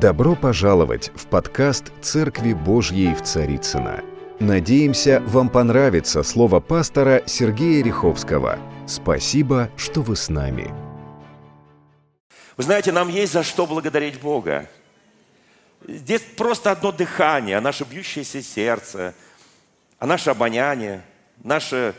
Добро 0.00 0.34
пожаловать 0.34 1.10
в 1.14 1.26
подкаст 1.26 1.92
«Церкви 2.00 2.54
Божьей 2.54 3.14
в 3.14 3.20
Царицына. 3.20 4.02
Надеемся, 4.38 5.22
вам 5.26 5.50
понравится 5.50 6.22
слово 6.22 6.60
пастора 6.60 7.22
Сергея 7.26 7.84
Риховского. 7.84 8.58
Спасибо, 8.86 9.68
что 9.76 10.00
вы 10.00 10.16
с 10.16 10.30
нами. 10.30 10.72
Вы 12.56 12.62
знаете, 12.62 12.92
нам 12.92 13.10
есть 13.10 13.34
за 13.34 13.42
что 13.42 13.66
благодарить 13.66 14.18
Бога. 14.18 14.70
Здесь 15.86 16.22
просто 16.34 16.70
одно 16.70 16.92
дыхание, 16.92 17.60
наше 17.60 17.84
бьющееся 17.84 18.40
сердце, 18.40 19.12
а 19.98 20.06
наше 20.06 20.30
обоняние, 20.30 21.02
наше 21.44 21.94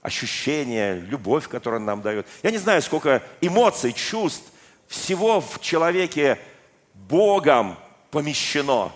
ощущение, 0.00 1.00
любовь, 1.00 1.48
которую 1.48 1.80
он 1.80 1.86
нам 1.86 2.02
дает. 2.02 2.24
Я 2.44 2.52
не 2.52 2.58
знаю, 2.58 2.80
сколько 2.82 3.20
эмоций, 3.40 3.92
чувств, 3.92 4.52
всего 4.86 5.40
в 5.40 5.60
человеке 5.60 6.38
Богом 6.94 7.76
помещено. 8.10 8.92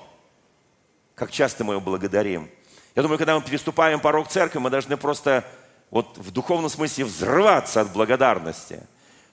Как 1.14 1.30
часто 1.30 1.64
мы 1.64 1.74
его 1.74 1.80
благодарим. 1.80 2.50
Я 2.94 3.02
думаю, 3.02 3.18
когда 3.18 3.34
мы 3.36 3.42
переступаем 3.42 4.00
порог 4.00 4.28
церкви, 4.28 4.58
мы 4.58 4.70
должны 4.70 4.96
просто 4.96 5.44
вот 5.90 6.18
в 6.18 6.30
духовном 6.30 6.70
смысле 6.70 7.04
взрываться 7.04 7.82
от 7.82 7.92
благодарности. 7.92 8.82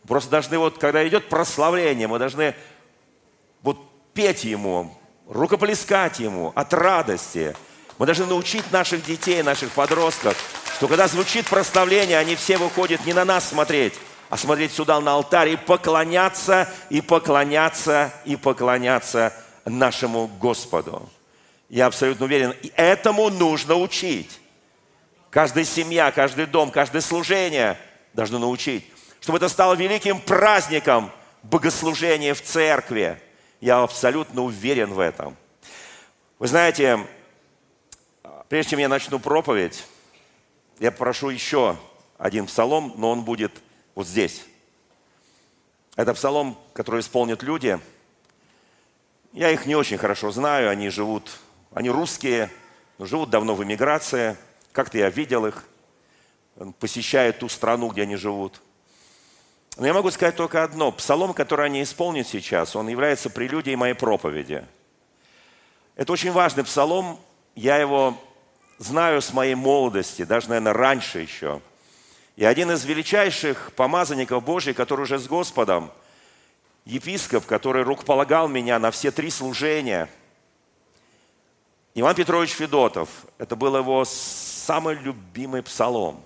Просто 0.07 0.29
должны 0.29 0.57
вот, 0.57 0.77
когда 0.77 1.07
идет 1.07 1.29
прославление, 1.29 2.07
мы 2.07 2.19
должны 2.19 2.55
вот 3.61 3.79
петь 4.13 4.43
Ему, 4.43 4.97
рукоплескать 5.27 6.19
Ему 6.19 6.51
от 6.55 6.73
радости. 6.73 7.55
Мы 7.97 8.05
должны 8.05 8.25
научить 8.25 8.69
наших 8.71 9.05
детей, 9.05 9.41
наших 9.43 9.71
подростков, 9.71 10.37
что 10.77 10.87
когда 10.87 11.07
звучит 11.07 11.47
прославление, 11.47 12.17
они 12.17 12.35
все 12.35 12.57
выходят 12.57 13.05
не 13.05 13.13
на 13.13 13.23
нас 13.23 13.47
смотреть, 13.47 13.93
а 14.29 14.37
смотреть 14.37 14.71
сюда 14.71 14.99
на 14.99 15.13
алтарь 15.13 15.49
и 15.49 15.55
поклоняться, 15.55 16.69
и 16.89 17.01
поклоняться, 17.01 18.13
и 18.25 18.35
поклоняться 18.35 19.33
нашему 19.65 20.27
Господу. 20.27 21.09
Я 21.69 21.87
абсолютно 21.87 22.25
уверен, 22.25 22.55
этому 22.75 23.29
нужно 23.29 23.75
учить. 23.75 24.39
Каждая 25.29 25.65
семья, 25.65 26.11
каждый 26.11 26.45
дом, 26.45 26.69
каждое 26.69 27.01
служение 27.01 27.77
должно 28.13 28.37
научить. 28.39 28.85
Чтобы 29.19 29.37
это 29.37 29.49
стало 29.49 29.73
великим 29.73 30.19
праздником 30.19 31.11
богослужения 31.41 32.33
в 32.33 32.41
церкви. 32.41 33.19
Я 33.59 33.81
абсолютно 33.81 34.43
уверен 34.43 34.93
в 34.93 34.99
этом. 34.99 35.35
Вы 36.37 36.47
знаете, 36.47 36.99
прежде 38.49 38.71
чем 38.71 38.79
я 38.79 38.89
начну 38.89 39.17
проповедь, 39.19 39.85
я 40.79 40.91
прошу 40.91 41.29
еще 41.29 41.77
один 42.17 42.45
псалом, 42.45 42.93
но 42.97 43.11
он 43.11 43.23
будет 43.23 43.51
вот 43.95 44.07
здесь. 44.07 44.45
Это 45.95 46.13
псалом, 46.13 46.57
который 46.73 47.01
исполнят 47.01 47.43
люди. 47.43 47.79
Я 49.31 49.51
их 49.51 49.65
не 49.65 49.75
очень 49.75 49.97
хорошо 49.97 50.31
знаю, 50.31 50.69
они 50.69 50.89
живут, 50.89 51.39
они 51.73 51.89
русские, 51.89 52.49
но 52.97 53.05
живут 53.05 53.29
давно 53.29 53.55
в 53.55 53.63
эмиграции. 53.63 54.37
Как-то 54.71 54.97
я 54.97 55.09
видел 55.09 55.45
их, 55.45 55.65
посещая 56.79 57.31
ту 57.31 57.49
страну, 57.49 57.89
где 57.89 58.03
они 58.03 58.15
живут. 58.15 58.61
Но 59.77 59.87
я 59.87 59.93
могу 59.93 60.11
сказать 60.11 60.35
только 60.35 60.63
одно. 60.63 60.91
Псалом, 60.91 61.33
который 61.33 61.65
они 61.65 61.81
исполнят 61.81 62.27
сейчас, 62.27 62.75
он 62.75 62.87
является 62.87 63.29
прелюдией 63.29 63.75
моей 63.75 63.95
проповеди. 63.95 64.65
Это 65.95 66.11
очень 66.11 66.31
важный 66.31 66.63
псалом. 66.63 67.19
Я 67.55 67.77
его 67.77 68.19
знаю 68.79 69.21
с 69.21 69.33
моей 69.33 69.55
молодости, 69.55 70.25
даже, 70.25 70.49
наверное, 70.49 70.73
раньше 70.73 71.19
еще– 71.19 71.61
и 72.35 72.45
один 72.45 72.71
из 72.71 72.83
величайших 72.83 73.73
помазанников 73.73 74.43
Божьих, 74.43 74.75
который 74.75 75.01
уже 75.01 75.19
с 75.19 75.27
Господом, 75.27 75.91
епископ, 76.85 77.45
который 77.45 77.83
рукополагал 77.83 78.47
меня 78.47 78.79
на 78.79 78.91
все 78.91 79.11
три 79.11 79.29
служения, 79.29 80.09
Иван 81.95 82.15
Петрович 82.15 82.49
Федотов, 82.51 83.07
это 83.37 83.55
был 83.55 83.77
его 83.77 84.03
самый 84.05 84.95
любимый 84.95 85.61
псалом. 85.61 86.25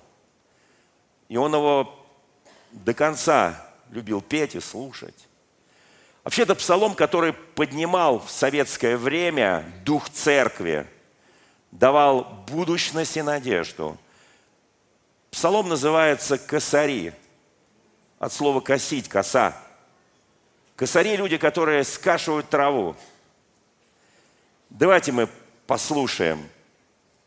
И 1.28 1.36
он 1.36 1.54
его 1.54 1.94
до 2.72 2.94
конца 2.94 3.62
любил 3.92 4.22
петь 4.22 4.56
и 4.56 4.62
слушать. 4.62 5.28
Вообще, 6.24 6.44
это 6.44 6.56
псалом, 6.56 6.96
который 6.96 7.34
поднимал 7.34 8.20
в 8.20 8.32
советское 8.32 8.96
время 8.96 9.66
дух 9.84 10.10
церкви, 10.10 10.88
давал 11.72 12.24
будущность 12.48 13.18
и 13.18 13.22
надежду– 13.22 13.98
Псалом 15.32 15.70
называется 15.70 16.38
«Косари», 16.38 17.14
от 18.20 18.34
слова 18.34 18.60
«косить», 18.60 19.08
«коса». 19.08 19.56
Косари– 20.76 21.16
люди, 21.18 21.38
которые 21.38 21.84
скашивают 21.84 22.50
траву. 22.50 22.96
Давайте 24.70 25.12
мы 25.12 25.28
послушаем 25.66 26.48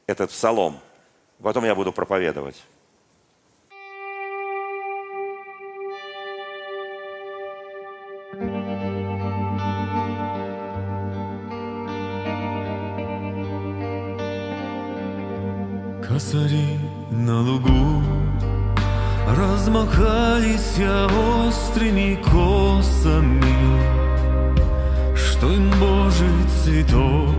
этот 0.07 0.31
псалом, 0.31 0.81
потом 1.43 1.65
я 1.65 1.75
буду 1.75 1.93
проповедовать. 1.93 2.63
Косари 16.07 16.90
на 17.11 17.41
лугу. 17.41 18.03
Размахались 19.37 20.79
острыми 20.79 22.19
косами. 22.23 23.81
Что 25.15 25.53
им 25.53 25.71
Божий 25.81 26.29
цветок? 26.63 27.35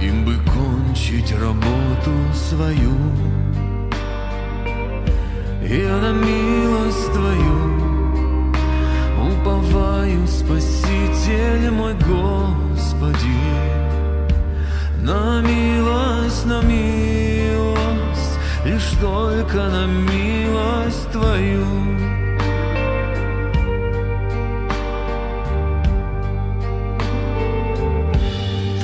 Им 0.00 0.24
бы 0.24 0.36
кончить 0.44 1.32
работу 1.32 2.10
свою. 2.34 2.92
Я 5.62 5.96
на 5.98 6.12
милость 6.12 7.12
Твою 7.12 7.78
Уповаю, 9.20 10.26
Спаситель 10.26 11.70
мой 11.70 11.92
Господи. 11.94 13.36
На 15.02 15.42
милость, 15.42 16.46
на 16.46 16.62
милость 16.62 17.17
лишь 18.68 18.90
только 19.00 19.56
на 19.56 19.86
милость 19.86 21.10
Твою. 21.10 21.64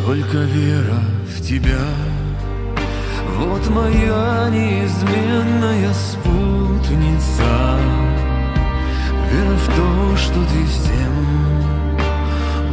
Только 0.04 0.38
вера 0.38 1.02
в 1.28 1.42
Тебя, 1.42 1.86
вот 3.38 3.68
моя 3.70 4.48
неизменная 4.50 5.92
спутница. 5.92 7.78
Вера 9.30 9.56
в 9.56 9.66
то, 9.76 10.16
что 10.16 10.40
Ты 10.52 10.64
всем 10.66 11.14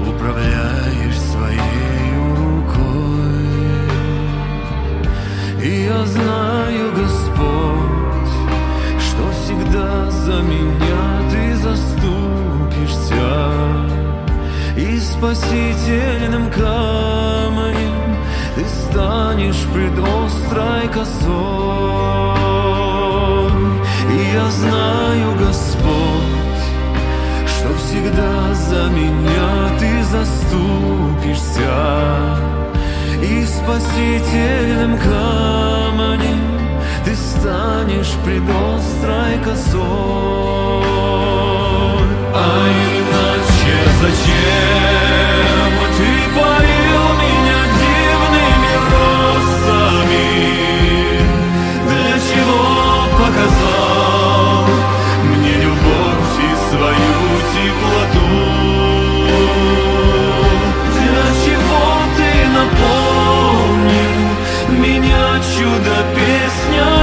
управляешь 0.08 1.20
своей 1.20 2.12
рукой. 2.38 3.31
И 5.64 5.84
я 5.84 6.06
знаю, 6.08 6.92
Господь, 6.92 8.34
что 9.00 9.30
всегда 9.32 10.10
за 10.10 10.42
меня 10.42 11.22
Ты 11.30 11.56
заступишься. 11.56 13.54
И 14.76 15.00
спасительным 15.00 16.50
камнем 16.50 18.18
Ты 18.56 18.66
станешь 18.66 19.64
пред 19.72 20.00
острой 20.00 20.88
косой. 20.88 21.22
И 24.10 24.34
я 24.34 24.50
знаю, 24.50 25.36
Господь, 25.38 26.66
что 27.46 27.72
всегда 27.76 28.56
за 28.56 28.90
меня 28.90 29.70
Ты 29.80 30.04
заступишься 30.06 32.61
и 33.22 33.46
спасительным 33.46 34.98
камнем 34.98 36.40
ты 37.06 37.16
станешь 37.16 38.14
пред 38.26 38.44
острой 38.44 39.38
косой. 39.44 39.82
А 42.34 42.68
иначе 42.98 43.76
зачем 44.02 45.72
ты 45.98 46.10
парил 46.40 46.81
чудо 65.42 65.96
песнями, 66.16 67.01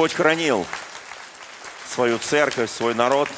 Господь 0.00 0.16
хранил 0.16 0.66
свою 1.86 2.18
церковь, 2.18 2.70
свой 2.70 2.94
народ. 2.94 3.28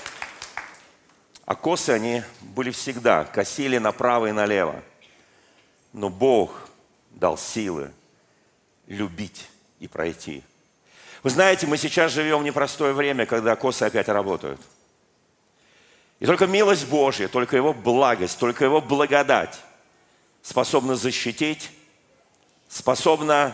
А 1.44 1.56
косы 1.56 1.91
они 1.91 2.23
были 2.41 2.70
всегда, 2.70 3.25
косили 3.25 3.79
направо 3.79 4.26
и 4.26 4.31
налево. 4.31 4.81
Но 5.93 6.09
Бог 6.09 6.69
дал 7.11 7.37
силы 7.37 7.91
любить 8.87 9.49
и 9.81 9.88
пройти. 9.88 10.44
Вы 11.25 11.31
знаете, 11.31 11.67
мы 11.67 11.76
сейчас 11.76 12.12
живем 12.12 12.38
в 12.38 12.44
непростое 12.44 12.93
время, 12.93 13.26
когда 13.26 13.56
косы 13.56 13.82
опять 13.82 14.06
работают. 14.06 14.61
И 16.20 16.26
только 16.26 16.47
милость 16.47 16.87
Божья, 16.87 17.26
только 17.26 17.56
Его 17.56 17.73
благость, 17.73 18.38
только 18.38 18.64
Его 18.64 18.81
благодать 18.81 19.59
способна 20.43 20.94
защитить, 20.94 21.73
способна 22.69 23.53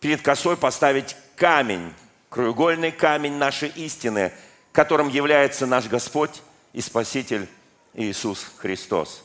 перед 0.00 0.22
косой 0.22 0.56
поставить 0.56 1.14
камень, 1.38 1.94
краеугольный 2.28 2.92
камень 2.92 3.34
нашей 3.34 3.68
истины, 3.70 4.32
которым 4.72 5.08
является 5.08 5.66
наш 5.66 5.86
Господь 5.86 6.42
и 6.72 6.80
Спаситель 6.80 7.48
Иисус 7.94 8.52
Христос. 8.58 9.24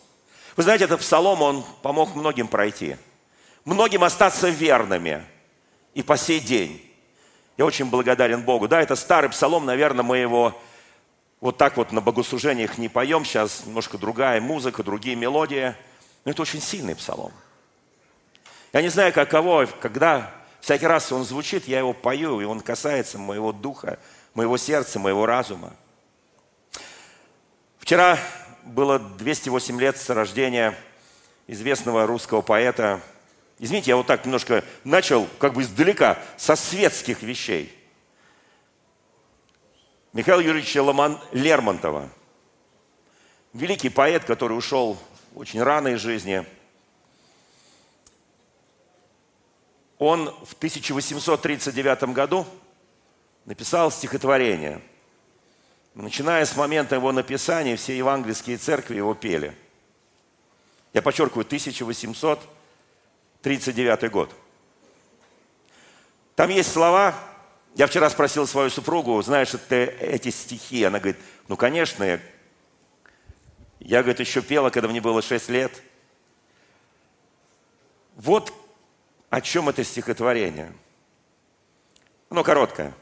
Вы 0.56 0.64
знаете, 0.64 0.86
этот 0.86 1.02
псалом, 1.02 1.42
он 1.42 1.66
помог 1.82 2.16
многим 2.16 2.48
пройти, 2.48 2.96
многим 3.66 4.04
остаться 4.04 4.50
верными 4.50 5.24
и 5.94 6.04
по 6.04 6.16
сей 6.16 6.40
день. 6.40 6.82
Я 7.58 7.66
очень 7.66 7.86
благодарен 7.86 8.44
Богу. 8.44 8.68
Да, 8.68 8.82
это 8.82 8.96
старый 8.96 9.30
псалом, 9.30 9.66
наверное, 9.66 10.04
мы 10.04 10.18
его 10.18 10.60
вот 11.42 11.58
так 11.58 11.78
вот 11.78 11.92
на 11.92 12.02
богослужениях 12.02 12.78
не 12.78 12.90
поем. 12.90 13.26
Сейчас 13.26 13.66
немножко 13.66 13.98
другая 13.98 14.40
музыка, 14.40 14.82
другие 14.82 15.16
мелодии. 15.16 15.76
Но 16.26 16.32
это 16.32 16.42
очень 16.42 16.62
сильный 16.62 16.96
псалом. 16.96 17.34
Я 18.72 18.82
не 18.82 18.90
знаю, 18.90 19.12
каково, 19.14 19.68
когда 19.82 20.32
всякий 20.64 20.88
раз 20.88 21.12
он 21.12 21.26
звучит, 21.26 21.68
я 21.68 21.80
его 21.80 21.94
пою, 21.94 22.40
и 22.40 22.46
он 22.46 22.62
касается 22.62 23.18
моего 23.18 23.52
духа, 23.52 24.00
моего 24.34 24.56
сердца, 24.56 24.98
моего 24.98 25.26
разума. 25.26 25.74
Вчера 27.80 28.18
было 28.64 28.98
208 28.98 29.78
лет 29.82 29.98
с 29.98 30.10
рождения 30.10 30.74
известного 31.48 32.08
русского 32.08 32.42
поэта. 32.42 33.02
Извините, 33.60 33.92
я 33.92 33.98
вот 33.98 34.08
так 34.08 34.24
немножко 34.24 34.64
начал 34.86 35.28
как 35.38 35.54
бы 35.54 35.64
издалека, 35.64 36.18
со 36.38 36.56
светских 36.56 37.24
вещей. 37.24 37.78
Михаила 40.14 40.40
Юрьевича 40.40 40.82
Ломан... 40.82 41.20
Лермонтова. 41.34 42.10
Великий 43.52 43.90
поэт, 43.90 44.24
который 44.24 44.58
ушел 44.58 44.98
очень 45.36 45.62
рано 45.62 45.90
из 45.90 46.00
жизни. 46.00 46.46
Он 50.04 50.30
в 50.46 50.54
1839 50.54 52.04
году 52.14 52.46
написал 53.46 53.92
стихотворение– 53.92 54.82
Начиная 55.96 56.46
с 56.46 56.56
момента 56.56 56.96
его 56.96 57.12
написания, 57.12 57.76
все 57.76 57.96
евангельские 57.96 58.58
церкви 58.58 58.96
его 58.96 59.14
пели. 59.14 59.56
Я 60.92 61.04
подчеркиваю, 61.04 61.46
1839 61.46 64.12
год. 64.12 64.34
Там 66.36 66.50
есть 66.50 66.72
слова, 66.72 67.14
я 67.76 67.86
вчера 67.86 68.10
спросил 68.10 68.48
свою 68.48 68.72
супругу, 68.72 69.22
знаешь 69.22 69.52
ты 69.70 69.86
эти 69.86 70.32
стихи? 70.32 70.84
Она 70.84 70.98
говорит, 70.98 71.22
ну, 71.48 71.58
конечно, 71.58 72.04
я, 72.04 72.20
я 73.80 74.02
говорит, 74.02 74.20
еще 74.20 74.42
пела, 74.42 74.72
когда 74.72 74.90
мне 74.90 75.00
было 75.00 75.22
6 75.22 75.48
лет. 75.50 75.80
Вот 78.16 78.52
о 79.34 79.42
чем 79.42 79.68
это 79.68 79.84
стихотворение. 79.84 80.72
Оно 82.30 82.44
короткое. 82.44 82.94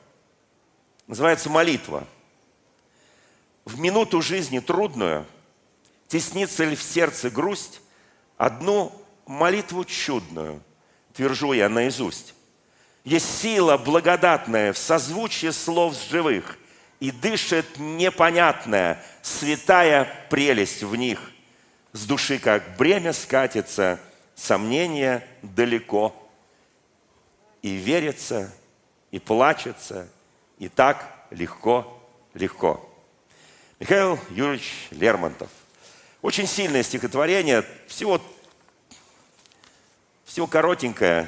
Называется 1.05 1.49
«Молитва». 1.49 2.07
В 3.65 3.77
минуту 3.81 4.21
жизни 4.21 4.59
трудную 4.59 5.25
теснится 6.07 6.63
ли 6.63 6.77
в 6.77 6.81
сердце 6.81 7.29
грусть, 7.29 7.81
одну 8.37 8.93
молитву 9.25 9.83
чудную 9.83 10.63
твержу 11.13 11.51
я 11.51 11.67
наизусть. 11.67 12.33
Есть 13.03 13.41
сила 13.41 13.77
благодатная 13.77 14.71
в 14.71 14.77
созвучии 14.77 15.49
слов 15.49 15.97
живых, 16.09 16.57
и 17.01 17.11
дышит 17.11 17.77
непонятная, 17.77 19.03
святая 19.21 20.07
прелесть 20.29 20.83
в 20.83 20.95
них. 20.95 21.33
С 21.91 22.05
души, 22.05 22.39
как 22.39 22.77
бремя 22.77 23.11
скатится, 23.11 23.99
сомнение 24.33 25.27
далеко. 25.41 26.15
И 27.61 27.75
верится, 27.75 28.51
и 29.11 29.19
плачется, 29.19 30.07
и 30.57 30.67
так 30.67 31.25
легко, 31.29 32.01
легко. 32.33 32.87
Михаил 33.79 34.19
Юрьевич 34.29 34.87
Лермонтов. 34.91 35.49
Очень 36.21 36.47
сильное 36.47 36.83
стихотворение, 36.83 37.65
всего, 37.87 38.21
всего 40.23 40.47
коротенькое, 40.47 41.27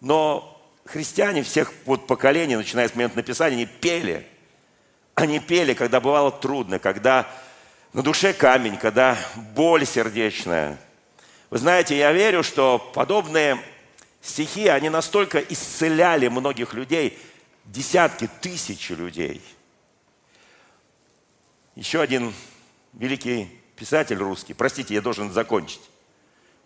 но 0.00 0.60
христиане 0.84 1.42
всех 1.42 1.72
вот 1.84 2.06
поколений, 2.06 2.56
начиная 2.56 2.88
с 2.88 2.94
момента 2.94 3.16
написания, 3.16 3.56
они 3.56 3.66
пели. 3.66 4.26
Они 5.14 5.40
пели, 5.40 5.74
когда 5.74 6.00
бывало 6.00 6.30
трудно, 6.30 6.78
когда 6.78 7.28
на 7.92 8.02
душе 8.02 8.32
камень, 8.32 8.76
когда 8.76 9.16
боль 9.54 9.84
сердечная. 9.86 10.78
Вы 11.50 11.58
знаете, 11.58 11.96
я 11.96 12.12
верю, 12.12 12.42
что 12.42 12.78
подобные 12.94 13.58
стихи, 14.28 14.68
они 14.68 14.90
настолько 14.90 15.38
исцеляли 15.38 16.28
многих 16.28 16.74
людей, 16.74 17.18
десятки, 17.64 18.28
тысячи 18.40 18.92
людей– 18.92 19.42
еще 21.78 22.00
один 22.00 22.34
великий 22.92 23.48
писатель 23.76 24.16
русский, 24.16 24.52
простите, 24.52 24.94
я 24.94 25.00
должен 25.00 25.30
закончить, 25.30 25.80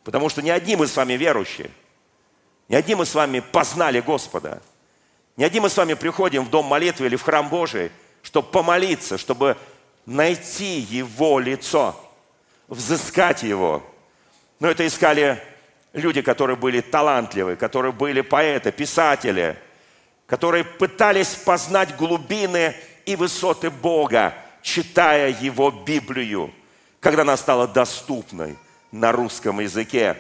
потому 0.05 0.31
что 0.31 0.41
не 0.41 0.49
одни 0.49 0.75
мы 0.75 0.87
с 0.87 0.97
вами 0.97 1.13
верующие, 1.13 1.71
не 2.71 2.77
одни 2.77 2.95
мы 2.95 3.05
с 3.05 3.15
вами 3.15 3.41
познали 3.41 4.01
Господа, 4.01 4.63
не 5.37 5.45
одни 5.45 5.61
мы 5.61 5.69
с 5.69 5.77
вами 5.77 5.93
приходим 5.93 6.47
в 6.47 6.51
дом 6.51 6.65
молитвы 6.65 7.09
или 7.09 7.17
в 7.17 7.23
храм 7.23 7.51
Божий, 7.51 7.93
чтобы 8.23 8.49
помолиться, 8.49 9.19
чтобы 9.19 9.59
найти 10.07 10.79
Его 10.81 11.39
лицо, 11.39 11.95
взыскать 12.69 13.43
Его. 13.43 13.83
Но 14.61 14.71
это 14.71 14.87
искали 14.87 15.43
люди, 15.93 16.23
которые 16.23 16.57
были 16.57 16.81
талантливы, 16.81 17.57
которые 17.57 17.93
были 17.93 18.23
поэты, 18.23 18.73
писатели, 18.73 19.59
которые 20.27 20.65
пытались 20.65 21.35
познать 21.35 21.95
глубины 21.97 22.75
и 23.05 23.17
высоты 23.17 23.69
Бога, 23.71 24.33
читая 24.63 25.29
его 25.31 25.71
Библию, 25.71 26.51
когда 27.01 27.21
она 27.23 27.37
стала 27.37 27.69
доступной 27.69 28.57
на 28.91 29.13
русском 29.13 29.61
языке. 29.61 30.17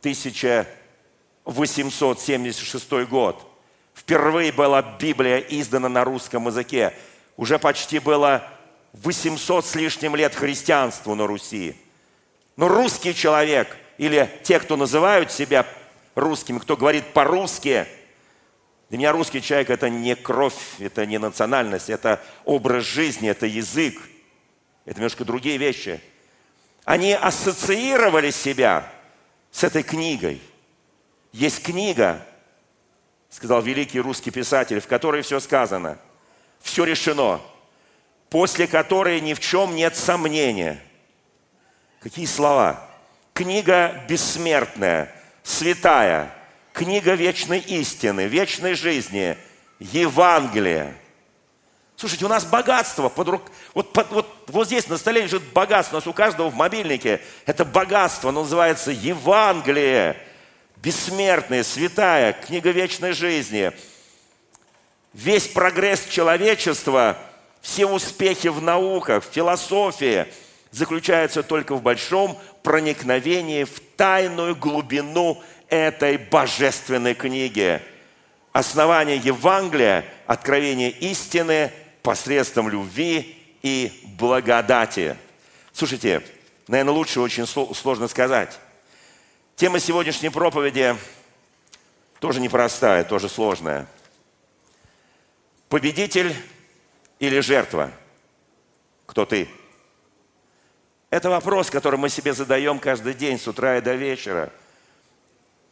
1876 0.00 2.90
год. 3.08 3.50
Впервые 3.94 4.50
была 4.52 4.82
Библия 4.82 5.38
издана 5.38 5.88
на 5.88 6.04
русском 6.04 6.46
языке. 6.48 6.92
Уже 7.36 7.58
почти 7.58 7.98
было 8.00 8.46
800 8.92 9.64
с 9.64 9.74
лишним 9.74 10.14
лет 10.16 10.34
христианству 10.34 11.14
на 11.14 11.26
Руси. 11.26 11.74
Но 12.56 12.68
русский 12.68 13.14
человек 13.14 13.76
или 13.98 14.30
те, 14.42 14.58
кто 14.58 14.76
называют 14.76 15.30
себя 15.30 15.66
русскими, 16.14 16.58
кто 16.58 16.76
говорит 16.76 17.12
по-русски– 17.12 17.86
для 18.94 18.98
меня 18.98 19.10
русский 19.12 19.42
человек– 19.42 19.70
это 19.70 19.88
не 19.90 20.14
кровь, 20.14 20.78
это 20.78 21.04
не 21.04 21.18
национальность, 21.18 21.90
это 21.90 22.22
образ 22.44 22.84
жизни, 22.84 23.28
это 23.28 23.44
язык. 23.44 24.00
Это 24.84 24.98
немножко 25.00 25.24
другие 25.24 25.56
вещи. 25.56 26.00
Они 26.84 27.12
ассоциировали 27.12 28.30
себя 28.30 28.88
с 29.50 29.64
этой 29.64 29.82
книгой. 29.82 30.40
Есть 31.32 31.62
книга, 31.62 32.24
сказал 33.30 33.62
великий 33.62 33.98
русский 33.98 34.30
писатель, 34.30 34.80
в 34.80 34.86
которой 34.86 35.22
все 35.22 35.40
сказано. 35.40 35.98
все 36.60 36.84
решено, 36.84 37.40
после 38.30 38.68
которой 38.68 39.20
ни 39.20 39.34
в 39.34 39.40
чем 39.40 39.74
нет 39.74 39.96
сомнения. 39.96 40.80
Какие 42.00 42.26
слова? 42.26 42.88
Книга 43.34 44.00
бессмертная, 44.08 45.12
святая, 45.42 46.32
книга 46.72 47.14
вечной 47.14 47.58
истины, 47.58 48.26
вечной 48.28 48.74
жизни, 48.74 49.36
Евангелие. 49.80 50.94
Слушайте, 51.96 52.26
у 52.26 52.28
нас 52.28 52.44
богатство 52.44 53.08
под 53.08 53.28
рук... 53.28 53.42
вот, 53.74 53.92
под, 53.92 54.12
вот, 54.12 54.44
вот 54.46 54.68
здесь 54.68 54.86
на 54.86 54.98
столе 54.98 55.22
лежит 55.22 55.42
богатство, 55.52 55.96
у 55.96 55.98
нас 55.98 56.06
у 56.06 56.12
каждого 56.12 56.48
в 56.48 56.54
мобильнике. 56.54 57.20
Это 57.44 57.64
богатство, 57.64 58.30
оно 58.30 58.42
называется 58.42 58.92
Евангелие. 58.92 60.16
Бессмертная, 60.76 61.64
святая, 61.64 62.34
книга 62.34 62.70
вечной 62.70 63.14
жизни. 63.14 63.72
Весь 65.12 65.48
прогресс 65.48 66.04
человечества, 66.04 67.18
все 67.60 67.86
успехи 67.86 68.46
в 68.46 68.62
науках, 68.62 69.24
в 69.24 69.32
философии 69.32 70.28
заключаются 70.74 71.44
только 71.44 71.76
в 71.76 71.82
большом 71.82 72.36
проникновении 72.62 73.62
в 73.62 73.80
тайную 73.96 74.56
глубину 74.56 75.40
этой 75.68 76.18
божественной 76.18 77.14
книги. 77.14 77.80
Основание 78.52 79.16
Евангелия, 79.16 80.04
откровение 80.26 80.90
истины 80.90 81.70
посредством 82.02 82.68
любви 82.68 83.40
и 83.62 84.00
благодати. 84.18 85.16
Слушайте, 85.72 86.22
наверное, 86.66 86.92
лучше 86.92 87.20
очень 87.20 87.46
сложно 87.46 88.08
сказать. 88.08 88.58
Тема 89.54 89.78
сегодняшней 89.78 90.30
проповеди 90.30 90.96
тоже 92.18 92.40
непростая, 92.40 93.04
тоже 93.04 93.28
сложная. 93.28 93.86
Победитель 95.68 96.34
или 97.20 97.38
жертва? 97.38 97.92
Кто 99.06 99.24
ты? 99.24 99.48
Это 101.14 101.30
вопрос, 101.30 101.70
который 101.70 101.98
мы 101.98 102.08
себе 102.08 102.32
задаем 102.32 102.78
каждый 102.78 103.14
день 103.14 103.38
с 103.38 103.46
утра 103.46 103.78
и 103.78 103.80
до 103.80 103.94
вечера– 103.94 104.50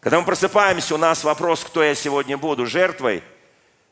когда 0.02 0.18
мы 0.18 0.26
просыпаемся, 0.26 0.96
у 0.96 0.98
нас 0.98 1.22
вопрос, 1.22 1.62
кто 1.62 1.80
я 1.80 1.94
сегодня 1.94 2.36
буду, 2.36 2.66
жертвой 2.66 3.22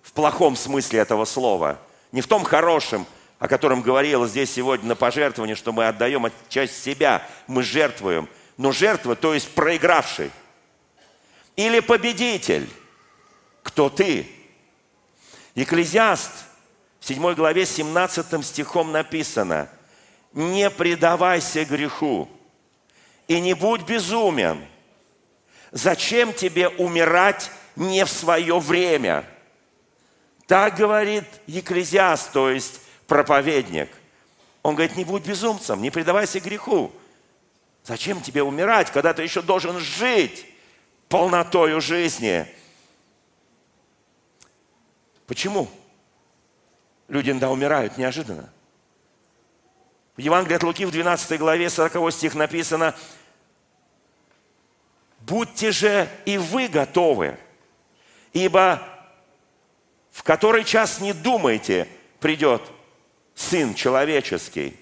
в 0.02 0.10
плохом 0.10 0.56
смысле 0.56 0.98
этого 0.98 1.24
слова, 1.24 1.78
не 2.10 2.20
в 2.20 2.26
том 2.26 2.42
хорошем, 2.42 3.06
о 3.38 3.46
котором 3.46 3.80
говорила 3.80 4.26
здесь 4.26 4.52
сегодня 4.52 4.88
на 4.88 4.96
пожертвовании, 4.96 5.54
что 5.54 5.72
мы 5.72 5.86
отдаем 5.86 6.26
часть 6.48 6.82
себя, 6.82 7.24
мы 7.46 7.62
жертвуем. 7.62 8.28
Но 8.56 8.72
жертва, 8.72 9.14
то 9.14 9.34
есть 9.34 9.54
проигравший. 9.54 10.32
Или 11.54 11.78
победитель. 11.78 12.68
Кто 13.62 13.88
ты? 13.88 14.28
Екклезиаст 15.54 16.32
в 16.98 17.06
7 17.06 17.34
главе 17.34 17.64
17 17.64 18.44
стихом 18.44 18.90
написано, 18.90 19.68
«Не 20.32 20.70
предавайся 20.70 21.64
греху 21.64 22.28
и 23.26 23.40
не 23.40 23.54
будь 23.54 23.82
безумен, 23.82 24.66
Зачем 25.72 26.32
тебе 26.32 26.68
умирать 26.68 27.50
не 27.76 28.04
в 28.04 28.10
свое 28.10 28.58
время? 28.58 29.24
Так 30.46 30.76
говорит 30.76 31.24
Екклезиаст, 31.46 32.32
то 32.32 32.50
есть 32.50 32.80
проповедник. 33.06 33.88
Он 34.62 34.74
говорит, 34.74 34.96
не 34.96 35.04
будь 35.04 35.24
безумцем, 35.24 35.80
не 35.80 35.90
предавайся 35.90 36.40
греху. 36.40 36.90
Зачем 37.84 38.20
тебе 38.20 38.42
умирать, 38.42 38.90
когда 38.90 39.14
ты 39.14 39.22
еще 39.22 39.42
должен 39.42 39.78
жить 39.78 40.44
полнотою 41.08 41.80
жизни? 41.80 42.46
Почему? 45.26 45.68
Люди 47.08 47.30
иногда 47.30 47.50
умирают 47.50 47.96
неожиданно. 47.96 48.52
В 50.16 50.20
Евангелии 50.20 50.56
от 50.56 50.62
Луки 50.62 50.84
в 50.84 50.90
12 50.90 51.38
главе 51.38 51.70
40 51.70 52.12
стих 52.12 52.34
написано– 52.34 52.94
будьте 55.20 55.70
же 55.70 56.08
и 56.24 56.38
вы 56.38 56.68
готовы, 56.68 57.38
ибо 58.32 58.82
в 60.10 60.22
который 60.22 60.64
час 60.64 61.00
не 61.00 61.12
думайте, 61.12 61.86
придет 62.18 62.62
Сын 63.34 63.74
Человеческий. 63.74 64.76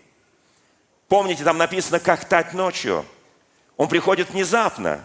Помните, 1.06 1.44
там 1.44 1.58
написано, 1.58 2.00
как 2.00 2.24
тать 2.24 2.54
ночью. 2.54 3.04
Он 3.76 3.88
приходит 3.88 4.30
внезапно. 4.30 5.04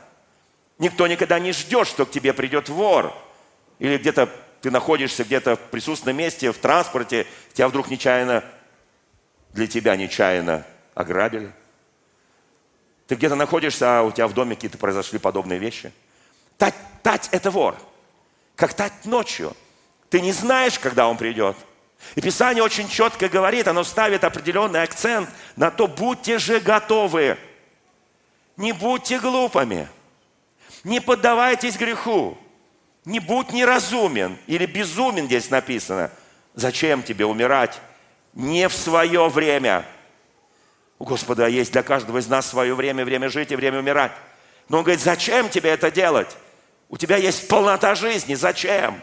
Никто 0.80 1.08
никогда 1.08 1.40
не 1.40 1.52
ждет, 1.52 1.88
что 1.88 2.06
к 2.06 2.12
тебе 2.12 2.34
придет 2.34 2.70
вор. 2.70 3.14
Или 3.80 3.98
где-то 3.98 4.30
ты 4.62 4.72
находишься 4.72 5.24
где-то 5.24 5.56
в 5.56 5.60
присутственном 5.60 6.18
месте, 6.18 6.52
в 6.52 6.58
транспорте, 6.58 7.28
тебя 7.54 7.68
вдруг 7.68 7.90
нечаянно, 7.90 8.44
для 9.54 9.68
тебя 9.68 9.96
нечаянно 9.96 10.66
ограбили. 10.96 11.52
Ты 13.08 13.16
где-то 13.16 13.36
находишься, 13.36 14.00
а 14.00 14.04
у 14.04 14.12
тебя 14.12 14.28
в 14.28 14.34
доме 14.34 14.56
какие-то 14.56 14.78
произошли 14.78 15.20
подобные 15.20 15.60
вещи. 15.60 15.92
Тать, 16.58 16.76
тать– 17.02 17.30
это 17.32 17.52
вор. 17.52 17.78
Как 18.56 18.74
тать 18.74 19.06
ночью. 19.06 19.56
Ты 20.10 20.22
не 20.22 20.32
знаешь, 20.32 20.80
когда 20.80 21.08
он 21.08 21.18
придет. 21.18 21.56
И 22.16 22.22
Писание 22.22 22.64
очень 22.64 22.90
четко 22.90 23.30
говорит, 23.30 23.68
оно 23.68 23.84
ставит 23.84 24.24
определенный 24.24 24.84
акцент 24.84 25.30
на 25.56 25.72
то, 25.72 25.88
будьте 25.88 26.38
же 26.38 26.60
готовы. 26.60 27.38
Не 28.58 28.74
будьте 28.74 29.20
глупыми. 29.20 29.88
Не 30.84 31.00
поддавайтесь 31.00 31.78
греху. 31.78 32.38
Не 33.06 33.20
будь 33.20 33.52
неразумен 33.52 34.38
или 34.48 34.66
безумен 34.66 35.26
здесь 35.26 35.50
написано. 35.50 36.12
Зачем 36.54 37.04
тебе 37.04 37.26
умирать? 37.26 37.82
Не 38.34 38.68
в 38.68 38.74
свое 38.74 39.28
время– 39.30 39.86
у 41.04 41.06
Господа 41.06 41.48
есть 41.48 41.74
для 41.74 41.84
каждого 41.84 42.20
из 42.20 42.30
нас 42.30 42.48
свое 42.48 42.74
время, 42.76 43.04
время 43.04 43.28
жить 43.28 43.52
и 43.52 43.58
время 43.58 43.80
умирать. 43.80 44.14
Но 44.70 44.78
Он 44.78 44.84
говорит, 44.86 45.02
зачем 45.02 45.50
тебе 45.50 45.72
это 45.72 45.92
делать? 45.92 46.38
У 46.88 46.96
тебя 46.96 47.18
есть 47.18 47.50
полнота 47.50 47.94
жизни, 47.94 48.36
зачем? 48.36 49.02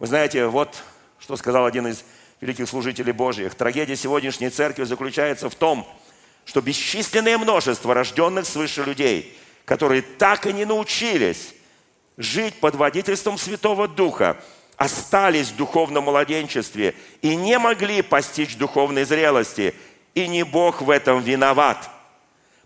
Вы 0.00 0.08
знаете, 0.08 0.46
вот 0.46 0.82
что 1.20 1.36
сказал 1.36 1.66
один 1.66 1.86
из 1.86 2.02
великих 2.40 2.68
служителей 2.68 3.12
Божьих. 3.12 3.54
Трагедия 3.54 3.94
сегодняшней 3.94 4.50
церкви 4.50 4.82
заключается 4.82 5.48
в 5.48 5.54
том, 5.54 5.86
что 6.44 6.60
бесчисленное 6.60 7.38
множество 7.38 7.94
рожденных 7.94 8.44
свыше 8.44 8.82
людей, 8.82 9.38
которые 9.64 10.02
так 10.02 10.46
и 10.46 10.52
не 10.52 10.64
научились 10.64 11.54
жить 12.16 12.58
под 12.58 12.74
водительством 12.74 13.38
Святого 13.38 13.86
Духа, 13.86 14.36
остались 14.78 15.48
в 15.48 15.56
духовном 15.56 16.04
младенчестве 16.04 16.94
и 17.20 17.36
не 17.36 17.58
могли 17.58 18.00
постичь 18.00 18.56
духовной 18.56 19.04
зрелости. 19.04 19.74
И 20.14 20.26
не 20.26 20.44
Бог 20.44 20.80
в 20.80 20.88
этом 20.88 21.20
виноват. 21.20 21.90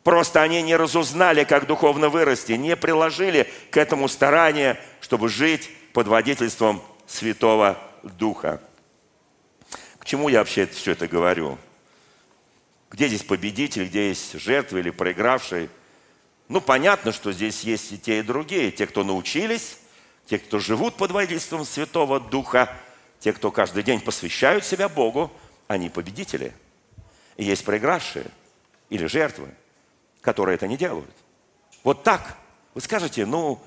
Просто 0.04 0.42
они 0.42 0.62
не 0.62 0.76
разузнали, 0.76 1.45
как 1.45 1.66
духовно 1.66 2.09
вырасти, 2.09 2.52
не 2.52 2.76
приложили 2.76 3.50
к 3.71 3.76
этому 3.76 4.09
старания, 4.09 4.78
чтобы 5.00 5.28
жить 5.28 5.71
под 5.92 6.07
водительством 6.07 6.83
Святого 7.07 7.78
Духа. 8.02 8.61
К 9.99 10.04
чему 10.04 10.28
я 10.28 10.40
вообще 10.40 10.66
все 10.66 10.92
это 10.92 11.07
говорю? 11.07 11.59
Где 12.90 13.09
здесь 13.09 13.23
победитель, 13.23 13.87
где 13.87 14.09
есть 14.09 14.38
жертва 14.38 14.78
или 14.78 14.90
проигравший? 14.90 15.71
Ну, 16.49 16.61
понятно, 16.61 17.12
что 17.12 17.33
здесь 17.33 17.62
есть 17.62 17.92
и 17.92 17.99
те, 17.99 18.19
и 18.19 18.23
другие. 18.23 18.71
Те, 18.71 18.87
кто 18.87 19.04
научились, 19.04 19.78
те, 20.26 20.38
кто 20.38 20.59
живут 20.59 20.97
под 20.97 21.11
водительством 21.11 21.64
Святого 21.64 22.21
Духа, 22.21 22.75
те, 23.21 23.33
кто 23.33 23.50
каждый 23.50 23.83
день 23.83 24.00
посвящают 24.00 24.64
себя 24.64 24.88
Богу, 24.88 25.31
они 25.69 25.88
победители. 25.88 26.52
И 27.37 27.45
есть 27.45 27.64
проигравшие 27.64 28.26
или 28.91 29.07
жертвы, 29.07 29.49
которые 30.21 30.57
это 30.57 30.67
не 30.67 30.76
делают. 30.76 31.11
Вот 31.85 32.02
так. 32.02 32.37
Вы 32.75 32.81
скажете, 32.81 33.26
ну, 33.26 33.61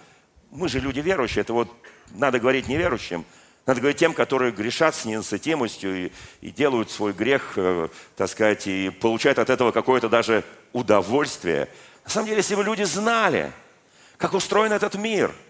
мы 0.51 0.69
же 0.69 0.79
люди 0.79 0.99
верующие, 0.99 1.41
это 1.41 1.53
вот 1.53 1.71
надо 2.11 2.39
говорить 2.39 2.67
неверующим, 2.67 3.25
надо 3.65 3.81
говорить 3.81 3.99
тем, 3.99 4.13
которые 4.13 4.51
грешат 4.51 4.95
с 4.95 5.05
ненасытимостью 5.05 6.05
и, 6.05 6.11
и 6.41 6.51
делают 6.51 6.91
свой 6.91 7.13
грех, 7.13 7.53
э, 7.55 7.89
так 8.15 8.29
сказать, 8.29 8.67
и 8.67 8.89
получают 8.89 9.39
от 9.39 9.49
этого 9.49 9.71
какое-то 9.71 10.07
даже 10.07 10.43
удовольствие. 10.71 11.67
На 12.03 12.09
самом 12.09 12.27
деле, 12.27 12.37
если 12.37 12.55
бы 12.55 12.63
люди 12.63 12.83
знали, 12.83 13.51
как 14.17 14.33
устроен 14.33 14.71
этот 14.71 14.95
мир– 14.95 15.33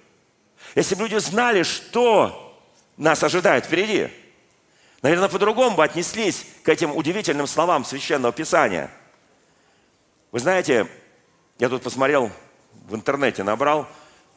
если 0.73 0.95
бы 0.95 1.03
люди 1.03 1.17
знали, 1.17 1.63
что 1.63 2.59
нас 2.97 3.23
ожидает 3.23 3.65
впереди, 3.65 4.09
наверное, 5.01 5.29
по-другому 5.29 5.75
бы 5.75 5.83
отнеслись 5.83 6.45
к 6.63 6.69
этим 6.69 6.95
удивительным 6.95 7.47
словам 7.47 7.85
Священного 7.85 8.33
Писания. 8.33 8.89
Вы 10.31 10.39
знаете, 10.39 10.87
я 11.59 11.69
тут 11.69 11.83
посмотрел 11.83 12.31
в 12.87 12.95
интернете, 12.95 13.43
набрал, 13.43 13.87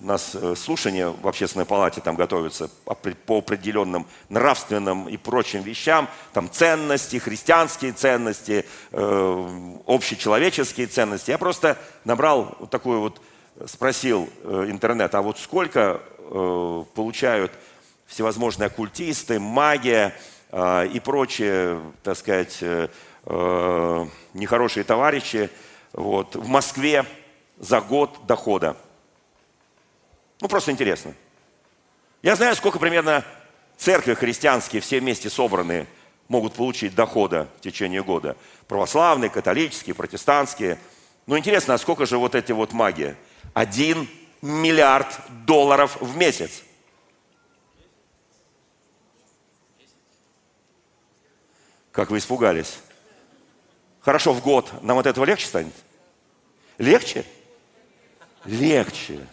у 0.00 0.04
нас 0.04 0.32
э, 0.34 0.54
слушание 0.54 1.08
в 1.08 1.26
общественной 1.26 1.66
палате 1.66 2.00
там 2.00 2.14
готовится 2.14 2.70
по 3.26 3.38
определенным 3.38 4.06
нравственным 4.28 5.08
и 5.08 5.16
прочим 5.16 5.62
вещам, 5.62 6.08
там 6.32 6.48
ценности, 6.50 7.16
христианские 7.16 7.90
ценности, 7.92 8.64
э, 8.92 9.70
общечеловеческие 9.86 10.86
ценности. 10.86 11.32
Я 11.32 11.38
просто 11.38 11.76
набрал 12.04 12.56
вот 12.60 12.70
такую 12.70 13.00
вот, 13.00 13.20
спросил 13.66 14.28
э, 14.44 14.66
интернет, 14.68 15.16
а 15.16 15.22
вот 15.22 15.38
сколько 15.38 16.00
э, 16.30 16.84
получают 16.94 17.52
всевозможные 18.06 18.68
оккультисты, 18.68 19.38
магия 19.38 20.14
э, 20.50 20.86
и 20.88 21.00
прочие, 21.00 21.80
так 22.02 22.16
сказать, 22.16 22.58
э, 22.60 22.88
нехорошие 24.34 24.84
товарищи 24.84 25.50
вот, 25.92 26.36
в 26.36 26.48
Москве 26.48 27.04
за 27.58 27.80
год 27.80 28.26
дохода. 28.26 28.76
Ну, 30.40 30.48
просто 30.48 30.70
интересно. 30.70 31.14
Я 32.22 32.36
знаю, 32.36 32.54
сколько 32.56 32.78
примерно 32.78 33.24
церкви 33.76 34.14
христианские 34.14 34.80
все 34.80 35.00
вместе 35.00 35.30
собранные 35.30 35.86
могут 36.28 36.54
получить 36.54 36.94
дохода 36.94 37.48
в 37.58 37.60
течение 37.60 38.02
года. 38.02 38.36
Православные, 38.66 39.30
католические, 39.30 39.94
протестантские. 39.94 40.78
Ну, 41.26 41.36
интересно, 41.36 41.74
а 41.74 41.78
сколько 41.78 42.06
же 42.06 42.18
вот 42.18 42.34
эти 42.34 42.52
вот 42.52 42.72
маги? 42.72 43.16
Один 43.54 44.08
миллиард 44.42 45.18
долларов 45.46 45.96
в 46.00 46.16
месяц. 46.16 46.62
Как 51.92 52.10
вы 52.10 52.18
испугались. 52.18 52.78
Хорошо, 54.00 54.32
в 54.32 54.40
год. 54.40 54.70
Нам 54.82 54.98
от 54.98 55.06
этого 55.06 55.24
легче 55.24 55.46
станет? 55.46 55.74
Легче? 56.78 57.24
Легче. 58.44 59.26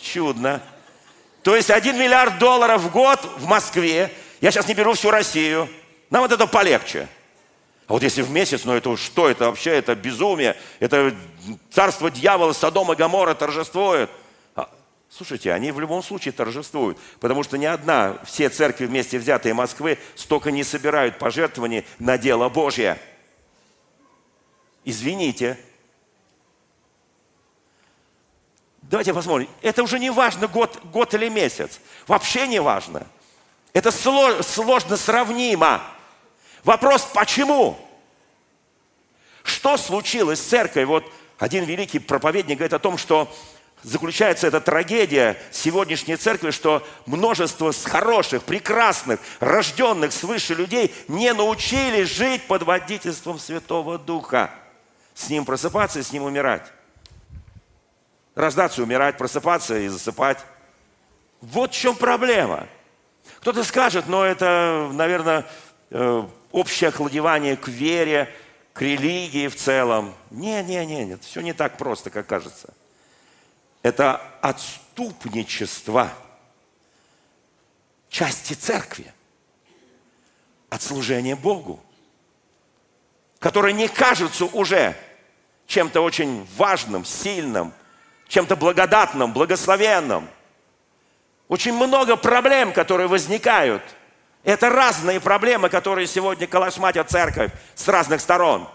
Чудно. 0.00 0.62
То 1.42 1.56
есть 1.56 1.70
1 1.70 1.98
миллиард 1.98 2.38
долларов 2.38 2.82
в 2.82 2.92
год 2.92 3.20
в 3.38 3.46
Москве. 3.46 4.12
Я 4.40 4.50
сейчас 4.50 4.68
не 4.68 4.74
беру 4.74 4.94
всю 4.94 5.10
Россию. 5.10 5.68
Нам 6.10 6.22
вот 6.22 6.32
это 6.32 6.46
полегче. 6.46 7.08
А 7.88 7.94
вот 7.94 8.02
если 8.02 8.22
в 8.22 8.30
месяц, 8.30 8.64
ну 8.64 8.74
это 8.74 8.96
что? 8.96 9.28
Это 9.28 9.46
вообще, 9.46 9.70
это 9.70 9.94
безумие. 9.94 10.56
Это 10.78 11.14
царство 11.70 12.10
дьявола, 12.10 12.52
Содом 12.52 12.92
и 12.92 12.96
Гамора 12.96 13.34
торжествует. 13.34 14.10
Слушайте, 15.10 15.52
они 15.52 15.72
в 15.72 15.80
любом 15.80 16.02
случае 16.02 16.32
торжествуют. 16.32 16.98
Потому 17.20 17.42
что 17.42 17.56
ни 17.56 17.64
одна, 17.64 18.18
все 18.24 18.48
церкви 18.48 18.86
вместе 18.86 19.18
взятые 19.18 19.54
Москвы 19.54 19.98
столько 20.14 20.50
не 20.50 20.64
собирают 20.64 21.18
пожертвований 21.18 21.86
на 21.98 22.18
дело 22.18 22.48
Божье. 22.48 22.98
Извините. 24.84 25.58
Давайте 28.82 29.12
посмотрим. 29.14 29.48
Это 29.62 29.82
уже 29.82 29.98
не 29.98 30.10
важно, 30.10 30.46
год, 30.46 30.78
год 30.84 31.14
или 31.14 31.28
месяц. 31.28 31.80
Вообще 32.06 32.46
не 32.46 32.60
важно. 32.60 33.06
Это 33.72 33.90
сложно 33.90 34.96
сравнимо. 34.96 35.82
Вопрос, 36.64 37.08
почему? 37.14 37.78
Что 39.42 39.76
случилось 39.76 40.40
с 40.40 40.46
церковью? 40.46 40.88
Вот 40.88 41.12
один 41.38 41.64
великий 41.64 41.98
проповедник 41.98 42.58
говорит 42.58 42.74
о 42.74 42.78
том, 42.78 42.98
что 42.98 43.34
заключается 43.82 44.46
эта 44.46 44.60
трагедия 44.60 45.36
сегодняшней 45.50 46.16
церкви, 46.16 46.50
что 46.50 46.86
множество 47.06 47.72
хороших, 47.72 48.42
прекрасных, 48.42 49.20
рожденных 49.40 50.12
свыше 50.12 50.54
людей 50.54 50.94
не 51.08 51.32
научились 51.32 52.08
жить 52.08 52.46
под 52.46 52.62
водительством 52.62 53.38
Святого 53.38 53.98
Духа. 53.98 54.50
С 55.14 55.28
Ним 55.30 55.44
просыпаться 55.44 55.98
и 55.98 56.02
с 56.02 56.12
Ним 56.12 56.24
умирать. 56.24 56.72
Рождаться, 58.34 58.82
умирать, 58.82 59.18
просыпаться 59.18 59.78
и 59.78 59.88
засыпать. 59.88 60.38
Вот 61.40 61.72
в 61.72 61.78
чем 61.78 61.96
проблема. 61.96 62.66
Кто-то 63.40 63.64
скажет, 63.64 64.06
но 64.08 64.24
это, 64.24 64.90
наверное, 64.92 65.44
э, 65.90 66.22
общее 66.52 66.88
охладевание 66.88 67.56
к 67.56 67.68
вере, 67.68 68.32
к 68.72 68.82
религии 68.82 69.48
в 69.48 69.56
целом. 69.56 70.14
Не, 70.30 70.62
не, 70.62 70.84
не, 70.86 71.04
нет, 71.04 71.22
все 71.22 71.40
не 71.40 71.52
так 71.52 71.76
просто, 71.78 72.10
как 72.10 72.26
кажется. 72.26 72.72
Это 73.82 74.20
отступничество 74.40 76.10
части 78.08 78.54
церкви 78.54 79.12
от 80.70 80.82
служения 80.82 81.36
Богу, 81.36 81.80
которые 83.38 83.72
не 83.72 83.88
кажутся 83.88 84.46
уже 84.46 84.96
чем-то 85.66 86.00
очень 86.00 86.46
важным, 86.56 87.04
сильным, 87.04 87.72
чем-то 88.26 88.56
благодатным, 88.56 89.32
благословенным. 89.32 90.28
Очень 91.48 91.74
много 91.74 92.16
проблем, 92.16 92.72
которые 92.72 93.06
возникают. 93.06 93.82
Это 94.44 94.70
разные 94.70 95.20
проблемы, 95.20 95.68
которые 95.68 96.06
сегодня 96.06 96.46
калашматят 96.46 97.10
церковь 97.10 97.52
с 97.74 97.86
разных 97.88 98.20
сторон. 98.20 98.68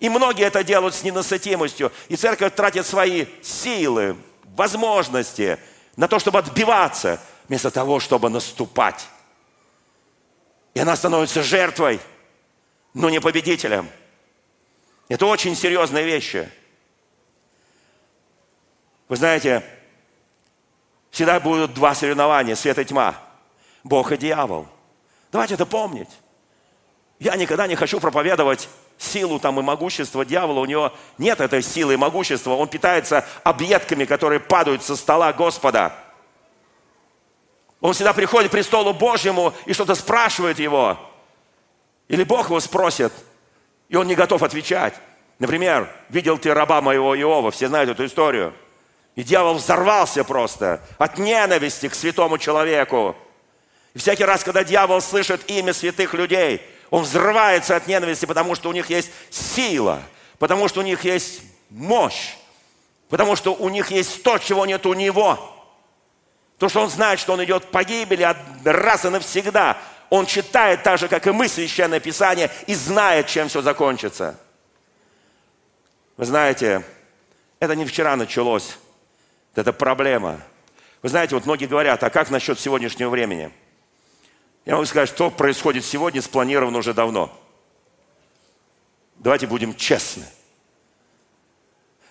И 0.00 0.08
многие 0.08 0.46
это 0.46 0.62
делают 0.62 0.94
с 0.94 1.02
ненасытимостью. 1.02 1.92
И 2.08 2.16
церковь 2.16 2.54
тратит 2.54 2.86
свои 2.86 3.26
силы, 3.42 4.16
возможности 4.54 5.58
на 5.96 6.08
то, 6.08 6.18
чтобы 6.18 6.38
отбиваться, 6.38 7.20
вместо 7.48 7.70
того, 7.70 8.00
чтобы 8.00 8.28
наступать. 8.28 9.08
И 10.74 10.80
она 10.80 10.96
становится 10.96 11.42
жертвой, 11.42 12.00
но 12.94 13.10
не 13.10 13.20
победителем. 13.20 13.88
Это 15.08 15.26
очень 15.26 15.56
серьезные 15.56 16.04
вещи. 16.04 16.48
Вы 19.08 19.16
знаете, 19.16 19.64
всегда 21.10 21.40
будут 21.40 21.74
два 21.74 21.94
соревнования, 21.94 22.54
свет 22.54 22.78
и 22.78 22.84
тьма. 22.84 23.16
Бог 23.82 24.12
и 24.12 24.18
дьявол. 24.18 24.68
Давайте 25.32 25.54
это 25.54 25.64
помнить. 25.66 26.10
Я 27.18 27.36
никогда 27.36 27.66
не 27.66 27.74
хочу 27.74 28.00
проповедовать 28.00 28.68
силу 28.96 29.40
там 29.40 29.58
и 29.58 29.62
могущество 29.62 30.24
дьявола. 30.24 30.60
У 30.60 30.64
него 30.64 30.92
нет 31.18 31.40
этой 31.40 31.62
силы 31.62 31.94
и 31.94 31.96
могущества. 31.96 32.52
Он 32.52 32.68
питается 32.68 33.24
объедками, 33.42 34.04
которые 34.04 34.40
падают 34.40 34.82
со 34.82 34.96
стола 34.96 35.32
Господа. 35.32 35.92
Он 37.80 37.92
всегда 37.92 38.12
приходит 38.12 38.50
к 38.50 38.52
престолу 38.52 38.92
Божьему 38.92 39.52
и 39.66 39.72
что-то 39.72 39.94
спрашивает 39.94 40.58
его. 40.58 40.98
Или 42.08 42.24
Бог 42.24 42.46
его 42.46 42.60
спросит, 42.60 43.12
и 43.88 43.96
он 43.96 44.06
не 44.06 44.14
готов 44.14 44.42
отвечать. 44.42 44.94
Например, 45.38 45.88
видел 46.08 46.38
ты 46.38 46.52
раба 46.52 46.80
моего 46.80 47.14
Иова, 47.16 47.50
все 47.50 47.68
знают 47.68 47.90
эту 47.90 48.06
историю– 48.06 48.52
и 49.18 49.24
дьявол 49.24 49.54
взорвался 49.54 50.22
просто 50.22 50.80
от 50.96 51.18
ненависти 51.18 51.88
к 51.88 51.94
святому 51.96 52.38
человеку. 52.38 53.16
И 53.92 53.98
всякий 53.98 54.22
раз, 54.22 54.44
когда 54.44 54.62
дьявол 54.62 55.00
слышит 55.00 55.50
имя 55.50 55.72
святых 55.72 56.14
людей, 56.14 56.62
он 56.90 57.02
взрывается 57.02 57.76
от 57.76 57.86
ненависти, 57.86 58.26
потому 58.26 58.54
что 58.54 58.68
у 58.68 58.72
них 58.72 58.90
есть 58.90 59.10
сила, 59.30 60.02
потому 60.38 60.68
что 60.68 60.80
у 60.80 60.82
них 60.82 61.04
есть 61.04 61.42
мощь, 61.70 62.34
потому 63.08 63.36
что 63.36 63.54
у 63.54 63.68
них 63.68 63.90
есть 63.90 64.22
то, 64.22 64.38
чего 64.38 64.66
нет 64.66 64.86
у 64.86 64.94
него. 64.94 65.54
То, 66.58 66.68
что 66.68 66.80
он 66.80 66.90
знает, 66.90 67.20
что 67.20 67.34
он 67.34 67.44
идет 67.44 67.66
к 67.66 67.68
погибели 67.68 68.34
раз 68.64 69.04
и 69.04 69.08
навсегда. 69.10 69.78
Он 70.10 70.26
читает 70.26 70.82
так 70.82 70.98
же, 70.98 71.06
как 71.06 71.26
и 71.26 71.30
мы, 71.30 71.48
Священное 71.48 72.00
Писание, 72.00 72.50
и 72.66 72.74
знает, 72.74 73.26
чем 73.26 73.48
все 73.48 73.62
закончится. 73.62 74.38
Вы 76.16 76.24
знаете, 76.24 76.82
это 77.60 77.76
не 77.76 77.84
вчера 77.84 78.16
началось. 78.16 78.78
Это 79.54 79.72
проблема. 79.72 80.40
Вы 81.02 81.10
знаете, 81.10 81.34
вот 81.34 81.44
многие 81.44 81.66
говорят, 81.66 82.02
а 82.02 82.10
как 82.10 82.30
насчет 82.30 82.58
сегодняшнего 82.58 83.10
времени? 83.10 83.52
Я 84.68 84.74
могу 84.74 84.84
сказать, 84.84 85.08
что 85.08 85.30
происходит 85.30 85.82
сегодня, 85.82 86.20
спланировано 86.20 86.76
уже 86.76 86.92
давно. 86.92 87.32
Давайте 89.16 89.46
будем 89.46 89.74
честны. 89.74 90.24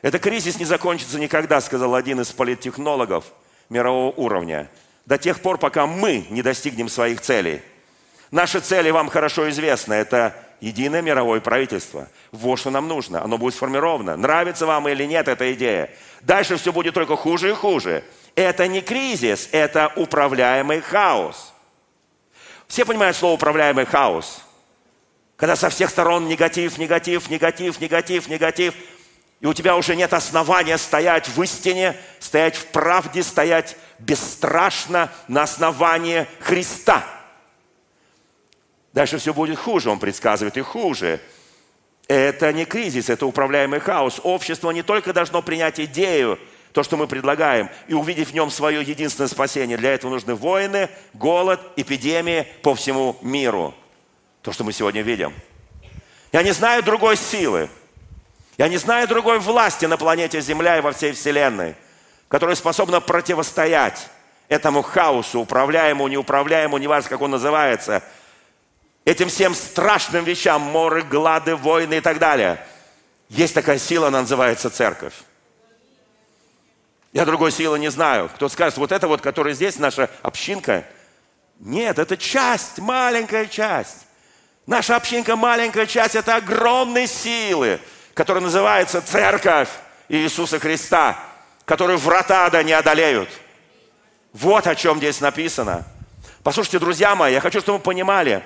Этот 0.01 0.23
кризис 0.23 0.57
не 0.57 0.65
закончится 0.65 1.19
никогда, 1.19 1.61
сказал 1.61 1.93
один 1.93 2.19
из 2.19 2.31
политтехнологов 2.31 3.25
мирового 3.69 4.11
уровня. 4.13 4.71
До 5.05 5.19
тех 5.19 5.39
пор, 5.39 5.59
пока 5.59 5.85
мы 5.85 6.25
не 6.31 6.41
достигнем 6.41 6.89
своих 6.89 7.21
целей. 7.21 7.61
Наши 8.31 8.59
цели 8.59 8.89
вам 8.89 9.09
хорошо 9.09 9.47
известны. 9.51 9.93
Это 9.93 10.33
единое 10.59 11.03
мировое 11.03 11.41
правительство. 11.41 12.09
Вот 12.31 12.57
что 12.57 12.71
нам 12.71 12.87
нужно. 12.87 13.21
Оно 13.21 13.37
будет 13.37 13.53
сформировано. 13.53 14.17
Нравится 14.17 14.65
вам 14.65 14.89
или 14.89 15.03
нет 15.03 15.27
эта 15.27 15.53
идея. 15.53 15.91
Дальше 16.23 16.57
все 16.57 16.73
будет 16.73 16.95
только 16.95 17.17
хуже 17.17 17.51
и 17.51 17.53
хуже. 17.53 18.03
Это 18.33 18.67
не 18.67 18.81
кризис, 18.81 19.47
это 19.51 19.93
управляемый 19.95 20.81
хаос. 20.81 21.53
Все 22.67 22.85
понимают 22.85 23.15
слово 23.15 23.33
управляемый 23.35 23.85
хаос. 23.85 24.41
Когда 25.35 25.55
со 25.55 25.69
всех 25.69 25.89
сторон 25.89 26.27
негатив, 26.27 26.77
негатив, 26.77 27.29
негатив, 27.29 27.79
негатив, 27.79 28.27
негатив. 28.27 28.73
И 29.39 29.45
у 29.45 29.53
тебя 29.53 29.75
уже 29.75 29.95
нет 29.95 30.13
основания 30.13 30.77
стоять 30.77 31.29
в 31.29 31.41
истине, 31.43 31.95
стоять 32.19 32.55
в 32.55 32.65
правде, 32.67 33.21
стоять 33.21 33.77
бесстрашно 33.99 35.11
на 35.27 35.43
основании 35.43 36.27
Христа– 36.39 37.03
Дальше 38.97 39.19
все 39.19 39.31
будет 39.31 39.59
хуже, 39.59 39.91
он 39.91 39.99
предсказывает 39.99 40.57
и 40.57 40.61
хуже. 40.61 41.19
Это 42.07 42.51
не 42.51 42.65
кризис, 42.65 43.11
это 43.11 43.27
управляемый 43.27 43.79
хаос. 43.79 44.19
Общество 44.23 44.71
не 44.71 44.81
только 44.81 45.13
должно 45.13 45.43
принять 45.43 45.79
идею, 45.79 46.39
то, 46.77 46.83
что 46.83 46.95
мы 46.95 47.07
предлагаем, 47.07 47.71
и 47.87 47.95
увидеть 47.95 48.27
в 48.27 48.35
нем 48.35 48.51
свое 48.51 48.83
единственное 48.83 49.27
спасение. 49.27 49.77
Для 49.77 49.95
этого 49.95 50.11
нужны 50.11 50.35
войны, 50.35 50.89
голод, 51.15 51.59
эпидемии 51.75 52.47
по 52.61 52.75
всему 52.75 53.17
миру. 53.23 53.73
То, 54.43 54.51
что 54.51 54.63
мы 54.63 54.71
сегодня 54.71 55.01
видим. 55.01 55.33
Я 56.31 56.43
не 56.43 56.51
знаю 56.51 56.83
другой 56.83 57.17
силы. 57.17 57.67
Я 58.59 58.67
не 58.67 58.77
знаю 58.77 59.07
другой 59.07 59.39
власти 59.39 59.85
на 59.85 59.97
планете 59.97 60.39
Земля 60.39 60.77
и 60.77 60.81
во 60.81 60.91
всей 60.91 61.13
Вселенной, 61.13 61.73
которая 62.27 62.55
способна 62.55 63.01
противостоять 63.01 64.09
этому 64.47 64.83
хаосу, 64.83 65.39
управляемому, 65.39 66.07
неуправляемому, 66.07 66.77
неважно, 66.77 67.09
как 67.09 67.21
он 67.21 67.31
называется, 67.31 68.03
этим 69.03 69.29
всем 69.29 69.55
страшным 69.55 70.25
вещам, 70.25 70.61
моры, 70.61 71.01
глады, 71.01 71.55
войны 71.55 71.95
и 71.95 72.01
так 72.01 72.19
далее. 72.19 72.63
Есть 73.29 73.55
такая 73.55 73.79
сила, 73.79 74.09
она 74.09 74.21
называется 74.21 74.69
церковь. 74.69 75.15
Я 77.17 77.25
другой 77.25 77.51
силы 77.51 77.79
не 77.79 77.89
знаю. 77.89 78.29
Кто 78.35 78.47
скажет, 78.47 78.77
вот 78.77 78.91
это 78.91 79.07
вот, 79.07 79.21
которая 79.21 79.55
здесь, 79.55 79.79
наша 79.79 80.07
общинка. 80.21 80.85
Нет, 81.57 81.97
это 81.97 82.15
часть, 82.15 82.77
маленькая 82.77 83.47
часть. 83.47 84.05
Наша 84.67 84.95
общинка 84.95 85.35
маленькая 85.35 85.87
часть, 85.87 86.13
это 86.13 86.35
огромные 86.35 87.07
силы, 87.07 87.79
которая 88.13 88.43
называется 88.43 89.01
Церковь 89.01 89.67
Иисуса 90.09 90.59
Христа, 90.59 91.17
которую 91.65 91.97
врата 91.97 92.45
ада 92.45 92.61
не 92.61 92.73
одолеют. 92.73 93.29
Вот 94.31 94.67
о 94.67 94.75
чем 94.75 94.99
здесь 94.99 95.19
написано. 95.19 95.87
Послушайте, 96.43 96.77
друзья 96.77 97.15
мои, 97.15 97.33
я 97.33 97.41
хочу, 97.41 97.61
чтобы 97.61 97.79
вы 97.79 97.83
понимали. 97.83 98.43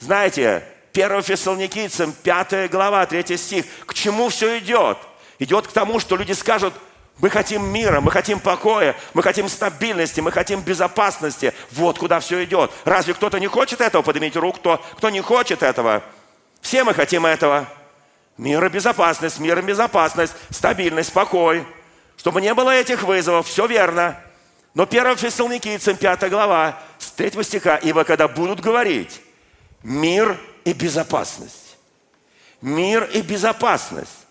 Знаете, 0.00 0.62
1 0.92 1.22
Фессалоникийцам, 1.22 2.12
5 2.12 2.70
глава, 2.70 3.06
3 3.06 3.38
стих. 3.38 3.64
К 3.86 3.94
чему 3.94 4.28
все 4.28 4.58
идет? 4.58 4.98
Идет 5.38 5.66
к 5.66 5.72
тому, 5.72 5.98
что 5.98 6.16
люди 6.16 6.32
скажут, 6.32 6.74
мы 7.18 7.30
хотим 7.30 7.64
мира, 7.64 8.00
мы 8.00 8.10
хотим 8.10 8.40
покоя, 8.40 8.96
мы 9.14 9.22
хотим 9.22 9.48
стабильности, 9.48 10.20
мы 10.20 10.32
хотим 10.32 10.60
безопасности. 10.60 11.54
Вот 11.70 11.98
куда 11.98 12.20
все 12.20 12.42
идет. 12.44 12.70
Разве 12.84 13.14
кто-то 13.14 13.38
не 13.38 13.46
хочет 13.46 13.80
этого? 13.80 14.02
Поднимите 14.02 14.38
руку, 14.38 14.58
кто, 14.58 14.84
кто 14.96 15.10
не 15.10 15.20
хочет 15.20 15.62
этого. 15.62 16.02
Все 16.60 16.84
мы 16.84 16.94
хотим 16.94 17.26
этого. 17.26 17.68
Мир 18.38 18.64
и 18.64 18.68
безопасность, 18.68 19.38
мир 19.38 19.58
и 19.58 19.62
безопасность, 19.62 20.32
стабильность, 20.50 21.12
покой. 21.12 21.66
Чтобы 22.16 22.40
не 22.40 22.54
было 22.54 22.70
этих 22.70 23.02
вызовов, 23.02 23.46
все 23.46 23.66
верно. 23.66 24.18
Но 24.74 24.84
1 24.84 25.16
Фессалоникийцам, 25.16 25.96
5 25.96 26.30
глава, 26.30 26.80
с 26.98 27.10
3 27.10 27.42
стиха, 27.42 27.76
«Ибо 27.76 28.04
когда 28.04 28.26
будут 28.26 28.60
говорить 28.60 29.20
мир 29.82 30.40
и 30.64 30.72
безопасность, 30.72 31.76
мир 32.62 33.04
и 33.12 33.20
безопасность, 33.20 34.21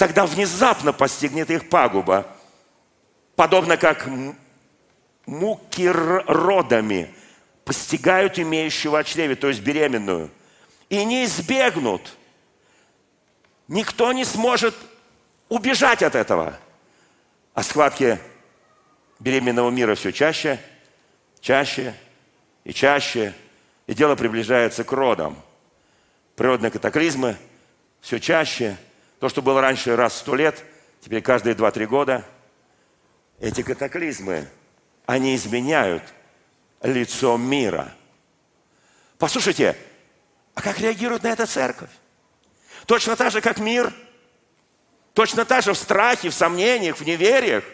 тогда 0.00 0.24
внезапно 0.24 0.94
постигнет 0.94 1.50
их 1.50 1.68
пагуба, 1.68 2.26
подобно 3.36 3.76
как 3.76 4.08
муки 5.26 5.86
родами 5.86 7.14
постигают 7.66 8.38
имеющего 8.38 9.04
чреве, 9.04 9.36
то 9.36 9.48
есть 9.48 9.60
беременную, 9.60 10.30
и 10.88 11.04
не 11.04 11.26
избегнут. 11.26 12.16
Никто 13.68 14.14
не 14.14 14.24
сможет 14.24 14.74
убежать 15.50 16.02
от 16.02 16.14
этого. 16.14 16.58
А 17.52 17.62
схватки 17.62 18.18
беременного 19.18 19.68
мира 19.68 19.94
все 19.96 20.12
чаще, 20.14 20.58
чаще 21.42 21.94
и 22.64 22.72
чаще, 22.72 23.34
и 23.86 23.92
дело 23.92 24.16
приближается 24.16 24.82
к 24.82 24.92
родам. 24.92 25.36
Природные 26.36 26.70
катаклизмы 26.70 27.36
все 28.00 28.18
чаще– 28.18 28.78
то, 29.20 29.28
что 29.28 29.42
было 29.42 29.60
раньше 29.60 29.94
раз 29.96 30.14
в 30.14 30.16
сто 30.16 30.34
лет, 30.34 30.64
теперь 31.02 31.20
каждые 31.20 31.54
два-три 31.54 31.84
года. 31.84 32.24
Эти 33.38 33.62
катаклизмы, 33.62 34.48
они 35.06 35.36
изменяют 35.36 36.02
лицо 36.82 37.36
мира. 37.36 37.92
Послушайте, 39.18 39.76
а 40.54 40.62
как 40.62 40.80
реагирует 40.80 41.22
на 41.22 41.28
это 41.28 41.46
церковь? 41.46 41.90
Точно 42.86 43.14
так 43.14 43.30
же, 43.30 43.42
как 43.42 43.58
мир. 43.58 43.92
Точно 45.12 45.44
так 45.44 45.62
же 45.62 45.74
в 45.74 45.78
страхе, 45.78 46.30
в 46.30 46.34
сомнениях, 46.34 46.96
в 46.96 47.04
невериях. 47.04 47.64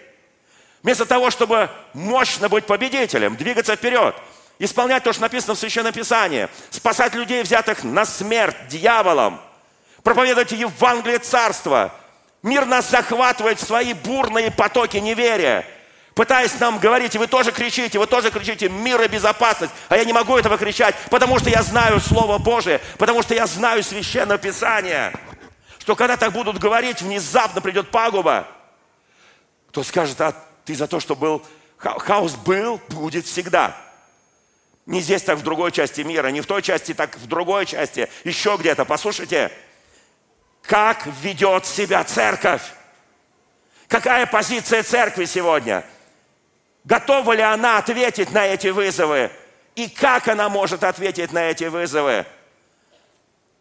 Вместо 0.83 1.07
того, 1.07 1.31
чтобы 1.31 1.71
мощно 1.95 2.49
быть 2.49 2.67
победителем, 2.67 3.37
двигаться 3.37 3.77
вперед, 3.77 4.17
исполнять 4.59 5.05
то, 5.05 5.13
что 5.13 5.23
написано 5.23 5.55
в 5.55 5.59
Священном 5.59 5.93
Писании, 5.93 6.49
спасать 6.71 7.15
людей, 7.15 7.43
взятых 7.45 7.85
на 7.85 8.05
смерть 8.05 8.57
дьяволом– 8.69 9.41
проповедовать 10.07 10.53
Евангелие 10.53 11.19
Царства. 11.19 11.93
Мир 12.41 12.65
нас 12.65 12.89
захватывает 12.89 13.59
в 13.59 13.67
свои 13.67 13.93
бурные 13.93 14.53
потоки 14.53 14.99
неверия, 14.99 15.67
пытаясь 16.15 16.61
нам 16.61 16.79
говорить, 16.79 17.17
и 17.17 17.19
вы 17.19 17.27
тоже 17.27 17.51
кричите, 17.51 17.99
вы 17.99 18.07
тоже 18.07 18.31
кричите, 18.31 18.69
мир 18.69 19.03
и 19.03 19.09
безопасность. 19.09 19.73
А 19.89 19.97
я 19.97 20.05
не 20.05 20.13
могу 20.13 20.37
этого 20.37 20.59
кричать, 20.59 20.95
потому 21.11 21.41
что 21.41 21.51
я 21.51 21.61
знаю 21.65 21.99
Слово 21.99 22.39
Божие, 22.39 22.81
потому 22.99 23.21
что 23.25 23.35
я 23.35 23.49
знаю 23.49 23.83
Священное 23.83 24.39
Писание. 24.39 25.13
Что 25.81 25.97
когда 25.97 26.17
так 26.17 26.31
будут 26.31 26.59
говорить, 26.59 27.03
внезапно 27.03 27.61
придет 27.61 27.91
пагуба. 27.91 28.47
Кто 29.71 29.83
скажет, 29.83 30.21
а 30.21 30.35
ты 30.65 30.77
за 30.77 30.87
то, 30.87 31.01
что 31.01 31.17
был 31.17 31.45
хаос 31.79 32.37
был, 32.37 32.81
будет 32.91 33.27
всегда. 33.27 33.77
Не 34.87 35.01
здесь, 35.01 35.23
так 35.23 35.37
в 35.39 35.43
другой 35.43 35.73
части 35.73 36.03
мира, 36.03 36.29
не 36.29 36.43
в 36.43 36.47
той 36.47 36.63
части, 36.63 36.95
так 36.95 37.17
в 37.17 37.27
другой 37.27 37.67
части, 37.67 38.09
еще 38.23 38.57
где-то. 38.57 38.85
Послушайте, 38.85 39.51
как 40.67 41.07
ведет 41.07 41.65
себя 41.67 42.05
церковь. 42.05 42.63
Какая 43.89 44.27
позиция 44.27 44.83
церкви 44.83 45.25
сегодня? 45.25 45.85
Готова 46.85 47.33
ли 47.33 47.43
она 47.43 47.79
ответить 47.79 48.33
на 48.33 48.47
эти 48.47 48.69
вызовы? 48.69 49.31
И 49.77 49.89
как 49.89 50.29
она 50.29 50.49
может 50.49 50.83
ответить 50.85 51.33
на 51.33 51.45
эти 51.45 51.65
вызовы? 51.65 52.27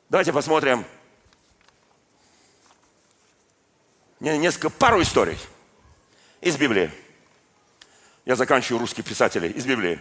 Давайте 0.09 0.33
посмотрим 0.33 0.85
несколько, 4.19 4.69
пару 4.69 5.01
историй 5.01 5.37
из 6.41 6.57
Библии. 6.57 6.91
Я 8.25 8.35
заканчиваю 8.35 8.79
русских 8.79 9.05
писателей 9.05 9.49
из 9.51 9.65
Библии. 9.65 9.99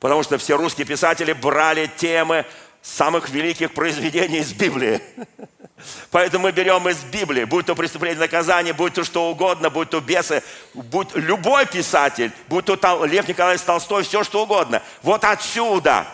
Потому 0.00 0.22
что 0.22 0.38
все 0.38 0.56
русские 0.56 0.86
писатели 0.86 1.32
брали 1.32 1.86
темы 1.96 2.44
самых 2.84 3.30
великих 3.30 3.72
произведений 3.72 4.38
из 4.38 4.52
Библии. 4.52 5.00
Поэтому 6.10 6.44
мы 6.44 6.52
берем 6.52 6.86
из 6.88 7.02
Библии, 7.02 7.44
будь 7.44 7.66
то 7.66 7.74
преступление 7.74 8.20
наказание, 8.20 8.72
будь 8.74 8.94
то 8.94 9.04
что 9.04 9.30
угодно, 9.30 9.70
будь 9.70 9.90
то 9.90 10.00
бесы, 10.00 10.42
будь 10.74 11.14
любой 11.14 11.66
писатель, 11.66 12.30
будь 12.46 12.66
то 12.66 13.04
Лев 13.04 13.26
Николаевич 13.26 13.64
Толстой, 13.64 14.04
все 14.04 14.22
что 14.22 14.42
угодно. 14.42 14.82
Вот 15.02 15.24
отсюда. 15.24 16.06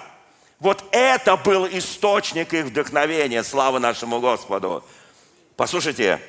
Вот 0.61 0.85
это 0.92 1.37
был 1.37 1.66
источник 1.66 2.54
их 2.54 2.66
вдохновения. 2.66 3.42
Слава 3.42 3.78
нашему 3.78 4.20
Господу. 4.20 4.85
Послушайте, 5.56 6.20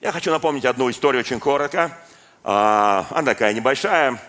я 0.00 0.12
хочу 0.12 0.30
напомнить 0.30 0.64
одну 0.64 0.90
историю 0.90 1.20
очень 1.20 1.40
коротко. 1.40 1.96
А, 2.44 3.06
она 3.10 3.32
такая 3.32 3.52
небольшая. 3.52 4.20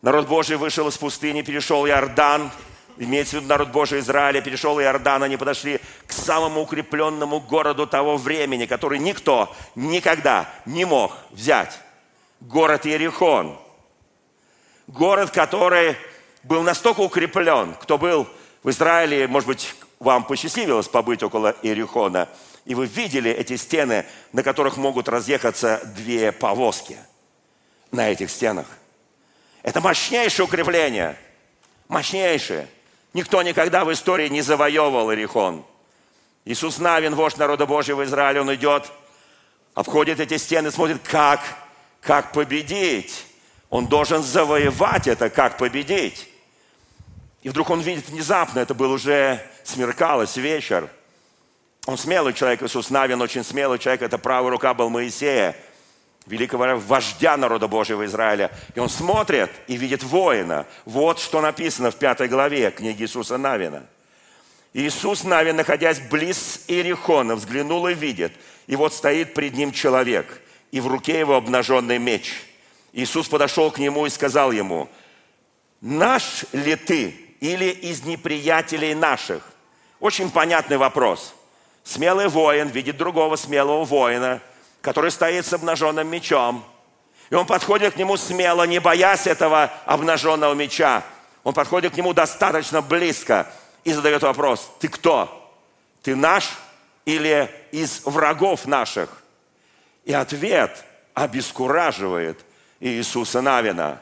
Народ 0.00 0.28
Божий 0.28 0.56
вышел 0.56 0.88
из 0.88 0.96
пустыни, 0.96 1.42
перешел 1.42 1.86
Иордан, 1.86 2.50
имеется 2.98 3.36
в 3.36 3.40
виду 3.40 3.48
народ 3.48 3.68
Божий 3.68 4.00
Израиля, 4.00 4.40
перешел 4.40 4.80
Иордан, 4.80 5.22
они 5.22 5.36
подошли 5.36 5.80
к 6.06 6.12
самому 6.12 6.62
укрепленному 6.62 7.40
городу 7.40 7.86
того 7.86 8.16
времени, 8.16 8.66
который 8.66 8.98
никто 8.98 9.54
никогда 9.74 10.48
не 10.64 10.84
мог 10.84 11.12
взять. 11.30 11.78
Город 12.40 12.86
Иерихон. 12.86 13.58
Город, 14.86 15.30
который 15.30 15.96
был 16.42 16.62
настолько 16.62 17.00
укреплен, 17.00 17.74
кто 17.74 17.98
был 17.98 18.28
в 18.62 18.70
Израиле, 18.70 19.26
может 19.26 19.48
быть, 19.48 19.74
вам 19.98 20.24
посчастливилось 20.24 20.88
побыть 20.88 21.22
около 21.22 21.56
Иерихона, 21.62 22.28
и 22.64 22.74
вы 22.74 22.86
видели 22.86 23.30
эти 23.30 23.56
стены, 23.56 24.04
на 24.32 24.42
которых 24.42 24.76
могут 24.76 25.08
разъехаться 25.08 25.80
две 25.96 26.32
повозки 26.32 26.96
на 27.90 28.10
этих 28.10 28.30
стенах. 28.30 28.66
Это 29.62 29.80
мощнейшее 29.80 30.46
укрепление, 30.46 31.16
мощнейшее. 31.88 32.68
Никто 33.16 33.40
никогда 33.40 33.86
в 33.86 33.92
истории 33.94 34.28
не 34.28 34.42
завоевывал 34.42 35.10
Иерихон. 35.10 35.64
Иисус 36.44 36.76
Навин, 36.76 37.14
вождь 37.14 37.38
народа 37.38 37.64
Божьего 37.64 38.04
Израиля, 38.04 38.42
он 38.42 38.54
идет, 38.54 38.92
обходит 39.72 40.20
эти 40.20 40.36
стены, 40.36 40.70
смотрит, 40.70 41.00
как, 41.02 41.40
как 42.02 42.32
победить. 42.32 43.24
Он 43.70 43.86
должен 43.86 44.22
завоевать 44.22 45.06
это, 45.06 45.30
как 45.30 45.56
победить. 45.56 46.28
И 47.40 47.48
вдруг 47.48 47.70
он 47.70 47.80
видит 47.80 48.06
внезапно, 48.10 48.58
это 48.58 48.74
был 48.74 48.92
уже 48.92 49.40
смеркалось, 49.64 50.36
вечер. 50.36 50.90
Он 51.86 51.96
смелый 51.96 52.34
человек, 52.34 52.62
Иисус 52.62 52.90
Навин, 52.90 53.22
очень 53.22 53.44
смелый 53.44 53.78
человек, 53.78 54.02
это 54.02 54.18
правая 54.18 54.50
рука 54.50 54.74
был 54.74 54.90
Моисея 54.90 55.56
великого 56.26 56.76
вождя 56.76 57.36
народа 57.36 57.68
Божьего 57.68 58.04
Израиля. 58.04 58.50
И 58.74 58.80
он 58.80 58.88
смотрит 58.88 59.50
и 59.68 59.76
видит 59.76 60.02
воина. 60.02 60.66
Вот 60.84 61.18
что 61.18 61.40
написано 61.40 61.90
в 61.90 61.96
пятой 61.96 62.28
главе 62.28 62.70
книги 62.70 63.02
Иисуса 63.02 63.38
Навина. 63.38 63.86
Иисус 64.74 65.24
Навин, 65.24 65.56
находясь 65.56 66.00
близ 66.00 66.64
Иерихона, 66.68 67.36
взглянул 67.36 67.86
и 67.86 67.94
видит. 67.94 68.32
И 68.66 68.76
вот 68.76 68.92
стоит 68.92 69.32
пред 69.32 69.54
ним 69.54 69.72
человек, 69.72 70.42
и 70.70 70.80
в 70.80 70.88
руке 70.88 71.18
его 71.18 71.36
обнаженный 71.36 71.98
меч. 71.98 72.44
Иисус 72.92 73.28
подошел 73.28 73.70
к 73.70 73.78
нему 73.78 74.04
и 74.04 74.10
сказал 74.10 74.52
ему, 74.52 74.88
«Наш 75.80 76.44
ли 76.52 76.76
ты 76.76 77.14
или 77.40 77.66
из 77.66 78.02
неприятелей 78.04 78.94
наших?» 78.94 79.42
Очень 80.00 80.30
понятный 80.30 80.76
вопрос. 80.76 81.34
Смелый 81.84 82.28
воин 82.28 82.68
видит 82.68 82.96
другого 82.96 83.36
смелого 83.36 83.84
воина– 83.84 84.42
который 84.86 85.10
стоит 85.10 85.44
с 85.44 85.52
обнаженным 85.52 86.06
мечом. 86.06 86.64
И 87.28 87.34
он 87.34 87.44
подходит 87.44 87.94
к 87.94 87.96
нему 87.96 88.16
смело, 88.16 88.62
не 88.68 88.78
боясь 88.78 89.26
этого 89.26 89.72
обнаженного 89.84 90.54
меча. 90.54 91.02
Он 91.42 91.52
подходит 91.52 91.92
к 91.92 91.96
нему 91.96 92.12
достаточно 92.12 92.82
близко 92.82 93.50
и 93.82 93.92
задает 93.92 94.22
вопрос, 94.22 94.70
ты 94.78 94.86
кто? 94.86 95.52
Ты 96.02 96.14
наш 96.14 96.56
или 97.04 97.50
из 97.72 98.02
врагов 98.04 98.66
наших? 98.66 99.24
И 100.04 100.12
ответ 100.12 100.84
обескураживает 101.14 102.44
Иисуса 102.78 103.40
Навина. 103.40 104.00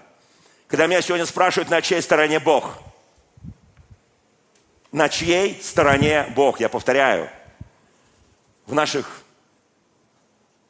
Когда 0.68 0.86
меня 0.86 1.00
сегодня 1.00 1.24
спрашивают, 1.24 1.70
на 1.70 1.80
чьей 1.80 2.02
стороне 2.02 2.40
Бог? 2.40 2.76
На 4.92 5.08
чьей 5.08 5.62
стороне 5.62 6.30
Бог? 6.36 6.60
Я 6.60 6.68
повторяю. 6.68 7.30
В 8.66 8.74
наших 8.74 9.23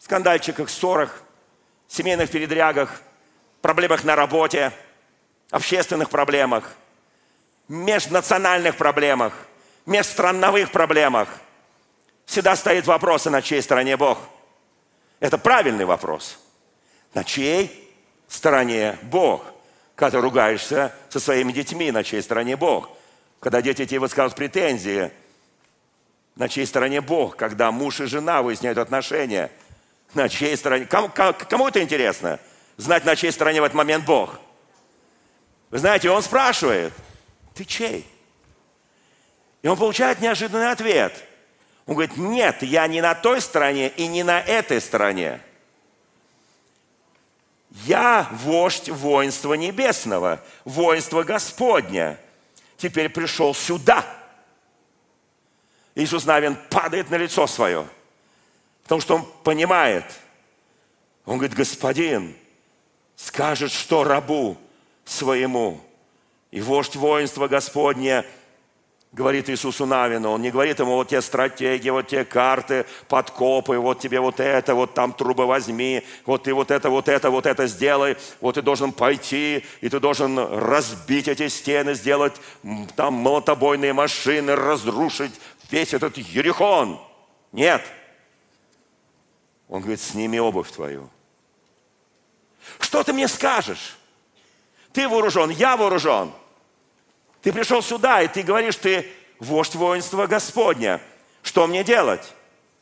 скандальчиках, 0.05 0.69
ссорах, 0.69 1.23
семейных 1.89 2.31
передрягах, 2.31 3.01
проблемах 3.63 4.05
на 4.05 4.15
работе, 4.15 4.71
общественных 5.51 6.11
проблемах, 6.11 6.75
межнациональных 7.69 8.77
проблемах, 8.77 9.33
межстрановых 9.87 10.71
проблемах 10.73 11.31
всегда 12.27 12.55
стоит 12.55 12.87
вопрос, 12.87 13.27
а 13.27 13.31
на 13.31 13.41
чьей 13.41 13.63
стороне 13.63 13.97
Бог? 13.97 14.19
Это 15.21 15.39
правильный 15.39 15.87
вопрос. 15.87 16.39
На 17.15 17.25
чьей 17.25 17.91
стороне 18.29 18.99
Бог? 19.05 19.43
Когда 19.95 20.19
ты 20.19 20.23
ругаешься 20.23 20.95
со 21.09 21.19
своими 21.19 21.51
детьми, 21.51 21.91
на 21.91 22.05
чьей 22.05 22.21
стороне 22.21 22.57
Бог? 22.57 22.91
Когда 23.41 23.63
дети 23.63 23.87
тебе 23.87 24.01
высказывают 24.01 24.37
претензии, 24.37 25.11
на 26.37 26.51
чьей 26.51 26.67
стороне 26.67 27.01
Бог? 27.01 27.37
Когда 27.37 27.73
муж 27.73 28.01
и 28.01 28.05
жена 28.05 28.43
выясняют 28.43 28.77
отношения– 28.77 29.51
на 30.15 30.29
чьей 30.29 30.57
стороне? 30.57 30.87
Кому, 30.87 31.09
кому 31.09 31.69
это 31.69 31.83
интересно? 31.83 32.39
Знать, 32.77 33.05
на 33.05 33.17
чьей 33.17 33.33
стороне 33.33 33.61
в 33.61 33.65
этот 33.65 33.77
момент 33.77 34.05
Бог. 34.05 34.39
Вы 35.71 35.79
знаете, 35.79 36.11
он 36.11 36.23
спрашивает, 36.23 36.93
ты 37.55 37.65
чей? 37.65 38.07
И 39.63 39.69
он 39.69 39.77
получает 39.77 40.21
неожиданный 40.21 40.71
ответ. 40.71 41.25
Он 41.87 41.95
говорит, 41.95 42.17
нет, 42.17 42.63
я 42.63 42.87
не 42.87 43.01
на 43.01 43.15
той 43.15 43.41
стороне 43.41 43.89
и 43.89 44.07
не 44.07 44.23
на 44.23 44.41
этой 44.41 44.81
стороне. 44.81 45.41
Я 47.85 48.29
вождь 48.31 48.89
воинства 48.89 49.55
небесного, 49.55 50.43
воинства 50.65 51.23
Господня. 51.23 52.19
Теперь 52.77 53.09
пришел 53.09 53.55
сюда. 53.55 54.05
Иисус 55.95 56.25
Навин 56.25 56.57
падает 56.71 57.11
на 57.11 57.17
лицо 57.17 57.47
свое– 57.47 57.87
Потому 58.85 59.01
что 59.01 59.17
он 59.17 59.27
понимает. 59.43 60.05
Он 61.27 61.39
говорит, 61.39 61.57
господин 61.57 62.37
скажет, 63.17 63.73
что 63.73 64.05
рабу 64.05 64.57
своему. 65.05 65.81
И 66.51 66.61
вождь 66.61 66.97
воинства 66.97 67.49
Господне 67.49 68.25
говорит 69.13 69.49
Иисусу 69.49 69.87
Навину, 69.87 70.33
он 70.33 70.43
не 70.43 70.51
говорит 70.51 70.81
ему, 70.81 70.95
вот 70.95 71.09
те 71.09 71.23
стратегии, 71.23 71.89
вот 71.91 72.09
те 72.09 72.25
карты, 72.25 72.85
подкопы, 73.09 73.79
вот 73.79 74.01
тебе 74.01 74.19
вот 74.19 74.41
это, 74.41 74.75
вот 74.75 74.95
там 74.95 75.13
трубы 75.13 75.47
возьми, 75.47 76.03
вот 76.27 76.45
ты 76.45 76.53
вот 76.53 76.73
это, 76.73 76.91
вот 76.91 77.09
это, 77.09 77.31
вот 77.31 77.47
это 77.47 77.69
сделай, 77.69 78.17
вот 78.41 78.57
ты 78.57 78.63
должен 78.63 78.93
пойти, 78.93 79.65
и 79.81 79.89
ты 79.89 80.01
должен 80.01 80.37
разбить 80.39 81.29
эти 81.29 81.47
стены, 81.47 81.95
сделать 81.95 82.35
там 82.97 83.15
молотобойные 83.15 83.93
машины, 83.93 84.57
разрушить 84.57 85.33
весь 85.71 85.95
этот 85.95 86.19
Ерехон. 86.19 87.01
Нет. 87.53 87.83
Он 89.75 89.81
говорит, 89.81 90.01
сними 90.01 90.39
обувь 90.39 90.71
твою. 90.71 91.11
Что 92.79 93.03
ты 93.03 93.13
мне 93.13 93.27
скажешь? 93.27 93.99
Ты 94.93 95.09
вооружен, 95.09 95.51
я 95.51 95.77
вооружен. 95.77 96.33
Ты 97.43 97.53
пришел 97.53 97.83
сюда, 97.83 98.23
и 98.23 98.29
ты 98.29 98.45
говоришь, 98.45 98.77
ты 98.77 99.11
вождь 99.41 99.75
воинства 99.75 100.29
Господня. 100.29 101.01
Что 101.43 101.67
мне 101.67 101.83
делать? 101.83 102.35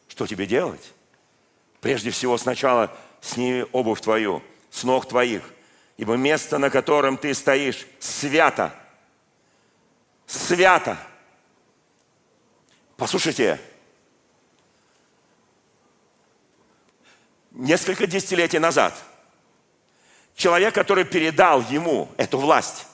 Что 0.07 0.27
тебе 0.27 0.45
делать? 0.45 0.93
Прежде 1.81 2.11
всего, 2.11 2.37
сначала 2.37 2.95
сними 3.23 3.65
обувь 3.73 4.03
твою 4.03 4.43
с 4.71 4.85
ног 4.85 5.09
твоих, 5.09 5.45
ибо 5.97 6.19
место, 6.19 6.59
на 6.59 6.69
котором 6.69 7.17
ты 7.17 7.33
стоишь, 7.33 7.87
свято. 8.01 8.71
Свято. 10.27 10.99
Послушайте, 12.99 13.59
несколько 17.55 18.07
десятилетий 18.07 18.59
назад 18.59 18.95
человек, 20.35 20.75
который 20.75 21.05
передал 21.05 21.63
ему 21.63 22.09
эту 22.17 22.39
власть, 22.39 22.87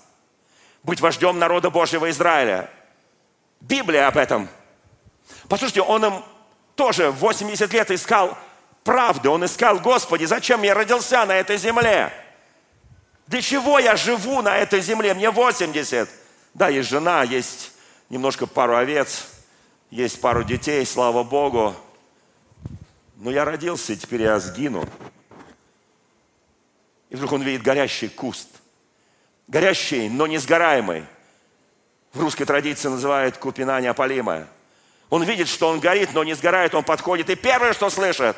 быть 0.83 1.01
вождем 1.01 1.39
народа 1.39 1.71
Божьего 1.71 2.11
Израиля. 2.11 2.71
Библия 3.61 4.07
об 4.07 4.17
этом. 4.17 4.49
Послушайте, 5.49 5.83
он 5.83 6.05
им 6.05 6.25
тоже 6.77 7.11
80 7.11 7.73
лет 7.73 7.91
искал 7.91 8.39
правды. 8.85 9.29
Он 9.29 9.45
искал, 9.45 9.81
Господи, 9.81 10.25
зачем 10.25 10.63
я 10.63 10.75
родился 10.75 11.25
на 11.25 11.37
этой 11.37 11.57
земле? 11.59 12.13
Для 13.27 13.43
чего 13.43 13.79
я 13.79 13.97
живу 13.97 14.41
на 14.43 14.57
этой 14.57 14.81
земле? 14.81 15.13
Мне 15.15 15.31
80. 15.31 16.09
Да, 16.55 16.69
есть 16.69 16.89
жена, 16.89 17.25
есть 17.25 17.73
немножко 18.09 18.47
пару 18.47 18.77
овец, 18.77 19.27
есть 19.91 20.21
пару 20.21 20.45
детей, 20.45 20.87
слава 20.87 21.25
Богу. 21.25 21.75
Но 23.19 23.33
я 23.33 23.45
родился, 23.45 23.93
и 23.93 23.97
теперь 23.97 24.23
я 24.23 24.39
сгину. 24.39 24.89
И 27.11 27.17
вдруг 27.17 27.33
он 27.33 27.43
видит 27.43 27.63
горящий 27.63 28.09
куст. 28.09 28.49
Горящий, 29.49 30.09
но 30.09 30.29
не 30.29 30.39
сгораемый. 30.39 31.05
В 32.13 32.21
русской 32.21 32.45
традиции 32.45 32.89
называют 32.89 33.37
купина 33.37 33.81
неопалимая. 33.81 34.47
Он 35.11 35.25
видит, 35.25 35.49
что 35.49 35.69
он 35.69 35.81
горит, 35.81 36.11
но 36.15 36.23
не 36.23 36.35
сгорает, 36.35 36.75
он 36.77 36.85
подходит. 36.85 37.29
И 37.29 37.35
первое, 37.35 37.73
что 37.73 37.91
слышит, 37.91 38.37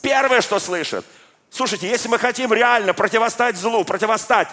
первое, 0.00 0.40
что 0.40 0.58
слышит, 0.58 1.04
слушайте, 1.50 1.86
если 1.86 2.08
мы 2.08 2.18
хотим 2.18 2.50
реально 2.52 2.94
противостать 2.94 3.56
злу, 3.56 3.84
противостать 3.84 4.48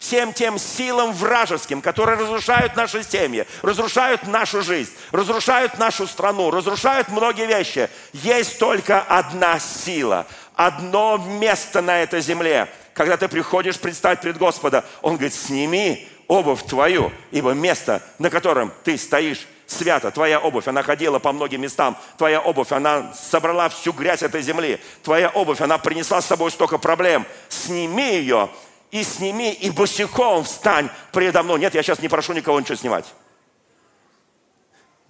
всем 0.00 0.32
тем 0.32 0.58
силам 0.58 1.12
вражеским, 1.12 1.80
которые 1.80 2.18
разрушают 2.18 2.74
наши 2.74 3.04
семьи, 3.04 3.46
разрушают 3.62 4.26
нашу 4.26 4.62
жизнь, 4.62 4.90
разрушают 5.12 5.78
нашу 5.78 6.08
страну, 6.08 6.50
разрушают 6.50 7.10
многие 7.10 7.46
вещи. 7.46 7.88
Есть 8.12 8.58
только 8.58 9.00
одна 9.02 9.60
сила, 9.60 10.26
одно 10.56 11.18
место 11.18 11.82
на 11.82 12.02
этой 12.02 12.22
земле. 12.22 12.68
Когда 12.94 13.16
ты 13.16 13.28
приходишь 13.28 13.78
предстать 13.78 14.20
пред 14.20 14.38
Господа, 14.38 14.84
Он 15.02 15.12
говорит, 15.12 15.34
сними 15.34 16.08
обувь 16.26 16.62
твою, 16.64 17.12
ибо 17.30 17.52
место, 17.52 18.02
на 18.18 18.30
котором 18.30 18.72
ты 18.82 18.96
стоишь, 18.98 19.46
свято. 19.66 20.10
Твоя 20.10 20.40
обувь, 20.40 20.66
она 20.66 20.82
ходила 20.82 21.20
по 21.20 21.30
многим 21.32 21.60
местам. 21.60 21.96
Твоя 22.18 22.40
обувь, 22.40 22.72
она 22.72 23.12
собрала 23.14 23.68
всю 23.68 23.92
грязь 23.92 24.22
этой 24.22 24.42
земли. 24.42 24.80
Твоя 25.04 25.28
обувь, 25.28 25.60
она 25.60 25.78
принесла 25.78 26.20
с 26.20 26.26
собой 26.26 26.50
столько 26.50 26.76
проблем. 26.78 27.24
Сними 27.48 28.16
ее, 28.16 28.48
и 28.90 29.04
сними, 29.04 29.52
и 29.52 29.70
босиком 29.70 30.44
встань 30.44 30.90
предо 31.12 31.42
мной. 31.42 31.60
Нет, 31.60 31.74
я 31.74 31.82
сейчас 31.82 32.00
не 32.00 32.08
прошу 32.08 32.32
никого 32.32 32.58
ничего 32.60 32.76
снимать. 32.76 33.06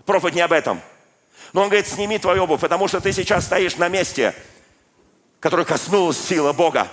Профит 0.05 0.35
не 0.35 0.41
об 0.41 0.53
этом. 0.53 0.81
Но 1.53 1.63
он 1.63 1.69
говорит, 1.69 1.89
сними 1.89 2.19
твою 2.19 2.45
обувь, 2.45 2.61
потому 2.61 2.89
что 2.89 3.01
ты 3.01 3.13
сейчас 3.13 3.47
стоишь 3.47 3.77
на 3.77 3.89
месте, 3.89 4.35
которое 5.41 5.65
коснулась 5.65 6.19
сила 6.19 6.53
Бога. 6.53 6.89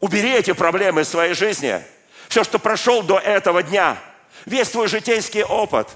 Убери 0.00 0.32
эти 0.32 0.52
проблемы 0.52 1.02
из 1.02 1.08
своей 1.08 1.34
жизни. 1.34 1.82
Все, 2.28 2.44
что 2.44 2.58
прошел 2.58 3.02
до 3.02 3.18
этого 3.18 3.62
дня, 3.62 3.98
весь 4.46 4.70
твой 4.70 4.88
житейский 4.88 5.44
опыт. 5.44 5.88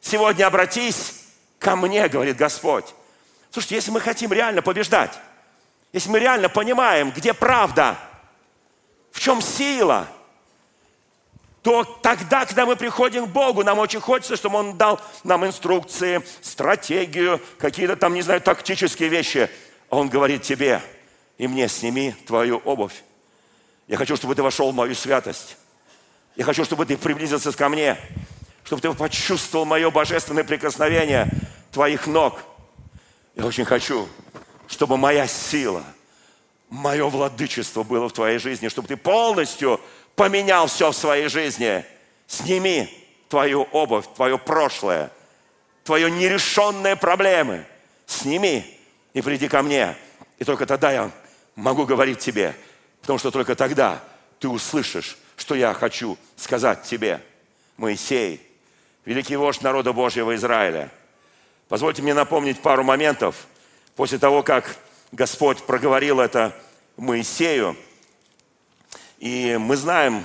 Сегодня 0.00 0.46
обратись 0.46 1.24
ко 1.58 1.74
мне, 1.74 2.06
говорит 2.08 2.36
Господь. 2.36 2.86
Слушайте, 3.50 3.74
если 3.74 3.90
мы 3.90 4.00
хотим 4.00 4.32
реально 4.32 4.62
побеждать, 4.62 5.18
если 5.92 6.10
мы 6.10 6.20
реально 6.20 6.48
понимаем, 6.48 7.10
где 7.10 7.34
правда– 7.34 7.98
в 9.18 9.20
чем 9.20 9.42
сила? 9.42 10.06
То 11.62 11.82
тогда, 11.82 12.46
когда 12.46 12.64
мы 12.64 12.76
приходим 12.76 13.26
к 13.26 13.30
Богу, 13.30 13.64
нам 13.64 13.80
очень 13.80 13.98
хочется, 13.98 14.36
чтобы 14.36 14.58
Он 14.58 14.78
дал 14.78 15.00
нам 15.24 15.44
инструкции, 15.44 16.22
стратегию, 16.40 17.40
какие-то 17.58 17.96
там, 17.96 18.14
не 18.14 18.22
знаю, 18.22 18.40
тактические 18.40 19.08
вещи. 19.08 19.50
А 19.90 19.96
Он 19.96 20.08
говорит 20.08 20.42
тебе 20.42 20.80
и 21.36 21.48
мне, 21.48 21.66
сними 21.66 22.14
твою 22.28 22.58
обувь. 22.58 23.02
Я 23.88 23.96
хочу, 23.96 24.14
чтобы 24.14 24.36
ты 24.36 24.42
вошел 24.44 24.70
в 24.70 24.74
мою 24.74 24.94
святость. 24.94 25.56
Я 26.36 26.44
хочу, 26.44 26.64
чтобы 26.64 26.86
ты 26.86 26.96
приблизился 26.96 27.50
ко 27.50 27.68
мне, 27.68 27.98
чтобы 28.62 28.80
ты 28.80 28.92
почувствовал 28.92 29.64
мое 29.64 29.90
божественное 29.90 30.44
прикосновение 30.44 31.28
твоих 31.72 32.06
ног. 32.06 32.38
Я 33.34 33.44
очень 33.44 33.64
хочу, 33.64 34.08
чтобы 34.68 34.96
моя 34.96 35.26
сила– 35.26 35.82
мое 36.70 37.08
владычество 37.08 37.82
было 37.82 38.08
в 38.08 38.12
твоей 38.12 38.38
жизни, 38.38 38.68
чтобы 38.68 38.88
ты 38.88 38.96
полностью 38.96 39.80
поменял 40.14 40.66
все 40.66 40.90
в 40.90 40.96
своей 40.96 41.28
жизни. 41.28 41.84
Сними 42.26 42.88
твою 43.28 43.62
обувь, 43.72 44.06
твое 44.14 44.38
прошлое, 44.38 45.10
твое 45.84 46.10
нерешенные 46.10 46.96
проблемы. 46.96 47.64
Сними 48.06 48.64
и 49.12 49.22
приди 49.22 49.48
ко 49.48 49.62
мне. 49.62 49.96
И 50.38 50.44
только 50.44 50.66
тогда 50.66 50.92
я 50.92 51.10
могу 51.56 51.84
говорить 51.84 52.18
тебе, 52.18 52.54
потому 53.00 53.18
что 53.18 53.30
только 53.30 53.54
тогда 53.54 54.02
ты 54.38 54.48
услышишь, 54.48 55.18
что 55.36 55.54
я 55.54 55.74
хочу 55.74 56.16
сказать 56.36 56.84
тебе. 56.84 57.20
Моисей, 57.76 58.40
великий 59.04 59.36
вождь 59.36 59.62
народа 59.62 59.92
Божьего 59.92 60.34
Израиля. 60.34 60.90
Позвольте 61.68 62.02
мне 62.02 62.14
напомнить 62.14 62.60
пару 62.60 62.82
моментов 62.82 63.46
после 63.94 64.18
того, 64.18 64.42
как 64.42 64.76
Господь 65.12 65.62
проговорил 65.62 66.20
это 66.20 66.54
Моисею. 66.98 67.76
И 69.18 69.56
мы 69.56 69.76
знаем, 69.76 70.24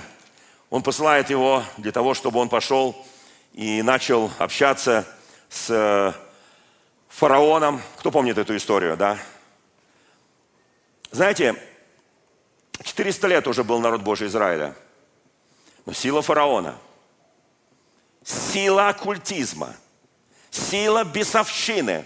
Он 0.68 0.82
посылает 0.82 1.30
его 1.30 1.64
для 1.78 1.90
того, 1.90 2.12
чтобы 2.14 2.38
он 2.40 2.48
пошел 2.48 2.94
и 3.54 3.80
начал 3.82 4.30
общаться 4.38 5.06
с 5.48 5.70
э, 5.70 6.12
фараоном. 7.08 7.80
Кто 7.96 8.10
помнит 8.10 8.36
эту 8.36 8.56
историю, 8.56 8.96
да? 8.96 9.18
Знаете, 11.10 11.54
400 12.82 13.28
лет 13.28 13.48
уже 13.48 13.64
был 13.64 13.80
народ 13.80 14.02
Божий 14.02 14.26
Израиля. 14.26 14.76
Но 15.86 15.92
сила 15.92 16.20
фараона, 16.22 16.76
сила 18.22 18.88
оккультизма, 18.88 19.74
сила 20.50 21.04
бесовщины, 21.04 22.04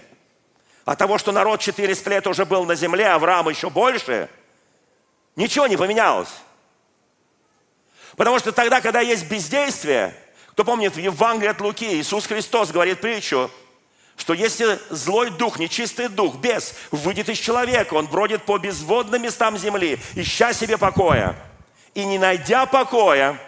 от 0.91 0.97
того, 0.97 1.19
что 1.19 1.31
народ 1.31 1.59
400 1.59 2.09
лет 2.09 2.25
уже 2.25 2.45
был 2.45 2.65
на 2.65 2.73
земле, 2.73 3.09
Авраам 3.09 3.47
еще 3.47 3.69
больше, 3.69 4.27
ничего 5.35 5.67
не 5.67 5.77
поменялось. 5.77 6.29
Потому 8.17 8.39
что 8.39 8.51
тогда, 8.51 8.81
когда 8.81 8.99
есть 8.99 9.29
бездействие, 9.29 10.15
кто 10.53 10.63
помнит, 10.63 10.95
в 10.95 10.99
Евангелии 10.99 11.51
от 11.51 11.61
Луки 11.61 11.85
Иисус 11.85 12.25
Христос 12.25 12.71
говорит 12.71 13.01
притчу, 13.01 13.51
что 14.17 14.33
если 14.33 14.79
злой 14.89 15.29
дух, 15.29 15.59
нечистый 15.59 16.07
дух, 16.07 16.37
бес, 16.37 16.73
выйдет 16.89 17.29
из 17.29 17.37
человека, 17.37 17.93
он 17.93 18.07
бродит 18.07 18.41
по 18.41 18.57
безводным 18.57 19.21
местам 19.21 19.59
земли, 19.59 19.99
ища 20.15 20.53
себе 20.53 20.79
покоя. 20.79 21.35
И 21.93 22.03
не 22.03 22.17
найдя 22.17 22.65
покоя, 22.65 23.39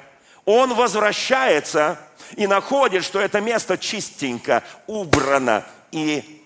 он 0.45 0.75
возвращается 0.75 1.99
и 2.35 2.45
находит, 2.45 3.03
что 3.03 3.19
это 3.19 3.41
место 3.41 3.79
чистенько, 3.79 4.63
убрано, 4.85 5.65
и 5.91 6.40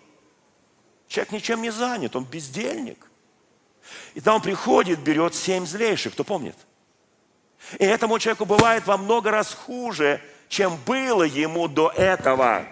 человек 1.08 1.32
ничем 1.32 1.62
не 1.62 1.72
занят, 1.72 2.16
он 2.16 2.26
бездельник. 2.26 3.06
И 4.14 4.22
там 4.22 4.36
он 4.36 4.42
приходит, 4.42 5.00
берет 5.00 5.36
семь 5.36 5.66
злейших, 5.66 6.14
кто 6.14 6.24
помнит? 6.24 6.56
И 7.80 7.86
этому 7.86 8.20
человеку 8.20 8.46
бывает 8.46 8.86
во 8.86 8.98
много 8.98 9.32
раз 9.32 9.54
хуже, 9.54 10.22
чем 10.50 10.78
было 10.86 11.24
ему 11.24 11.68
до 11.68 11.90
этого. 11.90 12.66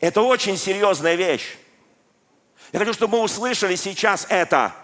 Это 0.00 0.22
очень 0.22 0.56
серьезная 0.56 1.14
вещь. 1.14 1.56
Я 2.72 2.78
хочу, 2.78 2.92
чтобы 2.92 3.18
мы 3.18 3.24
услышали 3.24 3.76
сейчас 3.76 4.26
это. 4.28 4.74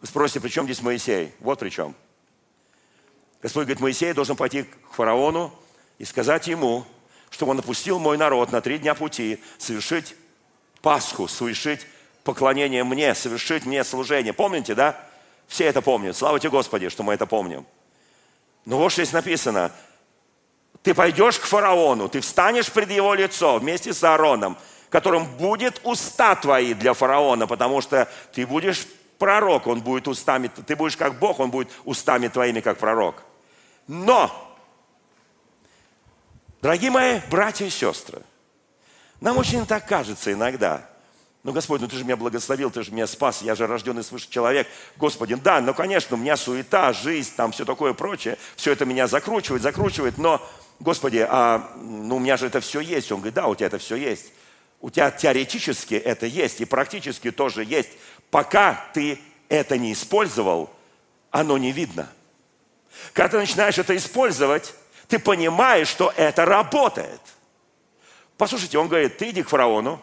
Вы 0.00 0.06
спросите, 0.06 0.40
при 0.40 0.48
чем 0.48 0.64
здесь 0.64 0.80
Моисей? 0.80 1.34
Вот 1.40 1.58
при 1.58 1.70
чем. 1.70 1.94
Господь 3.42 3.64
говорит, 3.64 3.80
Моисей 3.80 4.12
должен 4.12 4.36
пойти 4.36 4.62
к 4.62 4.92
фараону 4.92 5.52
и 5.98 6.04
сказать 6.04 6.46
ему, 6.46 6.86
чтобы 7.30 7.52
он 7.52 7.58
опустил 7.58 7.98
мой 7.98 8.16
народ 8.16 8.52
на 8.52 8.60
три 8.60 8.78
дня 8.78 8.94
пути, 8.94 9.42
совершить 9.58 10.14
Пасху, 10.82 11.28
совершить 11.28 11.86
поклонение 12.24 12.84
мне, 12.84 13.14
совершить 13.14 13.66
мне 13.66 13.84
служение. 13.84 14.32
Помните, 14.32 14.74
да? 14.74 14.96
Все 15.48 15.64
это 15.64 15.82
помнят. 15.82 16.16
Слава 16.16 16.38
тебе, 16.38 16.50
Господи, 16.50 16.88
что 16.88 17.02
мы 17.02 17.14
это 17.14 17.26
помним. 17.26 17.66
Но 18.64 18.78
вот 18.78 18.92
что 18.92 19.02
здесь 19.02 19.12
написано. 19.12 19.72
Ты 20.82 20.94
пойдешь 20.94 21.38
к 21.38 21.44
фараону, 21.44 22.08
ты 22.08 22.20
встанешь 22.20 22.70
пред 22.70 22.90
его 22.90 23.12
лицо 23.14 23.58
вместе 23.58 23.92
с 23.92 24.02
Аароном, 24.02 24.56
которым 24.88 25.26
будет 25.36 25.80
уста 25.84 26.34
твои 26.36 26.72
для 26.72 26.94
фараона, 26.94 27.46
потому 27.46 27.80
что 27.82 28.08
ты 28.32 28.46
будешь 28.46 28.86
пророк, 29.18 29.66
он 29.66 29.82
будет 29.82 30.08
устами, 30.08 30.48
ты 30.48 30.76
будешь 30.76 30.96
как 30.96 31.18
Бог, 31.18 31.38
он 31.38 31.50
будет 31.50 31.68
устами 31.84 32.28
твоими, 32.28 32.60
как 32.60 32.78
пророк. 32.78 33.22
Но, 33.86 34.30
дорогие 36.62 36.90
мои 36.90 37.20
братья 37.30 37.66
и 37.66 37.70
сестры, 37.70 38.22
нам 39.20 39.38
очень 39.38 39.66
так 39.66 39.86
кажется 39.86 40.32
иногда– 40.32 40.86
ну, 41.42 41.52
Господь, 41.52 41.80
ну 41.80 41.88
ты 41.88 41.96
же 41.96 42.04
меня 42.04 42.16
благословил, 42.16 42.70
ты 42.70 42.82
же 42.82 42.92
меня 42.92 43.06
спас, 43.06 43.40
я 43.40 43.54
же 43.54 43.66
рожденный 43.66 44.04
свыше 44.04 44.28
человек. 44.28 44.68
Господи, 44.98 45.34
да, 45.36 45.60
ну, 45.62 45.72
конечно, 45.72 46.16
у 46.16 46.18
меня 46.18 46.36
суета, 46.36 46.92
жизнь, 46.92 47.32
там 47.34 47.52
все 47.52 47.64
такое 47.64 47.94
прочее, 47.94 48.36
все 48.56 48.72
это 48.72 48.84
меня 48.84 49.06
закручивает, 49.06 49.62
закручивает, 49.62 50.18
но, 50.18 50.46
Господи, 50.80 51.26
а, 51.26 51.72
ну, 51.76 52.16
у 52.16 52.18
меня 52.18 52.36
же 52.36 52.46
это 52.46 52.60
все 52.60 52.80
есть. 52.80 53.10
Он 53.10 53.20
говорит, 53.20 53.34
да, 53.34 53.46
у 53.46 53.54
тебя 53.54 53.68
это 53.68 53.78
все 53.78 53.96
есть. 53.96 54.32
У 54.82 54.90
тебя 54.90 55.10
теоретически 55.10 55.94
это 55.94 56.26
есть, 56.26 56.60
и 56.60 56.66
практически 56.66 57.30
тоже 57.30 57.64
есть. 57.64 57.90
Пока 58.30 58.84
ты 58.92 59.18
это 59.48 59.78
не 59.78 59.94
использовал, 59.94 60.70
оно 61.30 61.56
не 61.56 61.72
видно. 61.72 62.10
Когда 63.14 63.30
ты 63.30 63.36
начинаешь 63.38 63.78
это 63.78 63.96
использовать, 63.96 64.74
ты 65.08 65.18
понимаешь, 65.18 65.88
что 65.88 66.12
это 66.16 66.44
работает. 66.44 67.20
Послушайте, 68.40 68.78
он 68.78 68.88
говорит, 68.88 69.18
ты 69.18 69.28
иди 69.28 69.42
к 69.42 69.50
фараону, 69.50 70.00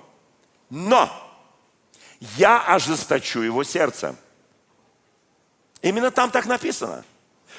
но 0.70 1.10
я 2.38 2.60
ожесточу 2.60 3.42
его 3.42 3.64
сердце. 3.64 4.16
Именно 5.82 6.12
там 6.12 6.30
так 6.30 6.46
написано. 6.46 7.04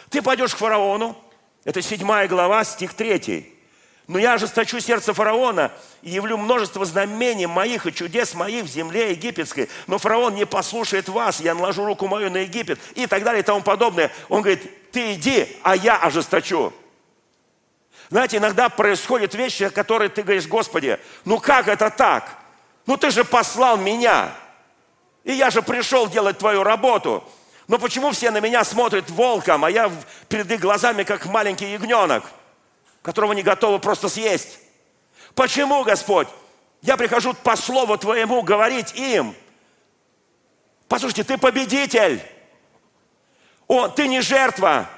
Ты 0.09 0.23
пойдешь 0.23 0.55
к 0.55 0.59
фараону, 0.59 1.21
это 1.65 1.83
седьмая 1.83 2.29
глава, 2.29 2.63
стих 2.63 2.95
третий. 2.95 3.53
Но 4.07 4.21
я 4.21 4.35
ожесточу 4.35 4.79
сердце 4.79 5.13
фараона 5.13 5.73
и 6.01 6.11
явлю 6.11 6.37
множество 6.37 6.85
знамений 6.85 7.47
моих 7.47 7.89
и 7.89 7.93
чудес 7.93 8.35
моих 8.35 8.65
в 8.65 8.69
земле 8.69 9.11
египетской. 9.11 9.69
Но 9.89 9.99
фараон 9.99 10.37
не 10.37 10.47
послушает 10.47 11.09
вас, 11.09 11.41
я 11.41 11.57
наложу 11.57 11.87
руку 11.87 12.07
мою 12.07 12.31
на 12.31 12.37
Египет 12.37 12.79
и 12.95 13.09
так 13.09 13.25
далее 13.25 13.41
и 13.41 13.45
тому 13.45 13.63
подобное. 13.63 14.13
Он 14.29 14.43
говорит, 14.43 14.93
ты 14.93 15.15
иди, 15.15 15.57
а 15.65 15.75
я 15.75 15.97
ожесточу. 15.97 16.73
Знаете, 18.11 18.39
иногда 18.39 18.69
происходят 18.69 19.35
вещи, 19.35 19.65
о 19.65 19.71
которых 19.71 20.15
ты 20.15 20.23
говоришь, 20.23 20.47
Господи, 20.47 20.99
ну 21.25 21.39
как 21.39 21.69
это 21.69 21.91
так? 21.91 22.37
Ну 22.87 22.97
ты 22.97 23.11
же 23.11 23.25
послал 23.25 23.77
меня. 23.77 24.33
И 25.25 25.33
я 25.33 25.51
же 25.51 25.61
пришел 25.61 26.09
делать 26.09 26.39
твою 26.39 26.63
работу. 26.63 27.23
Но 27.67 27.79
почему 27.79 28.13
все 28.13 28.31
на 28.31 28.41
меня 28.41 28.65
смотрят 28.65 29.11
волком, 29.11 29.65
а 29.65 29.71
я 29.71 29.93
перед 30.29 30.51
их 30.51 30.61
глазами 30.61 31.03
как 31.03 31.27
маленький 31.27 31.71
ягненок, 31.71 32.25
которого 33.03 33.35
не 33.35 33.43
готовы 33.43 33.79
просто 33.79 34.09
съесть? 34.09 34.59
Почему, 35.35 35.85
Господь? 35.85 36.29
Я 36.81 36.97
прихожу 36.97 37.35
по 37.35 37.57
слову 37.57 37.99
Твоему 37.99 38.41
говорить 38.41 38.95
им. 38.95 39.35
Послушайте, 40.89 41.25
ты 41.25 41.37
победитель. 41.37 42.23
О, 43.67 43.89
ты 43.89 44.09
не 44.09 44.23
жертва. 44.23 44.89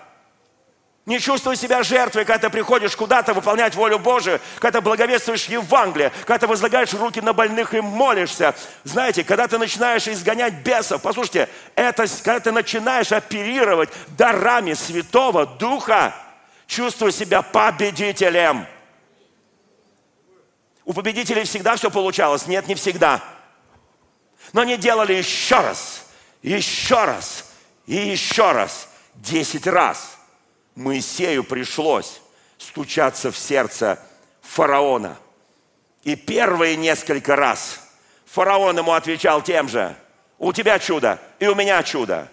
Не 1.07 1.19
чувствуй 1.19 1.57
себя 1.57 1.83
жертвой, 1.83 2.25
когда 2.25 2.49
ты 2.49 2.51
приходишь 2.51 2.95
куда-то 2.95 3.33
выполнять 3.33 3.75
волю 3.75 3.99
Божию, 3.99 4.39
когда 4.59 4.79
ты 4.79 4.85
благовествуешь 4.85 5.47
Евангелие, 5.47 6.13
когда 6.21 6.39
ты 6.39 6.47
возлагаешь 6.47 6.93
руки 6.93 7.21
на 7.21 7.33
больных 7.33 7.73
и 7.73 7.81
молишься. 7.81 8.55
Знаете, 8.85 9.25
когда 9.25 9.49
ты 9.49 9.57
начинаешь 9.57 10.07
изгонять 10.07 10.55
бесов, 10.63 11.01
послушайте, 11.01 11.49
это 11.75 12.07
когда 12.23 12.41
ты 12.41 12.53
начинаешь 12.53 13.13
оперировать 13.13 13.89
дарами 14.09 14.75
Святого 14.75 15.47
Духа, 15.47 16.15
чувствуй 16.67 17.13
себя 17.13 17.41
победителем. 17.41 18.67
У 20.85 20.93
победителей 20.93 21.45
всегда 21.45 21.77
все 21.77 21.91
получалось? 21.91 22.47
Нет, 22.47 22.69
не 22.69 22.75
всегда. 22.75 23.23
Но 24.53 24.61
они 24.61 24.77
делали 24.77 25.15
еще 25.15 25.57
раз, 25.57 26.05
еще 26.43 27.05
раз 27.05 27.47
и 27.87 27.97
еще 27.97 28.53
раз, 28.53 28.89
десять 29.15 29.67
раз– 29.67 30.19
Моисею 30.75 31.45
пришлось 31.45 32.21
стучаться 32.59 33.31
в 33.31 33.39
сердце 33.39 33.99
фараона. 34.43 35.17
И 36.03 36.17
первые 36.17 36.77
несколько 36.77 37.37
раз 37.37 37.81
фараон 38.25 38.79
ему 38.79 38.93
отвечал 38.93 39.43
тем 39.43 39.69
же. 39.69 39.95
У 40.39 40.53
тебя 40.53 40.79
чудо, 40.79 41.21
и 41.39 41.47
у 41.47 41.55
меня 41.55 41.83
чудо. 41.83 42.31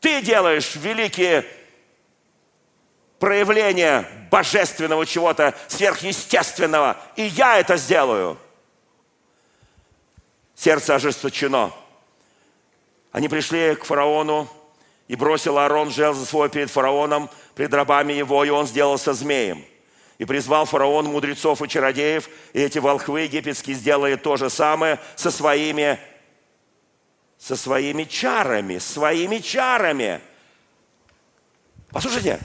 Ты 0.00 0.20
делаешь 0.22 0.76
великие 0.76 1.44
проявления 3.18 4.06
божественного 4.30 5.06
чего-то 5.06 5.54
сверхъестественного, 5.68 6.96
и 7.16 7.22
я 7.22 7.58
это 7.58 7.76
сделаю. 7.76 8.38
Сердце 10.54 10.94
ожесточено. 10.94 11.72
Они 13.12 13.28
пришли 13.28 13.74
к 13.74 13.84
фараону, 13.84 14.48
и 15.12 15.14
бросил 15.14 15.58
Аарон 15.58 15.90
жезл 15.90 16.24
свой 16.24 16.48
перед 16.48 16.70
фараоном, 16.70 17.28
пред 17.54 17.74
рабами 17.74 18.14
его, 18.14 18.42
и 18.46 18.48
он 18.48 18.66
сделался 18.66 19.12
змеем. 19.12 19.62
И 20.16 20.24
призвал 20.24 20.64
фараон 20.64 21.04
мудрецов 21.04 21.60
и 21.60 21.68
чародеев, 21.68 22.30
и 22.54 22.62
эти 22.62 22.78
волхвы 22.78 23.20
египетские 23.20 23.76
сделали 23.76 24.14
то 24.14 24.38
же 24.38 24.48
самое 24.48 24.98
со 25.14 25.30
своими, 25.30 25.98
со 27.36 27.56
своими 27.56 28.04
чарами, 28.04 28.78
своими 28.78 29.36
чарами. 29.36 30.22
Послушайте, 31.90 32.40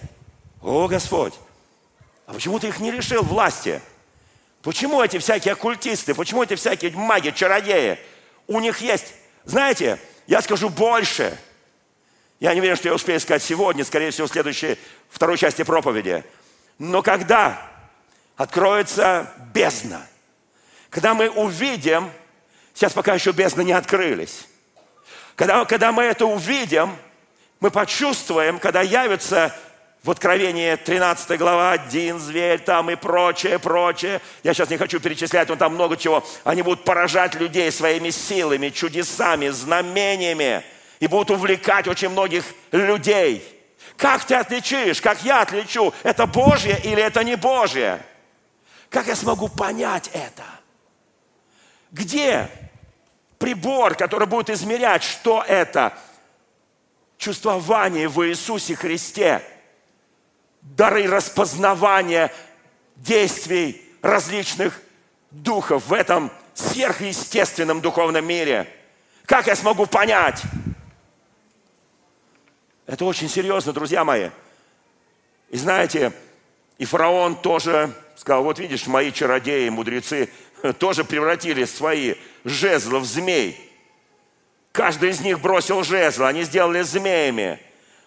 о 0.61 0.89
Господь, 0.89 1.35
а 2.25 2.33
почему 2.33 2.59
ты 2.59 2.67
их 2.67 2.81
не 2.81 2.91
лишил 2.91 3.23
власти? 3.23 3.81
Почему 4.61 5.01
эти 5.01 5.19
всякие 5.19 5.53
оккультисты, 5.53 6.13
почему 6.13 6.43
эти 6.43 6.55
всякие 6.55 6.91
маги, 6.91 7.29
чародеи? 7.29 7.97
У 8.45 8.59
них 8.59 8.81
есть. 8.81 9.13
Знаете, 9.45 9.97
я 10.27 10.41
скажу 10.41 10.67
больше. 10.67 11.39
Я 12.39 12.53
не 12.53 12.59
уверен, 12.59 12.75
что 12.75 12.87
я 12.87 12.93
успею 12.93 13.19
сказать 13.19 13.41
сегодня, 13.41 13.83
скорее 13.83 14.11
всего, 14.11 14.27
в 14.27 14.31
следующей, 14.31 14.77
второй 15.09 15.37
части 15.37 15.63
проповеди. 15.63 16.23
Но 16.77 17.01
когда 17.01 17.59
откроется 18.35 19.33
бездна, 19.53 20.05
когда 20.89 21.15
мы 21.15 21.29
увидим, 21.29 22.11
сейчас 22.75 22.93
пока 22.93 23.15
еще 23.15 23.31
бездны 23.31 23.63
не 23.63 23.73
открылись, 23.73 24.47
когда, 25.35 25.65
когда 25.65 25.91
мы 25.91 26.03
это 26.03 26.25
увидим, 26.25 26.95
мы 27.59 27.71
почувствуем, 27.71 28.59
когда 28.59 28.81
явится 28.81 29.55
в 30.03 30.11
Откровении 30.11 30.75
13 30.75 31.39
глава, 31.39 31.71
один 31.71 32.19
зверь 32.19 32.59
там 32.59 32.91
и 32.91 32.95
прочее, 32.95 33.57
прочее. 33.57 34.21
Я 34.43 34.53
сейчас 34.53 34.69
не 34.69 34.77
хочу 34.77 34.99
перечислять, 34.99 35.49
но 35.49 35.55
там 35.55 35.73
много 35.73 35.97
чего. 35.97 36.23
Они 36.43 36.61
будут 36.61 36.83
поражать 36.83 37.33
людей 37.35 37.71
своими 37.71 38.11
силами, 38.11 38.69
чудесами, 38.69 39.49
знамениями 39.49 40.63
и 40.99 41.07
будут 41.07 41.31
увлекать 41.31 41.87
очень 41.87 42.09
многих 42.09 42.43
людей. 42.71 43.43
Как 43.95 44.25
ты 44.25 44.35
отличишь, 44.35 45.01
как 45.01 45.23
я 45.23 45.41
отличу, 45.41 45.93
это 46.03 46.27
Божье 46.27 46.79
или 46.83 47.01
это 47.01 47.23
не 47.23 47.35
Божье? 47.35 48.01
Как 48.89 49.07
я 49.07 49.15
смогу 49.15 49.47
понять 49.47 50.09
это? 50.13 50.43
Где 51.91 52.49
прибор, 53.39 53.95
который 53.95 54.27
будет 54.27 54.49
измерять, 54.49 55.03
что 55.03 55.43
это? 55.47 55.93
Чувствование 57.17 58.07
в 58.07 58.27
Иисусе 58.27 58.75
Христе– 58.75 59.41
дары 60.75 61.07
распознавания 61.07 62.31
действий 62.95 63.81
различных 64.01 64.81
духов 65.31 65.87
в 65.87 65.93
этом 65.93 66.31
сверхъестественном 66.53 67.81
духовном 67.81 68.25
мире. 68.25 68.67
Как 69.25 69.47
я 69.47 69.55
смогу 69.55 69.85
понять? 69.85 70.41
Это 72.87 73.03
очень 73.03 73.27
серьезно, 73.27 73.73
друзья 73.73 74.05
мои. 74.05 74.29
И 75.49 75.57
знаете, 75.57 76.13
и 76.77 76.85
фараон 76.85 77.35
тоже 77.35 77.91
сказал, 78.15 78.43
вот 78.43 78.59
видишь, 78.59 78.87
мои 78.87 79.11
чародеи, 79.11 79.67
мудрецы 79.69 80.29
тоже 80.79 81.03
превратили 81.03 81.65
свои 81.65 82.15
жезлы 82.45 82.99
в 82.99 83.05
змей. 83.05 83.63
Каждый 84.71 85.09
из 85.09 85.19
них 85.19 85.41
бросил 85.41 85.83
жезл, 85.83 86.23
они 86.23 86.43
сделали 86.43 86.81
змеями. 86.81 87.59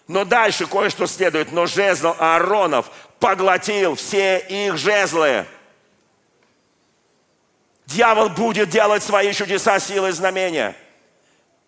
Но 0.07 0.25
дальше 0.25 0.65
кое-что 0.65 1.05
следует. 1.05 1.51
Но 1.51 1.67
жезл 1.67 2.13
Ааронов 2.17 2.89
поглотил 3.19 3.95
все 3.95 4.39
их 4.39 4.77
жезлы. 4.77 5.45
Дьявол 7.85 8.29
будет 8.29 8.69
делать 8.69 9.03
свои 9.03 9.31
чудеса, 9.31 9.79
силы 9.79 10.11
знамения. 10.11 10.75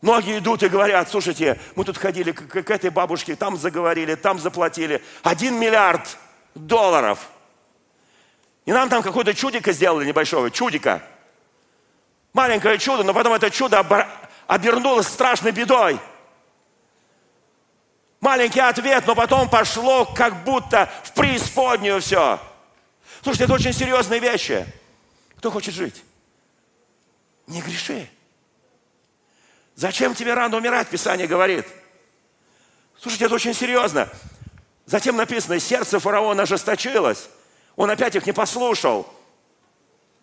Многие 0.04 0.38
идут 0.40 0.62
и 0.62 0.68
говорят, 0.68 1.10
слушайте, 1.10 1.58
мы 1.76 1.86
тут 1.86 1.98
ходили 1.98 2.34
к, 2.34 2.64
к 2.64 2.70
этой 2.70 2.90
бабушке, 2.90 3.38
там 3.38 3.58
заговорили, 3.58 4.16
там 4.16 4.38
заплатили. 4.38 5.02
Один 5.24 5.58
миллиард 5.58 6.18
долларов. 6.54 7.30
И 8.66 8.72
нам 8.74 8.90
там 8.90 9.02
какое-то 9.02 9.34
чудико 9.34 9.72
сделали 9.72 10.06
небольшое, 10.06 10.52
чудика. 10.52 11.02
Маленькое 12.34 12.78
чудо, 12.78 13.04
но 13.04 13.14
потом 13.14 13.34
это 13.34 13.50
чудо 13.50 14.08
обернулось 14.46 15.08
страшной 15.08 15.52
бедой– 15.52 16.00
Маленький 18.24 18.62
ответ, 18.62 19.06
но 19.06 19.16
потом 19.16 19.50
пошло 19.50 20.06
как 20.06 20.46
будто 20.46 20.90
в 21.04 21.12
преисподнюю 21.12 22.00
все. 22.00 22.40
Слушайте, 23.22 23.44
это 23.44 23.54
очень 23.54 23.74
серьезные 23.74 24.22
вещи. 24.22 24.66
Кто 25.36 25.52
хочет 25.52 25.74
жить? 25.74 26.06
Не 27.48 27.62
греши. 27.62 28.08
Зачем 29.76 30.14
тебе 30.14 30.34
рано 30.34 30.58
умирать, 30.58 30.88
Писание 30.88 31.28
говорит. 31.28 31.66
Слушайте, 33.00 33.26
это 33.26 33.36
очень 33.36 33.54
серьезно. 33.54 34.10
Затем 34.86 35.16
написано, 35.16 35.60
сердце 35.60 36.00
фараона 36.00 36.44
ожесточилось. 36.44 37.30
Он 37.76 37.90
опять 37.90 38.16
их 38.16 38.26
не 38.26 38.34
послушал. 38.34 39.12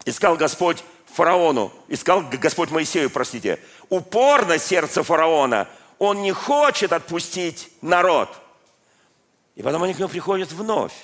Искал 0.04 0.36
Господь 0.36 0.82
фараону, 1.06 1.72
искал 1.88 2.22
Господь 2.22 2.70
Моисею, 2.70 3.10
простите. 3.10 3.58
Упорно 3.88 4.58
сердце 4.58 5.02
фараона– 5.02 5.68
он 6.00 6.22
не 6.22 6.32
хочет 6.32 6.92
отпустить 6.94 7.70
народ. 7.82 8.30
И 9.54 9.62
потом 9.62 9.82
они 9.82 9.92
к 9.92 9.98
нему 9.98 10.08
приходят 10.08 10.50
вновь. 10.50 10.94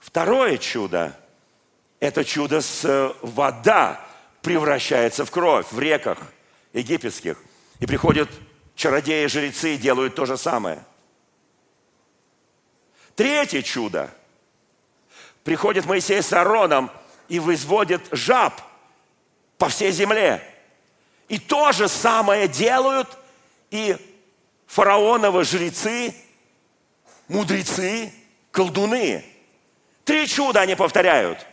Второе 0.00 0.58
чудо– 0.58 1.16
это 2.00 2.24
чудо 2.24 2.60
с 2.60 2.84
э, 2.84 3.12
вода 3.22 4.00
превращается 4.42 5.24
в 5.24 5.30
кровь 5.30 5.66
в 5.70 5.78
реках 5.78 6.18
египетских. 6.72 7.38
И 7.78 7.86
приходят 7.86 8.28
чародеи, 8.74 9.26
жрецы 9.26 9.74
и 9.74 9.78
делают 9.78 10.14
то 10.14 10.26
же 10.26 10.36
самое. 10.36 10.84
Третье 13.14 13.62
чудо. 13.62 14.10
Приходит 15.44 15.86
Моисей 15.86 16.22
с 16.22 16.32
Аароном 16.32 16.90
и 17.28 17.38
возводит 17.38 18.02
жаб 18.12 18.60
по 19.58 19.68
всей 19.68 19.92
земле. 19.92 20.42
И 21.28 21.38
то 21.38 21.72
же 21.72 21.88
самое 21.88 22.48
делают 22.48 23.08
и 23.70 23.96
фараоновы 24.66 25.44
жрецы, 25.44 26.14
мудрецы, 27.28 28.12
колдуны. 28.50 29.24
Три 30.04 30.26
чуда 30.26 30.62
они 30.62 30.74
повторяют. 30.74 31.46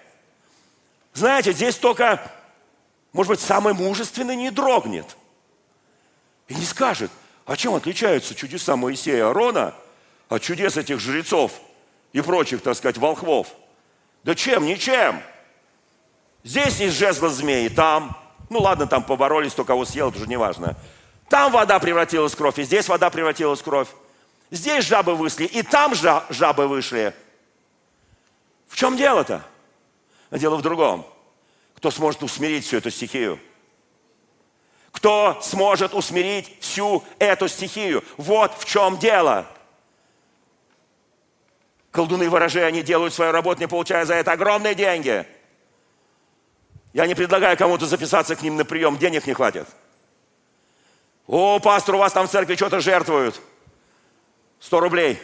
Знаете, 1.13 1.51
здесь 1.51 1.76
только, 1.76 2.32
может 3.18 3.32
быть, 3.32 3.39
самый 3.39 3.74
мужественный 3.74 4.36
не 4.36 4.51
дрогнет. 4.51 5.18
И 6.47 6.53
не 6.53 6.63
скажет, 6.63 7.09
а 7.47 7.57
чем 7.57 7.74
отличаются 7.74 8.36
чудеса 8.36 8.76
Моисея 8.76 9.18
и 9.18 9.20
Аарона 9.22 9.74
от 10.30 10.43
чудес 10.43 10.78
этих 10.78 10.99
жрецов 10.99 11.51
и 12.13 12.22
прочих, 12.22 12.61
так 12.61 12.78
сказать, 12.78 12.97
волхвов? 12.97 13.47
Да 14.24 14.36
чем? 14.36 14.65
Ничем. 14.65 15.20
Здесь 16.43 16.80
есть 16.80 16.95
жезл 16.95 17.28
змеи, 17.30 17.70
там. 17.70 18.15
Ну 18.51 18.59
ладно, 18.59 18.86
там 18.86 19.03
поборолись, 19.03 19.53
кто 19.53 19.65
кого 19.65 19.84
съел, 19.84 20.09
это 20.09 20.20
уже 20.20 20.28
не 20.28 20.38
важно. 20.38 20.78
Там 21.28 21.51
вода 21.51 21.80
превратилась 21.80 22.34
в 22.34 22.38
кровь, 22.38 22.59
и 22.59 22.63
здесь 22.63 22.88
вода 22.88 23.09
превратилась 23.09 23.61
в 23.61 23.63
кровь. 23.63 23.89
Здесь 24.51 24.86
жабы 24.86 25.15
вышли, 25.15 25.45
и 25.45 25.63
там 25.63 25.95
жабы 25.95 26.68
вышли. 26.68 27.15
В 28.68 28.76
чем 28.76 28.95
дело-то? 28.95 29.41
Дело 30.30 30.57
в 30.57 30.61
другом. 30.61 31.03
Кто 31.78 31.91
сможет 31.91 32.23
усмирить 32.23 32.65
всю 32.65 32.78
эту 32.78 32.89
стихию? 32.89 33.39
Кто 34.91 35.39
сможет 35.43 35.93
усмирить 35.93 36.59
всю 36.59 37.03
эту 37.19 37.47
стихию? 37.47 38.03
Вот 38.17 38.51
в 38.57 38.65
чем 38.65 38.97
дело. 38.97 39.45
Колдуны 41.91 42.32
ворожи, 42.32 42.63
они 42.63 42.82
делают 42.82 43.13
свою 43.13 43.32
работу, 43.32 43.61
не 43.61 43.67
получая 43.67 44.05
за 44.05 44.15
это 44.15 44.32
огромные 44.32 44.73
деньги. 44.73 45.28
Я 46.93 47.05
не 47.05 47.13
предлагаю 47.13 47.55
кому-то 47.55 47.86
записаться 47.86 48.36
к 48.36 48.41
ним 48.41 48.57
на 48.57 48.65
прием, 48.65 48.97
денег 48.97 49.28
не 49.28 49.34
хватит. 49.34 49.67
О, 51.28 51.59
пастор, 51.59 51.95
у 51.95 51.99
вас 51.99 52.11
там 52.11 52.28
в 52.28 52.32
церкви 52.32 52.55
что-то 52.55 52.80
жертвуют. 52.80 53.39
100 54.61 54.80
рублей. 54.80 55.21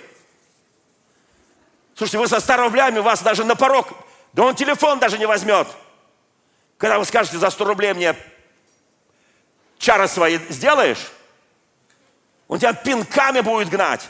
Слушайте, 1.95 2.19
вы 2.19 2.27
со 2.27 2.39
100 2.39 2.57
рублями 2.57 2.99
вас 2.99 3.23
даже 3.23 3.43
на 3.43 3.55
порог, 3.55 3.87
да 4.33 4.43
он 4.43 4.53
телефон 4.53 4.99
даже 4.99 5.17
не 5.17 5.25
возьмет. 5.25 5.67
Когда 6.83 6.99
вы 6.99 7.05
скажете, 7.05 7.37
за 7.37 7.49
100 7.49 7.63
рублей 7.63 7.93
мне 7.93 8.13
чары 9.77 10.05
свои 10.09 10.37
сделаешь, 10.49 11.13
он 12.49 12.59
тебя 12.59 12.73
пинками 12.73 13.39
будет 13.39 13.69
гнать. 13.69 14.09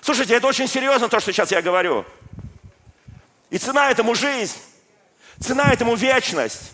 Слушайте, 0.00 0.36
это 0.36 0.46
очень 0.46 0.68
серьезно, 0.68 1.08
то, 1.08 1.18
что 1.18 1.32
сейчас 1.32 1.50
я 1.50 1.60
говорю. 1.60 2.04
И 3.50 3.58
цена 3.58 3.90
этому 3.90 4.14
жизнь, 4.14 4.56
цена 5.40 5.72
этому 5.72 5.96
вечность. 5.96 6.70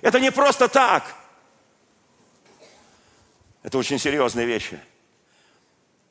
Это 0.00 0.18
не 0.18 0.32
просто 0.32 0.68
так– 0.68 1.04
это 3.62 3.76
очень 3.76 3.98
серьезные 3.98 4.46
вещи. 4.46 4.80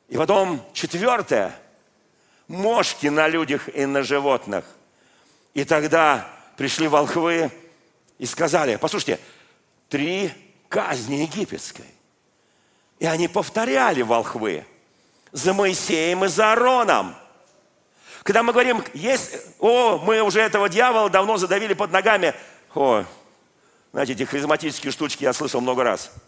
И 0.08 0.16
потом 0.16 0.64
четвертое. 0.74 1.58
Мошки 2.46 3.08
на 3.08 3.26
людях 3.26 3.68
и 3.74 3.84
на 3.84 4.04
животных. 4.04 4.64
И 5.54 5.64
тогда 5.64 6.37
пришли 6.58 6.86
волхвы 6.88 7.50
и 8.18 8.26
сказали, 8.26 8.76
послушайте, 8.76 9.18
три 9.88 10.30
казни 10.68 11.22
египетской. 11.22 11.86
И 12.98 13.06
они 13.06 13.28
повторяли 13.28 14.02
волхвы 14.02 14.66
за 15.32 15.54
Моисеем 15.54 16.26
и 16.26 16.28
за 16.28 16.52
Аароном. 16.52 17.14
Когда 18.24 18.42
мы 18.42 18.52
говорим, 18.52 18.84
есть, 18.92 19.36
о, 19.58 19.96
мы 19.96 20.20
уже 20.20 20.40
этого 20.40 20.68
дьявола 20.68 21.08
давно 21.08 21.38
задавили 21.38 21.72
под 21.72 21.92
ногами. 21.92 22.34
О, 22.74 23.04
знаете, 23.92 24.12
эти 24.12 24.24
харизматические 24.24 24.92
штучки 24.92 25.24
я 25.24 25.32
слышал 25.32 25.62
много 25.62 25.82
раз– 25.82 26.12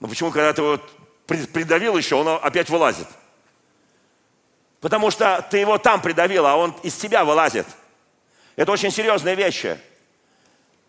но 0.00 0.08
почему, 0.08 0.30
когда 0.30 0.52
ты 0.52 0.62
его 0.62 0.80
придавил 1.26 1.96
еще, 1.96 2.16
он 2.16 2.28
опять 2.28 2.70
вылазит? 2.70 3.06
Потому 4.80 5.10
что 5.10 5.46
ты 5.50 5.58
его 5.58 5.76
там 5.76 6.00
придавил, 6.00 6.46
а 6.46 6.56
он 6.56 6.74
из 6.82 6.96
тебя 6.96 7.24
вылазит. 7.24 7.66
Это 8.56 8.72
очень 8.72 8.90
серьезные 8.90 9.34
вещи. 9.34 9.78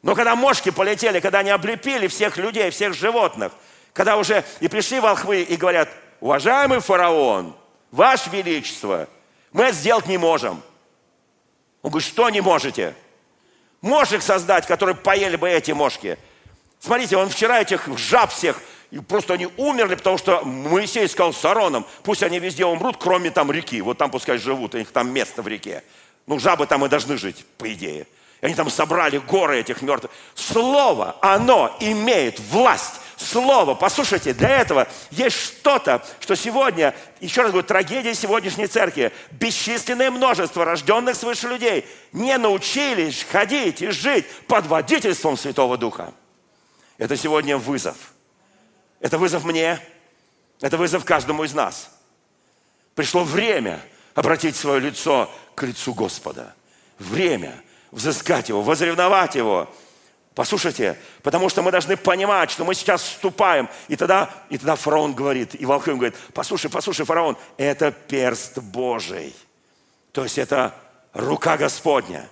Но 0.01 0.15
когда 0.15 0.35
мошки 0.35 0.71
полетели, 0.71 1.19
когда 1.19 1.39
они 1.39 1.51
облепили 1.51 2.07
всех 2.07 2.37
людей, 2.37 2.69
всех 2.71 2.93
животных, 2.93 3.51
когда 3.93 4.17
уже 4.17 4.43
и 4.59 4.67
пришли 4.67 4.99
волхвы 4.99 5.43
и 5.43 5.55
говорят, 5.55 5.89
уважаемый 6.19 6.79
фараон, 6.79 7.55
ваше 7.91 8.29
величество, 8.29 9.07
мы 9.51 9.65
это 9.65 9.73
сделать 9.73 10.07
не 10.07 10.17
можем. 10.17 10.61
Он 11.81 11.91
говорит, 11.91 12.07
что 12.07 12.29
не 12.29 12.41
можете? 12.41 12.95
Мошек 13.81 14.21
создать, 14.21 14.65
которые 14.67 14.95
поели 14.95 15.35
бы 15.35 15.49
эти 15.49 15.71
мошки. 15.71 16.17
Смотрите, 16.79 17.17
он 17.17 17.29
вчера 17.29 17.61
этих 17.61 17.87
жаб 17.97 18.31
всех, 18.31 18.59
и 18.91 18.99
просто 18.99 19.33
они 19.33 19.47
умерли, 19.57 19.95
потому 19.95 20.17
что 20.17 20.43
Моисей 20.43 21.07
сказал 21.07 21.33
с 21.33 21.43
Ароном, 21.45 21.85
пусть 22.03 22.23
они 22.23 22.39
везде 22.39 22.65
умрут, 22.65 22.97
кроме 22.99 23.31
там 23.31 23.51
реки. 23.51 23.81
Вот 23.81 23.97
там 23.97 24.09
пускай 24.11 24.37
живут, 24.37 24.75
у 24.75 24.77
них 24.77 24.91
там 24.91 25.11
место 25.11 25.41
в 25.41 25.47
реке. 25.47 25.83
Ну, 26.31 26.39
жабы 26.39 26.65
там 26.65 26.85
и 26.85 26.87
должны 26.87 27.17
жить, 27.17 27.45
по 27.57 27.73
идее. 27.73 28.07
И 28.39 28.45
они 28.45 28.55
там 28.55 28.69
собрали 28.69 29.17
горы 29.17 29.59
этих 29.59 29.81
мертвых. 29.81 30.13
Слово, 30.33 31.17
оно 31.19 31.75
имеет 31.81 32.39
власть. 32.39 33.01
Слово, 33.17 33.73
послушайте, 33.73 34.33
для 34.33 34.61
этого 34.61 34.87
есть 35.09 35.35
что-то, 35.35 36.01
что 36.21 36.37
сегодня, 36.37 36.95
еще 37.19 37.41
раз 37.41 37.51
говорю, 37.51 37.67
трагедия 37.67 38.15
сегодняшней 38.15 38.67
церкви. 38.67 39.11
Бесчисленное 39.31 40.09
множество 40.09 40.63
рожденных 40.63 41.17
свыше 41.17 41.49
людей 41.49 41.85
не 42.13 42.37
научились 42.37 43.25
ходить 43.29 43.81
и 43.81 43.89
жить 43.89 44.25
под 44.47 44.67
водительством 44.67 45.35
Святого 45.35 45.77
Духа. 45.77 46.13
Это 46.97 47.17
сегодня 47.17 47.57
вызов. 47.57 47.97
Это 49.01 49.17
вызов 49.17 49.43
мне, 49.43 49.81
это 50.61 50.77
вызов 50.77 51.03
каждому 51.03 51.43
из 51.43 51.53
нас. 51.53 51.89
Пришло 52.95 53.25
время 53.25 53.81
обратить 54.15 54.55
свое 54.55 54.79
лицо 54.79 55.29
к 55.55 55.63
лицу 55.63 55.93
Господа. 55.93 56.53
Время– 56.99 57.53
взыскать 57.91 58.49
его, 58.49 58.61
возревновать 58.61 59.35
его. 59.35 59.69
Послушайте, 60.33 60.97
потому 61.23 61.49
что 61.49 61.61
мы 61.61 61.71
должны 61.71 61.97
понимать, 61.97 62.51
что 62.51 62.63
мы 62.63 62.73
сейчас 62.73 63.01
вступаем. 63.03 63.69
И 63.89 63.97
тогда, 63.97 64.29
и 64.49 64.57
тогда 64.57 64.75
фараон 64.75 65.13
говорит, 65.13 65.59
и 65.59 65.65
Волхым 65.65 65.97
говорит, 65.97 66.15
послушай, 66.33 66.71
послушай, 66.71 67.05
фараон, 67.05 67.37
это 67.57 67.91
перст 67.91 68.57
Божий. 68.59 69.35
То 70.13 70.23
есть 70.23 70.37
это 70.37 70.73
рука 71.13 71.57
Господня, 71.57 72.29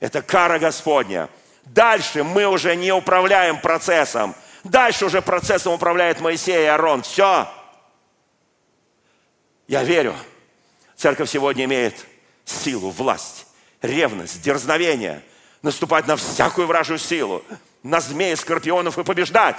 это 0.00 0.22
кара 0.22 0.58
Господня. 0.58 1.28
Дальше 1.66 2.24
мы 2.24 2.46
уже 2.46 2.74
не 2.74 2.90
управляем 2.90 3.60
процессом. 3.60 4.34
Дальше 4.64 5.04
уже 5.06 5.20
процессом 5.20 5.74
управляет 5.74 6.20
Моисей 6.20 6.64
и 6.64 6.66
Арон. 6.66 7.02
Все. 7.02 7.48
Я 9.68 9.84
верю, 9.84 10.14
церковь 11.02 11.28
сегодня 11.28 11.64
имеет 11.64 12.06
силу, 12.44 12.90
власть 12.90 13.46
ревность, 13.82 14.40
дерзновение, 14.40 15.20
наступать 15.60 16.06
на 16.06 16.14
всякую 16.16 16.68
вражью 16.68 16.96
силу, 16.96 17.44
на 17.82 17.98
змеи, 17.98 18.34
скорпионов 18.34 18.96
и 18.98 19.02
побеждать. 19.02 19.56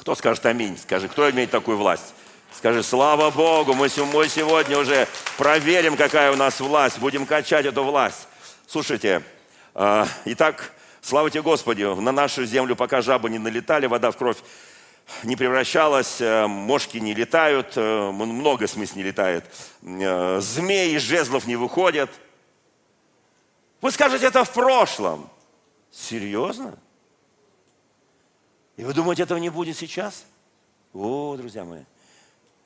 Кто 0.00 0.16
скажет 0.16 0.44
аминь? 0.46 0.76
Скажи, 0.76 1.06
кто 1.06 1.30
имеет 1.30 1.52
такую 1.52 1.76
власть? 1.76 2.14
Скажи, 2.52 2.82
слава 2.82 3.30
Богу, 3.30 3.74
мы 3.74 3.88
сегодня 3.88 4.76
уже 4.76 5.06
проверим, 5.38 5.96
какая 5.96 6.32
у 6.32 6.36
нас 6.36 6.58
власть, 6.58 6.98
будем 6.98 7.24
качать 7.24 7.64
эту 7.64 7.84
власть. 7.84 8.26
Слушайте, 8.66 9.22
а, 9.72 10.08
итак, 10.24 10.72
слава 11.00 11.30
тебе, 11.30 11.42
Господи, 11.42 11.84
на 11.84 12.10
нашу 12.10 12.44
землю 12.44 12.74
пока 12.74 13.02
жабы 13.02 13.30
не 13.30 13.38
налетали, 13.38 13.86
вода 13.86 14.10
в 14.10 14.16
кровь 14.16 14.38
не 15.22 15.36
превращалась, 15.36 16.20
э, 16.20 16.46
мошки 16.46 16.98
не 16.98 17.14
летают, 17.14 17.76
э, 17.76 18.10
много 18.10 18.66
смыс 18.66 18.94
не 18.94 19.02
летает, 19.02 19.44
э, 19.82 20.40
змеи 20.40 20.96
из 20.96 21.02
жезлов 21.02 21.46
не 21.46 21.56
выходят– 21.56 22.10
вы 23.82 23.90
скажете, 23.90 24.26
это 24.26 24.44
в 24.44 24.52
прошлом. 24.52 25.28
Серьезно? 25.90 26.78
И 28.76 28.84
вы 28.84 28.94
думаете, 28.94 29.24
этого 29.24 29.38
не 29.38 29.50
будет 29.50 29.76
сейчас? 29.76 30.24
О, 30.94 31.36
друзья 31.36 31.64
мои, 31.64 31.82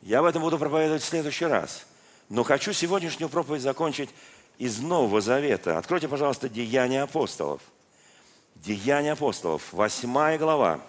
я 0.02 0.20
об 0.20 0.26
этом 0.26 0.42
буду 0.42 0.58
проповедовать 0.58 1.02
в 1.02 1.06
следующий 1.06 1.46
раз. 1.46 1.86
Но 2.28 2.44
хочу 2.44 2.72
сегодняшнюю 2.74 3.30
проповедь 3.30 3.62
закончить 3.62 4.10
из 4.58 4.78
Нового 4.78 5.22
Завета. 5.22 5.78
Откройте, 5.78 6.06
пожалуйста, 6.06 6.50
Деяния 6.50 7.02
апостолов. 7.02 7.62
Деяния 8.54 9.12
апостолов, 9.12 9.72
восьмая 9.72 10.38
глава. 10.38 10.80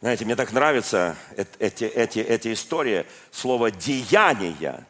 Знаете, 0.00 0.24
мне 0.24 0.36
так 0.36 0.52
нравятся 0.52 1.16
эти, 1.58 1.84
эти, 1.84 2.20
эти 2.20 2.52
истории, 2.52 3.04
слово 3.30 3.70
«деяния». 3.70 4.86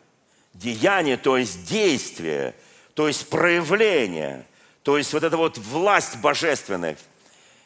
Деяние, 0.54 1.16
то 1.16 1.36
есть 1.36 1.68
действие– 1.68 2.54
то 2.98 3.06
есть 3.06 3.30
проявление, 3.30 4.44
то 4.82 4.98
есть 4.98 5.12
вот 5.12 5.22
эта 5.22 5.36
вот 5.36 5.56
власть 5.56 6.16
божественная. 6.16 6.96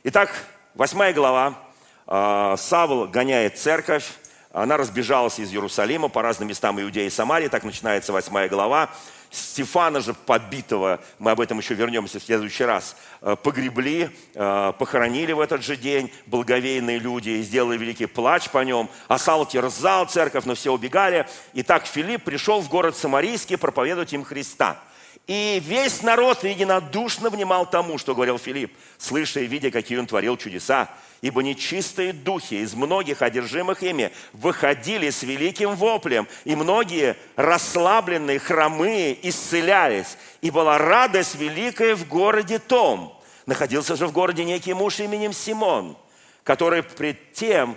Итак, 0.04 0.30
восьмая 0.74 1.14
глава. 1.14 1.58
А, 2.06 2.54
Савл 2.58 3.06
гоняет 3.06 3.56
церковь, 3.56 4.12
она 4.52 4.76
разбежалась 4.76 5.38
из 5.38 5.50
Иерусалима 5.50 6.10
по 6.10 6.20
разным 6.20 6.50
местам 6.50 6.78
Иудеи 6.82 7.06
и 7.06 7.10
Самарии, 7.10 7.48
так 7.48 7.64
начинается 7.64 8.12
восьмая 8.12 8.46
глава. 8.50 8.90
Стефана 9.32 10.00
же 10.00 10.12
побитого, 10.12 11.00
мы 11.18 11.30
об 11.30 11.40
этом 11.40 11.58
еще 11.58 11.74
вернемся 11.74 12.20
в 12.20 12.22
следующий 12.22 12.64
раз, 12.64 12.96
а, 13.22 13.34
погребли, 13.34 14.10
а, 14.34 14.72
похоронили 14.72 15.32
в 15.32 15.40
этот 15.40 15.64
же 15.64 15.76
день 15.76 16.12
благовейные 16.26 16.98
люди 16.98 17.30
и 17.30 17.42
сделали 17.42 17.78
великий 17.78 18.06
плач 18.06 18.50
по 18.50 18.62
нем. 18.62 18.90
А 19.08 19.18
Савл 19.18 19.46
терзал 19.46 20.04
церковь, 20.04 20.44
но 20.44 20.54
все 20.54 20.70
убегали. 20.70 21.26
И 21.54 21.62
так 21.62 21.86
Филипп 21.86 22.24
пришел 22.24 22.60
в 22.60 22.68
город 22.68 22.96
Самарийский 22.96 23.56
проповедовать 23.56 24.12
им 24.12 24.22
Христа– 24.22 24.78
и 25.26 25.62
весь 25.64 26.02
народ 26.02 26.42
единодушно 26.42 27.30
внимал 27.30 27.64
тому, 27.66 27.96
что 27.98 28.14
говорил 28.14 28.38
Филипп, 28.38 28.76
слыша 28.98 29.40
и 29.40 29.46
видя, 29.46 29.70
какие 29.70 29.98
он 29.98 30.06
творил 30.06 30.36
чудеса. 30.36 30.88
Ибо 31.22 31.42
нечистые 31.42 32.12
духи 32.12 32.56
из 32.56 32.74
многих 32.74 33.22
одержимых 33.22 33.82
ими 33.82 34.12
выходили 34.32 35.08
с 35.08 35.22
великим 35.22 35.74
воплем, 35.76 36.28
и 36.44 36.54
многие 36.54 37.16
расслабленные, 37.36 38.38
хромые 38.38 39.16
исцелялись. 39.26 40.18
И 40.42 40.50
была 40.50 40.76
радость 40.76 41.36
великая 41.36 41.94
в 41.94 42.06
городе 42.06 42.58
том. 42.58 43.18
Находился 43.46 43.96
же 43.96 44.06
в 44.06 44.12
городе 44.12 44.44
некий 44.44 44.74
муж 44.74 45.00
именем 45.00 45.32
Симон, 45.32 45.96
который 46.44 46.82
пред 46.82 47.32
тем 47.32 47.76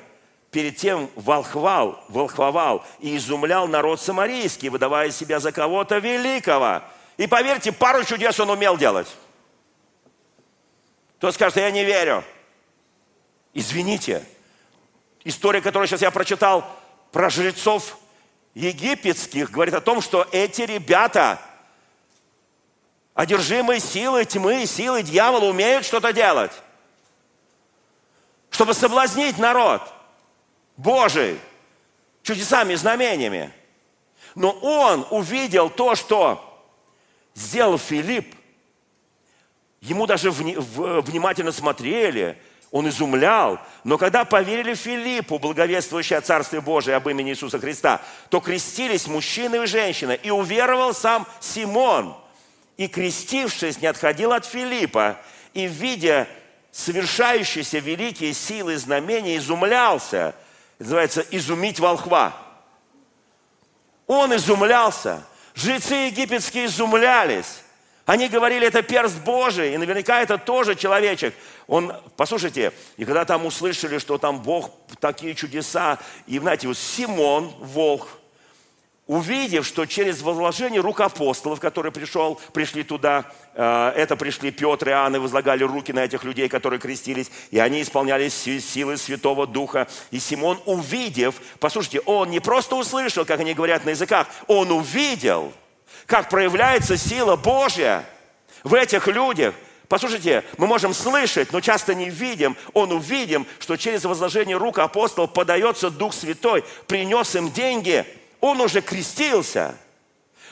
перед 0.51 0.77
тем 0.77 1.09
волхвал, 1.15 2.03
волхвовал 2.07 2.85
и 3.01 3.17
изумлял 3.17 3.67
народ 3.67 3.99
самарийский, 3.99 4.69
выдавая 4.69 5.11
себя 5.11 5.39
за 5.39 5.51
кого-то 5.51 5.97
великого– 5.99 6.81
и 7.17 7.27
поверьте, 7.27 7.71
пару 7.71 8.03
чудес 8.03 8.39
он 8.39 8.49
умел 8.49 8.77
делать. 8.77 9.07
Кто 11.17 11.31
скажет, 11.31 11.57
я 11.57 11.71
не 11.71 11.85
верю. 11.85 12.23
Извините, 13.55 14.21
история, 15.23 15.61
которую 15.61 15.87
сейчас 15.87 16.01
я 16.01 16.11
прочитал 16.11 16.69
про 17.13 17.29
жрецов 17.29 17.97
египетских, 18.53 19.49
говорит 19.49 19.73
о 19.73 19.79
том, 19.79 20.01
что 20.01 20.27
эти 20.33 20.63
ребята, 20.63 21.39
одержимые 23.13 23.79
силой 23.79 24.25
тьмы, 24.25 24.65
силой 24.65 25.03
дьявола, 25.03 25.45
умеют 25.45 25.85
что-то 25.85 26.11
делать, 26.11 26.51
чтобы 28.49 28.73
соблазнить 28.73 29.37
народ 29.37 29.81
Божий 30.75 31.39
чудесами, 32.23 32.75
знамениями. 32.75 33.53
Но 34.35 34.51
он 34.51 35.07
увидел 35.11 35.69
то, 35.69 35.95
что 35.95 36.61
сделал 37.33 37.77
Филипп, 37.77 38.35
ему 39.79 40.07
даже 40.07 40.29
внимательно 40.29 41.53
смотрели, 41.53 42.37
он 42.75 42.89
изумлял. 42.89 43.57
Но 43.85 43.97
когда 43.97 44.25
поверили 44.25 44.73
Филиппу, 44.73 45.39
благовествующее 45.39 46.19
о 46.19 46.21
Царстве 46.21 46.59
Божие 46.59 46.97
об 46.97 47.07
имени 47.07 47.31
Иисуса 47.31 47.57
Христа, 47.57 48.01
то 48.27 48.41
крестились 48.41 49.07
мужчина 49.07 49.63
и 49.63 49.65
женщина, 49.65 50.11
и 50.11 50.29
уверовал 50.29 50.93
сам 50.93 51.25
Симон. 51.39 52.17
И 52.75 52.89
крестившись, 52.89 53.79
не 53.79 53.87
отходил 53.87 54.33
от 54.33 54.45
Филиппа, 54.45 55.17
и, 55.53 55.67
видя 55.67 56.27
совершающиеся 56.73 57.79
великие 57.79 58.33
силы 58.33 58.73
и 58.73 58.75
знамения, 58.75 59.37
изумлялся. 59.37 60.35
Это 60.77 60.83
называется 60.83 61.25
«изумить 61.31 61.79
волхва». 61.79 62.35
Он 64.05 64.35
изумлялся– 64.35 65.23
Жрецы 65.55 65.95
египетские 66.07 66.65
изумлялись. 66.65 67.61
Они 68.05 68.27
говорили, 68.29 68.67
это 68.67 68.83
перст 68.83 69.17
Божий, 69.23 69.73
и 69.73 69.77
наверняка 69.77 70.21
это 70.21 70.37
тоже 70.37 70.75
человечек. 70.75 71.33
Он, 71.65 71.91
послушайте, 72.15 72.71
и 72.97 73.05
когда 73.05 73.25
там 73.25 73.45
услышали, 73.47 73.97
что 73.97 74.19
там 74.19 74.43
Бог 74.43 74.69
такие 74.99 75.33
чудеса, 75.33 75.97
и 76.27 76.37
знаете, 76.37 76.67
вот 76.67 76.77
Симон, 76.77 77.47
волк, 77.59 78.07
увидев, 79.07 79.65
что 79.65 79.87
через 79.87 80.21
возложение 80.21 80.81
рук 80.81 81.01
апостолов, 81.01 81.59
которые 81.59 81.91
пришел, 81.91 82.39
пришли 82.53 82.83
туда, 82.83 83.25
э, 83.55 83.93
это 83.95 84.15
пришли 84.15 84.51
Петр 84.51 84.89
и 84.89 84.91
Иоанн 84.91 85.15
и 85.15 85.19
возлагали 85.19 85.63
руки 85.63 85.91
на 85.91 86.05
этих 86.05 86.23
людей, 86.23 86.47
которые 86.47 86.79
крестились, 86.79 87.31
и 87.49 87.57
они 87.57 87.81
исполняли 87.81 88.29
силы 88.29 88.97
Святого 88.97 89.47
Духа. 89.47 89.87
И 90.11 90.19
Симон, 90.19 90.59
увидев, 90.65 91.35
послушайте, 91.59 92.01
он 92.01 92.29
не 92.29 92.39
просто 92.39 92.75
услышал, 92.75 93.25
как 93.25 93.39
они 93.39 93.55
говорят 93.55 93.83
на 93.83 93.89
языках, 93.89 94.27
он 94.45 94.71
увидел, 94.71 95.53
как 96.05 96.29
проявляется 96.29 96.97
сила 96.97 97.35
Божья 97.35 98.03
в 98.63 98.73
этих 98.73 99.07
людях– 99.07 99.53
Послушайте, 99.87 100.43
мы 100.57 100.67
можем 100.67 100.93
слышать, 100.93 101.51
но 101.51 101.61
часто 101.61 101.93
не 101.93 102.09
видим. 102.09 102.57
Он 102.73 102.91
увидим, 102.91 103.45
что 103.59 103.77
через 103.77 104.03
возложение 104.03 104.57
рук 104.57 104.79
апостол 104.79 105.27
подается 105.27 105.89
Дух 105.89 106.13
Святой, 106.13 106.63
принес 106.87 107.35
им 107.35 107.51
деньги. 107.51 108.05
Он 108.41 108.61
уже 108.61 108.81
крестился, 108.81 109.75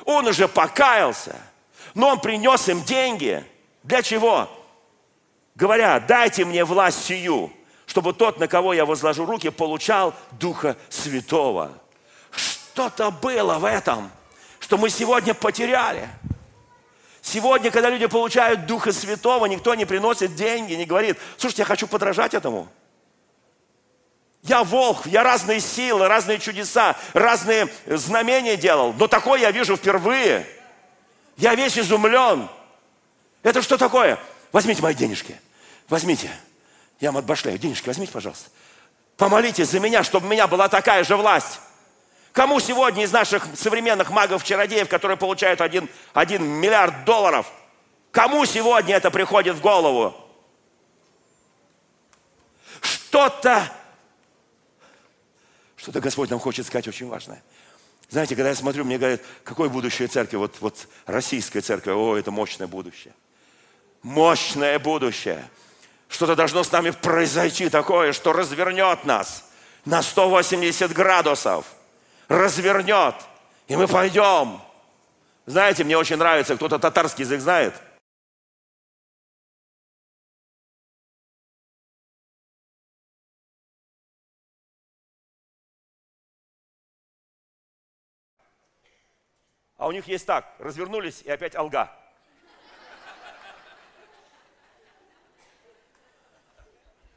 он 0.05 0.27
уже 0.27 0.47
покаялся, 0.47 1.35
но 1.93 2.09
он 2.09 2.19
принес 2.19 2.67
им 2.69 2.83
деньги. 2.83 3.43
Для 3.83 4.01
чего? 4.01 4.49
Говоря, 5.55 5.99
дайте 5.99 6.45
мне 6.45 6.63
власть 6.63 7.03
сию, 7.05 7.51
чтобы 7.85 8.13
тот, 8.13 8.39
на 8.39 8.47
кого 8.47 8.73
я 8.73 8.85
возложу 8.85 9.25
руки, 9.25 9.49
получал 9.49 10.13
Духа 10.31 10.77
Святого. 10.89 11.71
Что-то 12.31 13.11
было 13.11 13.55
в 13.55 13.65
этом, 13.65 14.11
что 14.73 14.79
мы 14.79 14.89
сегодня 14.89 15.35
потеряли– 15.35 16.09
Сегодня, 17.21 17.71
когда 17.71 17.89
люди 17.89 18.05
получают 18.07 18.65
Духа 18.65 18.91
Святого, 18.91 19.45
никто 19.45 19.75
не 19.75 19.85
приносит 19.85 20.35
деньги, 20.35 20.73
не 20.73 20.83
говорит, 20.83 21.17
слушайте, 21.37 21.61
я 21.61 21.65
хочу 21.65 21.87
подражать 21.87 22.33
этому. 22.33 22.67
Я 24.41 24.65
волк, 24.65 25.05
я 25.05 25.23
разные 25.23 25.61
силы, 25.61 26.09
разные 26.09 26.37
чудеса, 26.37 26.97
разные 27.13 27.69
знамения 27.85 28.57
делал, 28.57 28.91
но 28.91 29.07
такое 29.07 29.39
я 29.39 29.51
вижу 29.51 29.77
впервые. 29.77 30.45
Я 31.37 31.55
весь 31.55 31.79
изумлен. 31.79 32.49
Это 33.41 33.61
что 33.61 33.77
такое? 33.77 34.19
Возьмите 34.51 34.81
мои 34.81 34.93
денежки, 34.93 35.39
возьмите. 35.87 36.29
Я 36.99 37.11
вам 37.11 37.19
отбашляю, 37.19 37.57
денежки 37.57 37.87
возьмите, 37.87 38.11
пожалуйста. 38.11 38.49
Помолитесь 39.15 39.69
за 39.69 39.79
меня, 39.79 40.03
чтобы 40.03 40.27
у 40.27 40.29
меня 40.29 40.45
была 40.47 40.67
такая 40.67 41.05
же 41.05 41.15
власть. 41.15 41.61
Кому 42.33 42.59
сегодня 42.59 43.03
из 43.03 43.11
наших 43.11 43.45
современных 43.55 44.09
магов-чародеев, 44.09 44.89
которые 44.89 45.17
получают 45.17 45.61
один, 45.61 45.87
один 46.13 46.43
миллиард 46.43 47.05
долларов, 47.05 47.45
кому 48.11 48.43
сегодня 48.45 48.95
это 48.95 49.11
приходит 49.11 49.55
в 49.55 49.61
голову? 49.61 50.15
Что-то, 52.81 53.71
что-то 55.75 56.01
Господь 56.01 56.31
нам 56.31 56.39
хочет 56.39 56.65
сказать 56.65 56.87
очень 56.87 57.07
важное. 57.07 57.43
Знаете, 58.09 58.35
когда 58.35 58.49
я 58.49 58.55
смотрю, 58.55 58.83
мне 58.83 58.97
говорят, 58.97 59.21
какое 59.43 59.69
будущее 59.69 60.07
церкви? 60.07 60.37
Вот, 60.37 60.55
вот 60.59 60.87
российская 61.05 61.61
церковь, 61.61 61.93
о, 61.95 62.17
это 62.17 62.31
мощное 62.31 62.65
будущее. 62.65 63.13
Мощное 64.01 64.79
будущее. 64.79 65.47
Что-то 66.09 66.35
должно 66.35 66.63
с 66.63 66.71
нами 66.71 66.89
произойти 66.89 67.69
такое, 67.69 68.11
что 68.11 68.33
развернет 68.33 69.05
нас 69.05 69.47
на 69.85 70.01
180 70.01 70.91
градусов– 70.93 71.67
развернет, 72.33 73.15
и 73.67 73.75
мы 73.75 73.87
пойдем. 73.87 74.59
Знаете, 75.45 75.83
мне 75.83 75.97
очень 75.97 76.17
нравится, 76.17 76.55
кто-то 76.55 76.79
татарский 76.79 77.23
язык 77.23 77.41
знает. 77.41 77.73
А 89.77 89.87
у 89.87 89.91
них 89.91 90.07
есть 90.07 90.25
так, 90.25 90.55
развернулись 90.59 91.21
и 91.23 91.29
опять 91.29 91.55
алга. 91.55 91.91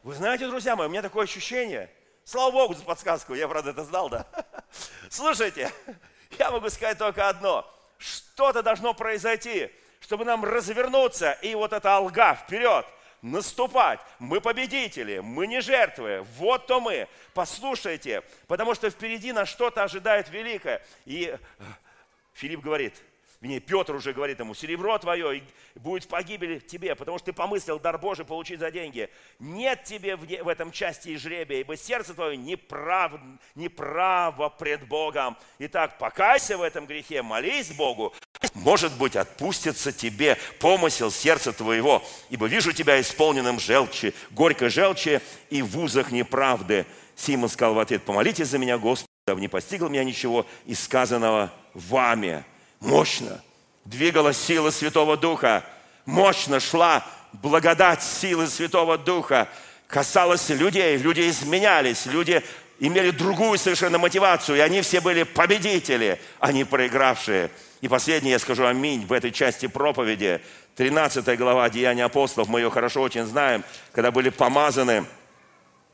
Вы 0.03 0.14
знаете, 0.14 0.49
друзья 0.49 0.77
мои, 0.77 0.87
у 0.87 0.91
меня 0.91 1.03
такое 1.03 1.25
ощущение– 1.25 1.91
Слава 2.27 2.51
Богу 2.51 2.74
за 2.74 2.83
подсказку, 2.83 3.35
я, 3.35 3.47
правда, 3.47 3.70
это 3.70 3.85
знал, 3.85 4.09
да? 4.09 4.27
Слушайте, 5.09 5.72
я 6.41 6.51
могу 6.51 6.68
сказать 6.70 6.99
только 6.99 7.29
одно. 7.29 7.64
Что-то 7.99 8.64
должно 8.64 8.95
произойти, 8.95 9.70
чтобы 10.01 10.24
нам 10.24 10.45
развернуться 10.45 11.39
и 11.41 11.55
вот 11.55 11.72
эта 11.72 11.95
алга 11.95 12.35
вперед, 12.35 12.85
наступать. 13.22 14.01
Мы 14.18 14.41
победители, 14.41 15.20
мы 15.20 15.47
не 15.47 15.61
жертвы. 15.61 16.27
Вот 16.37 16.66
то 16.66 16.81
мы. 16.81 17.07
Послушайте, 17.33 18.24
потому 18.49 18.74
что 18.74 18.91
впереди 18.91 19.31
нас 19.31 19.49
что-то 19.49 19.85
ожидает 19.85 20.29
великое. 20.29 20.85
И 21.05 21.27
э, 21.27 21.64
Филипп 22.35 22.61
говорит, 22.61 23.01
Вернее, 23.41 23.61
Петр 23.61 23.95
уже 23.95 24.14
говорит 24.14 24.39
ему, 24.39 24.55
серебро 24.55 24.97
твое 24.99 25.43
будет 25.74 26.05
в 26.05 26.09
погибели 26.09 26.59
тебе, 26.59 26.95
потому 26.95 27.18
что 27.18 27.26
ты 27.26 27.32
помыслил 27.34 27.78
дар 27.78 27.99
Божий 27.99 28.24
получить 28.24 28.61
за 28.61 28.70
деньги. 28.70 29.11
Нет 29.39 29.84
тебе 29.84 30.16
в, 30.16 30.49
этом 30.49 30.72
части 30.72 31.16
жребия, 31.16 31.61
ибо 31.61 31.76
сердце 31.76 32.14
твое 32.14 32.37
неправ, 32.37 33.12
неправо 33.55 34.49
пред 34.49 34.89
Богом. 34.89 35.37
Итак, 35.59 35.99
покайся 35.99 36.57
в 36.57 36.62
этом 36.62 36.87
грехе, 36.87 37.20
молись 37.20 37.72
Богу, 37.72 38.14
может 38.55 38.97
быть, 38.97 39.16
отпустится 39.16 39.93
тебе 39.93 40.39
помысел 40.59 41.11
сердца 41.11 41.53
твоего, 41.53 42.03
ибо 42.30 42.47
вижу 42.47 42.72
тебя 42.72 43.01
исполненным 43.01 43.61
желчи, 43.61 44.14
горькой 44.30 44.70
желчи 44.70 45.20
и 45.51 45.61
в 45.61 45.78
узах 45.78 46.11
неправды. 46.11 46.87
Симон 47.16 47.51
сказал 47.51 47.74
в 47.74 47.78
ответ, 47.78 48.03
помолитесь 48.03 48.49
за 48.49 48.59
меня, 48.59 48.78
Господи, 48.78 49.11
дабы 49.26 49.41
не 49.41 49.49
постигло 49.49 49.89
меня 49.89 50.05
ничего 50.05 50.47
из 50.64 50.82
сказанного 50.82 51.53
вами 51.74 52.45
мощно 52.87 53.43
двигалась 53.84 54.39
сила 54.39 54.70
Святого 54.70 55.16
Духа, 55.16 55.64
мощно 56.07 56.61
шла 56.61 57.05
благодать 57.32 58.03
силы 58.03 58.47
Святого 58.47 58.97
Духа, 58.97 59.49
касалась 59.89 60.49
людей, 60.49 60.97
люди 60.97 61.28
изменялись, 61.28 62.07
люди 62.07 62.43
имели 62.78 63.11
другую 63.11 63.59
совершенно 63.59 63.99
мотивацию, 63.99 64.59
и 64.59 64.61
они 64.61 64.80
все 64.82 65.01
были 65.01 65.24
победители, 65.24 66.20
а 66.39 66.53
не 66.53 66.64
проигравшие. 66.64 67.51
И 67.80 67.89
последнее 67.89 68.32
я 68.32 68.39
скажу 68.39 68.64
аминь 68.64 69.05
в 69.05 69.12
этой 69.12 69.32
части 69.32 69.66
проповеди. 69.66 70.41
13 70.76 71.39
глава 71.39 71.68
Деяния 71.70 72.05
апостолов, 72.05 72.49
мы 72.49 72.61
ее 72.61 72.70
хорошо 72.70 73.03
очень 73.03 73.24
знаем, 73.24 73.64
когда 73.93 74.11
были 74.11 74.30
помазаны 74.30 75.07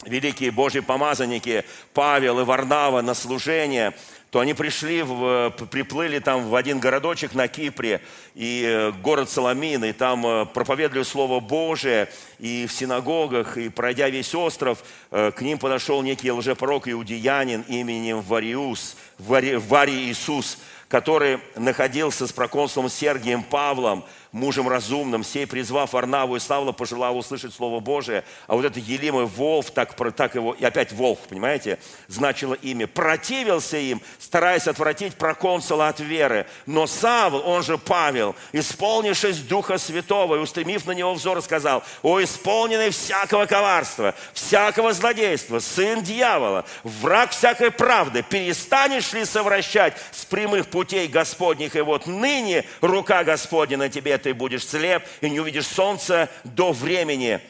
великие 0.04 0.50
Божьи 0.50 0.80
помазанники 0.80 1.64
Павел 1.94 2.40
и 2.40 2.44
Варнава 2.44 3.02
на 3.02 3.14
служение, 3.14 3.94
то 4.32 4.40
они 4.40 4.54
пришли, 4.54 5.02
в, 5.02 5.50
приплыли 5.70 6.18
там 6.18 6.48
в 6.48 6.54
один 6.54 6.80
городочек 6.80 7.34
на 7.34 7.48
Кипре, 7.48 8.00
и 8.34 8.64
э, 8.66 8.90
город 9.02 9.28
Соломин, 9.28 9.84
и 9.84 9.92
там 9.92 10.26
э, 10.26 10.46
проповедовали 10.46 11.02
Слово 11.02 11.38
Божие, 11.40 12.08
и 12.38 12.66
в 12.66 12.72
синагогах, 12.72 13.58
и 13.58 13.68
пройдя 13.68 14.08
весь 14.08 14.34
остров, 14.34 14.82
э, 15.10 15.32
к 15.32 15.42
ним 15.42 15.58
подошел 15.58 16.00
некий 16.00 16.32
лжепророк 16.32 16.88
иудеянин 16.88 17.60
именем 17.68 18.22
Вариус, 18.22 18.96
Вари, 19.18 19.56
Вари 19.56 20.10
Иисус, 20.10 20.56
который 20.88 21.38
находился 21.54 22.26
с 22.26 22.32
проконсулом 22.32 22.88
Сергием 22.88 23.42
Павлом, 23.42 24.02
мужем 24.32 24.68
разумным, 24.68 25.22
сей 25.22 25.46
призвав 25.46 25.94
Арнаву 25.94 26.36
и 26.36 26.40
Савла, 26.40 26.72
пожелал 26.72 27.16
услышать 27.16 27.54
Слово 27.54 27.80
Божие. 27.80 28.24
А 28.46 28.56
вот 28.56 28.64
это 28.64 28.80
Елима 28.80 29.26
Волф, 29.26 29.70
так, 29.70 29.94
так 30.16 30.34
его, 30.34 30.54
и 30.54 30.64
опять 30.64 30.92
Волф, 30.92 31.18
понимаете, 31.28 31.78
значило 32.08 32.54
имя, 32.54 32.86
противился 32.86 33.76
им, 33.76 34.00
стараясь 34.18 34.66
отвратить 34.66 35.14
проконсула 35.14 35.88
от 35.88 36.00
веры. 36.00 36.46
Но 36.66 36.86
Савл, 36.86 37.42
он 37.46 37.62
же 37.62 37.76
Павел, 37.76 38.34
исполнившись 38.52 39.38
Духа 39.38 39.76
Святого 39.78 40.36
и 40.36 40.38
устремив 40.38 40.86
на 40.86 40.92
него 40.92 41.12
взор, 41.14 41.42
сказал, 41.42 41.84
«О, 42.02 42.22
исполненный 42.22 42.90
всякого 42.90 43.46
коварства, 43.46 44.14
всякого 44.32 44.92
злодейства, 44.92 45.58
сын 45.58 46.02
дьявола, 46.02 46.64
враг 46.84 47.30
всякой 47.30 47.70
правды, 47.70 48.22
перестанешь 48.22 49.12
ли 49.12 49.24
совращать 49.24 49.94
с 50.10 50.24
прямых 50.24 50.68
путей 50.68 51.06
Господних? 51.06 51.76
И 51.76 51.80
вот 51.80 52.06
ныне 52.06 52.64
рука 52.80 53.24
Господня 53.24 53.76
на 53.76 53.88
тебе, 53.90 54.18
ты 54.22 54.34
будешь 54.34 54.66
слеп 54.66 55.04
и 55.20 55.28
не 55.28 55.40
увидишь 55.40 55.66
солнца 55.66 56.30
до 56.44 56.72
времени. 56.72 57.40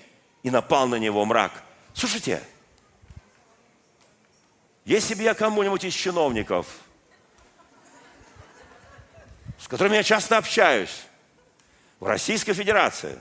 И 0.42 0.50
напал 0.50 0.88
на 0.88 0.96
него 0.96 1.24
мрак. 1.24 1.52
Слушайте, 1.94 2.42
если 4.84 5.14
бы 5.14 5.22
я 5.22 5.34
кому-нибудь 5.34 5.84
из 5.84 5.94
чиновников, 5.94 6.66
с 9.58 9.68
которыми 9.68 9.94
я 9.94 10.02
часто 10.02 10.38
общаюсь, 10.38 11.04
в 12.00 12.06
Российской 12.06 12.52
Федерации, 12.52 13.20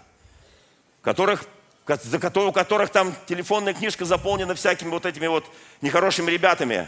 которых, 1.03 1.45
за 1.85 2.17
у 2.17 2.51
которых 2.51 2.89
там 2.89 3.15
телефонная 3.27 3.75
книжка 3.75 4.05
заполнена 4.05 4.55
всякими 4.55 4.89
вот 4.89 5.05
этими 5.05 5.27
вот 5.27 5.45
нехорошими 5.81 6.31
ребятами, 6.31 6.87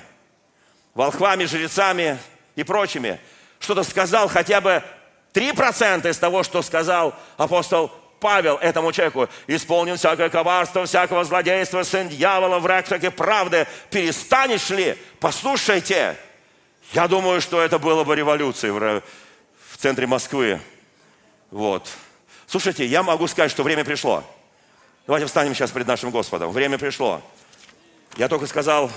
волхвами, 0.96 1.46
жрецами 1.46 2.18
и 2.56 2.64
прочими, 2.64 3.20
что-то 3.60 3.84
сказал 3.84 4.28
хотя 4.28 4.60
бы 4.60 4.84
3% 5.34 6.10
из 6.10 6.18
того, 6.18 6.44
что 6.44 6.62
сказал 6.62 7.16
апостол 7.38 7.92
Павел 8.20 8.56
этому 8.56 8.94
человеку, 8.94 9.28
исполнен 9.48 9.98
всякое 9.98 10.30
коварство, 10.30 10.86
всякого 10.86 11.26
злодейства, 11.26 11.84
сын 11.84 12.08
дьявола, 12.08 12.60
враг 12.60 12.86
всякой 12.86 13.12
правды, 13.12 13.68
перестанешь 13.90 14.70
ли? 14.70 14.98
Послушайте, 15.20 16.16
я 16.94 17.08
думаю, 17.08 17.42
что 17.42 17.62
это 17.62 17.80
было 17.80 18.06
бы 18.06 18.16
революцией 18.16 18.72
в, 18.72 19.02
в 19.72 19.78
центре 19.78 20.08
Москвы. 20.08 20.62
Вот. 21.52 21.90
Слушайте, 22.48 22.86
я 22.86 23.04
могу 23.04 23.28
сказать, 23.28 23.52
что 23.52 23.64
время 23.64 23.84
пришло. 23.84 24.24
Давайте 25.06 25.26
встанем 25.26 25.54
сейчас 25.54 25.72
перед 25.72 25.88
нашим 25.88 26.12
Господом. 26.12 26.52
Время 26.52 26.78
пришло. 26.78 27.22
Я 28.16 28.30
только 28.30 28.46
сказал 28.46 28.90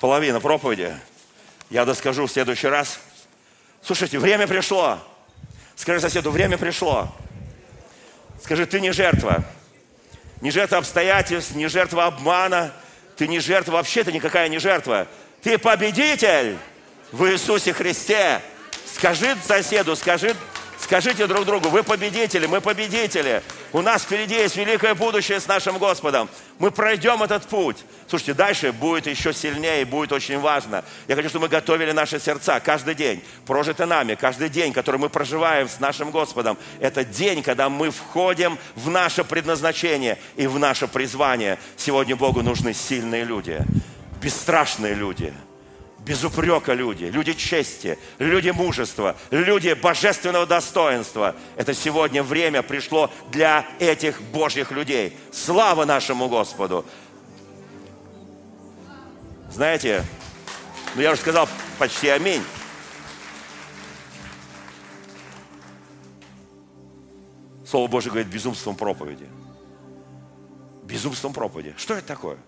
половину 0.00 0.40
проповеди. 0.40 0.94
Я 1.70 1.84
доскажу 1.86 2.26
в 2.26 2.30
следующий 2.30 2.68
раз. 2.68 3.00
Слушайте, 3.80 4.18
время 4.18 4.46
пришло. 4.46 4.98
Скажи 5.80 5.98
соседу, 5.98 6.30
время 6.30 6.58
пришло. 6.58 7.08
Скажи, 8.44 8.66
ты 8.66 8.82
не 8.82 8.92
жертва. 8.92 9.42
Не 10.42 10.50
жертва 10.50 10.76
обстоятельств, 10.76 11.54
не 11.54 11.68
жертва 11.68 12.04
обмана. 12.04 12.74
Ты 13.16 13.26
не 13.26 13.40
жертва, 13.40 13.72
вообще 13.72 14.04
ты 14.04 14.12
никакая 14.12 14.50
не 14.50 14.58
жертва. 14.58 15.08
Ты 15.42 15.56
победитель 15.56 16.58
в 17.12 17.24
Иисусе 17.24 17.72
Христе. 17.72 18.42
Скажи 18.94 19.34
соседу, 19.42 19.96
скажи 19.96 20.36
Скажите 20.90 21.28
друг 21.28 21.44
другу, 21.44 21.68
вы 21.68 21.84
победители, 21.84 22.46
мы 22.46 22.60
победители. 22.60 23.44
У 23.72 23.80
нас 23.80 24.02
впереди 24.02 24.34
есть 24.34 24.56
великое 24.56 24.96
будущее 24.96 25.38
с 25.38 25.46
нашим 25.46 25.78
Господом. 25.78 26.28
Мы 26.58 26.72
пройдем 26.72 27.22
этот 27.22 27.44
путь. 27.44 27.76
Слушайте, 28.08 28.34
дальше 28.34 28.72
будет 28.72 29.06
еще 29.06 29.32
сильнее, 29.32 29.84
будет 29.84 30.10
очень 30.10 30.40
важно. 30.40 30.84
Я 31.06 31.14
хочу, 31.14 31.28
чтобы 31.28 31.44
мы 31.44 31.48
готовили 31.48 31.92
наши 31.92 32.18
сердца 32.18 32.58
каждый 32.58 32.96
день, 32.96 33.22
прожитый 33.46 33.86
нами, 33.86 34.16
каждый 34.16 34.48
день, 34.48 34.72
который 34.72 34.96
мы 34.96 35.10
проживаем 35.10 35.68
с 35.68 35.78
нашим 35.78 36.10
Господом. 36.10 36.58
Это 36.80 37.04
день, 37.04 37.44
когда 37.44 37.68
мы 37.68 37.92
входим 37.92 38.58
в 38.74 38.90
наше 38.90 39.22
предназначение 39.22 40.18
и 40.34 40.48
в 40.48 40.58
наше 40.58 40.88
призвание. 40.88 41.60
Сегодня 41.76 42.16
Богу 42.16 42.42
нужны 42.42 42.74
сильные 42.74 43.22
люди, 43.22 43.60
бесстрашные 44.20 44.94
люди– 44.94 45.32
без 46.04 46.24
упрека 46.24 46.72
люди, 46.72 47.04
люди 47.04 47.34
чести, 47.34 47.98
люди 48.18 48.50
мужества, 48.50 49.16
люди 49.30 49.74
божественного 49.74 50.46
достоинства. 50.46 51.36
Это 51.56 51.74
сегодня 51.74 52.22
время 52.22 52.62
пришло 52.62 53.10
для 53.30 53.66
этих 53.78 54.20
Божьих 54.22 54.70
людей. 54.70 55.16
Слава 55.30 55.84
нашему 55.84 56.28
Господу! 56.28 56.86
Знаете, 59.50 60.04
ну 60.94 61.02
я 61.02 61.12
уже 61.12 61.20
сказал 61.20 61.48
почти 61.78 62.08
аминь. 62.08 62.42
Слово 67.66 67.88
Божье 67.88 68.10
говорит 68.10 68.32
безумством 68.32 68.74
проповеди. 68.74 69.28
Безумством 70.84 71.32
проповеди. 71.32 71.74
Что 71.76 71.94
это 71.94 72.06
такое? 72.06 72.38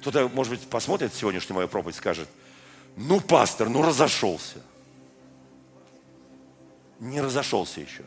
Кто-то, 0.00 0.28
может 0.28 0.52
быть, 0.52 0.60
посмотрит 0.68 1.14
сегодняшнюю 1.14 1.56
мою 1.56 1.68
проповедь 1.68 1.94
и 1.94 1.98
скажет– 1.98 2.28
ну, 2.96 3.20
пастор, 3.20 3.68
ну 3.68 3.82
разошелся. 3.82 4.58
Не 6.98 7.20
разошелся 7.20 7.80
еще. 7.80 8.02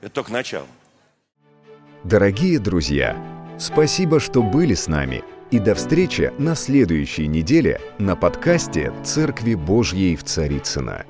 Это 0.00 0.10
только 0.10 0.32
начало. 0.32 0.66
Дорогие 2.04 2.58
друзья, 2.58 3.16
спасибо, 3.58 4.20
что 4.20 4.42
были 4.42 4.74
с 4.74 4.86
нами. 4.86 5.22
И 5.50 5.58
до 5.58 5.74
встречи 5.74 6.32
на 6.38 6.54
следующей 6.54 7.26
неделе 7.26 7.80
на 7.98 8.14
подкасте 8.14 8.92
«Церкви 9.04 9.54
Божьей 9.54 10.14
в 10.14 10.22
Царицына. 10.22 11.04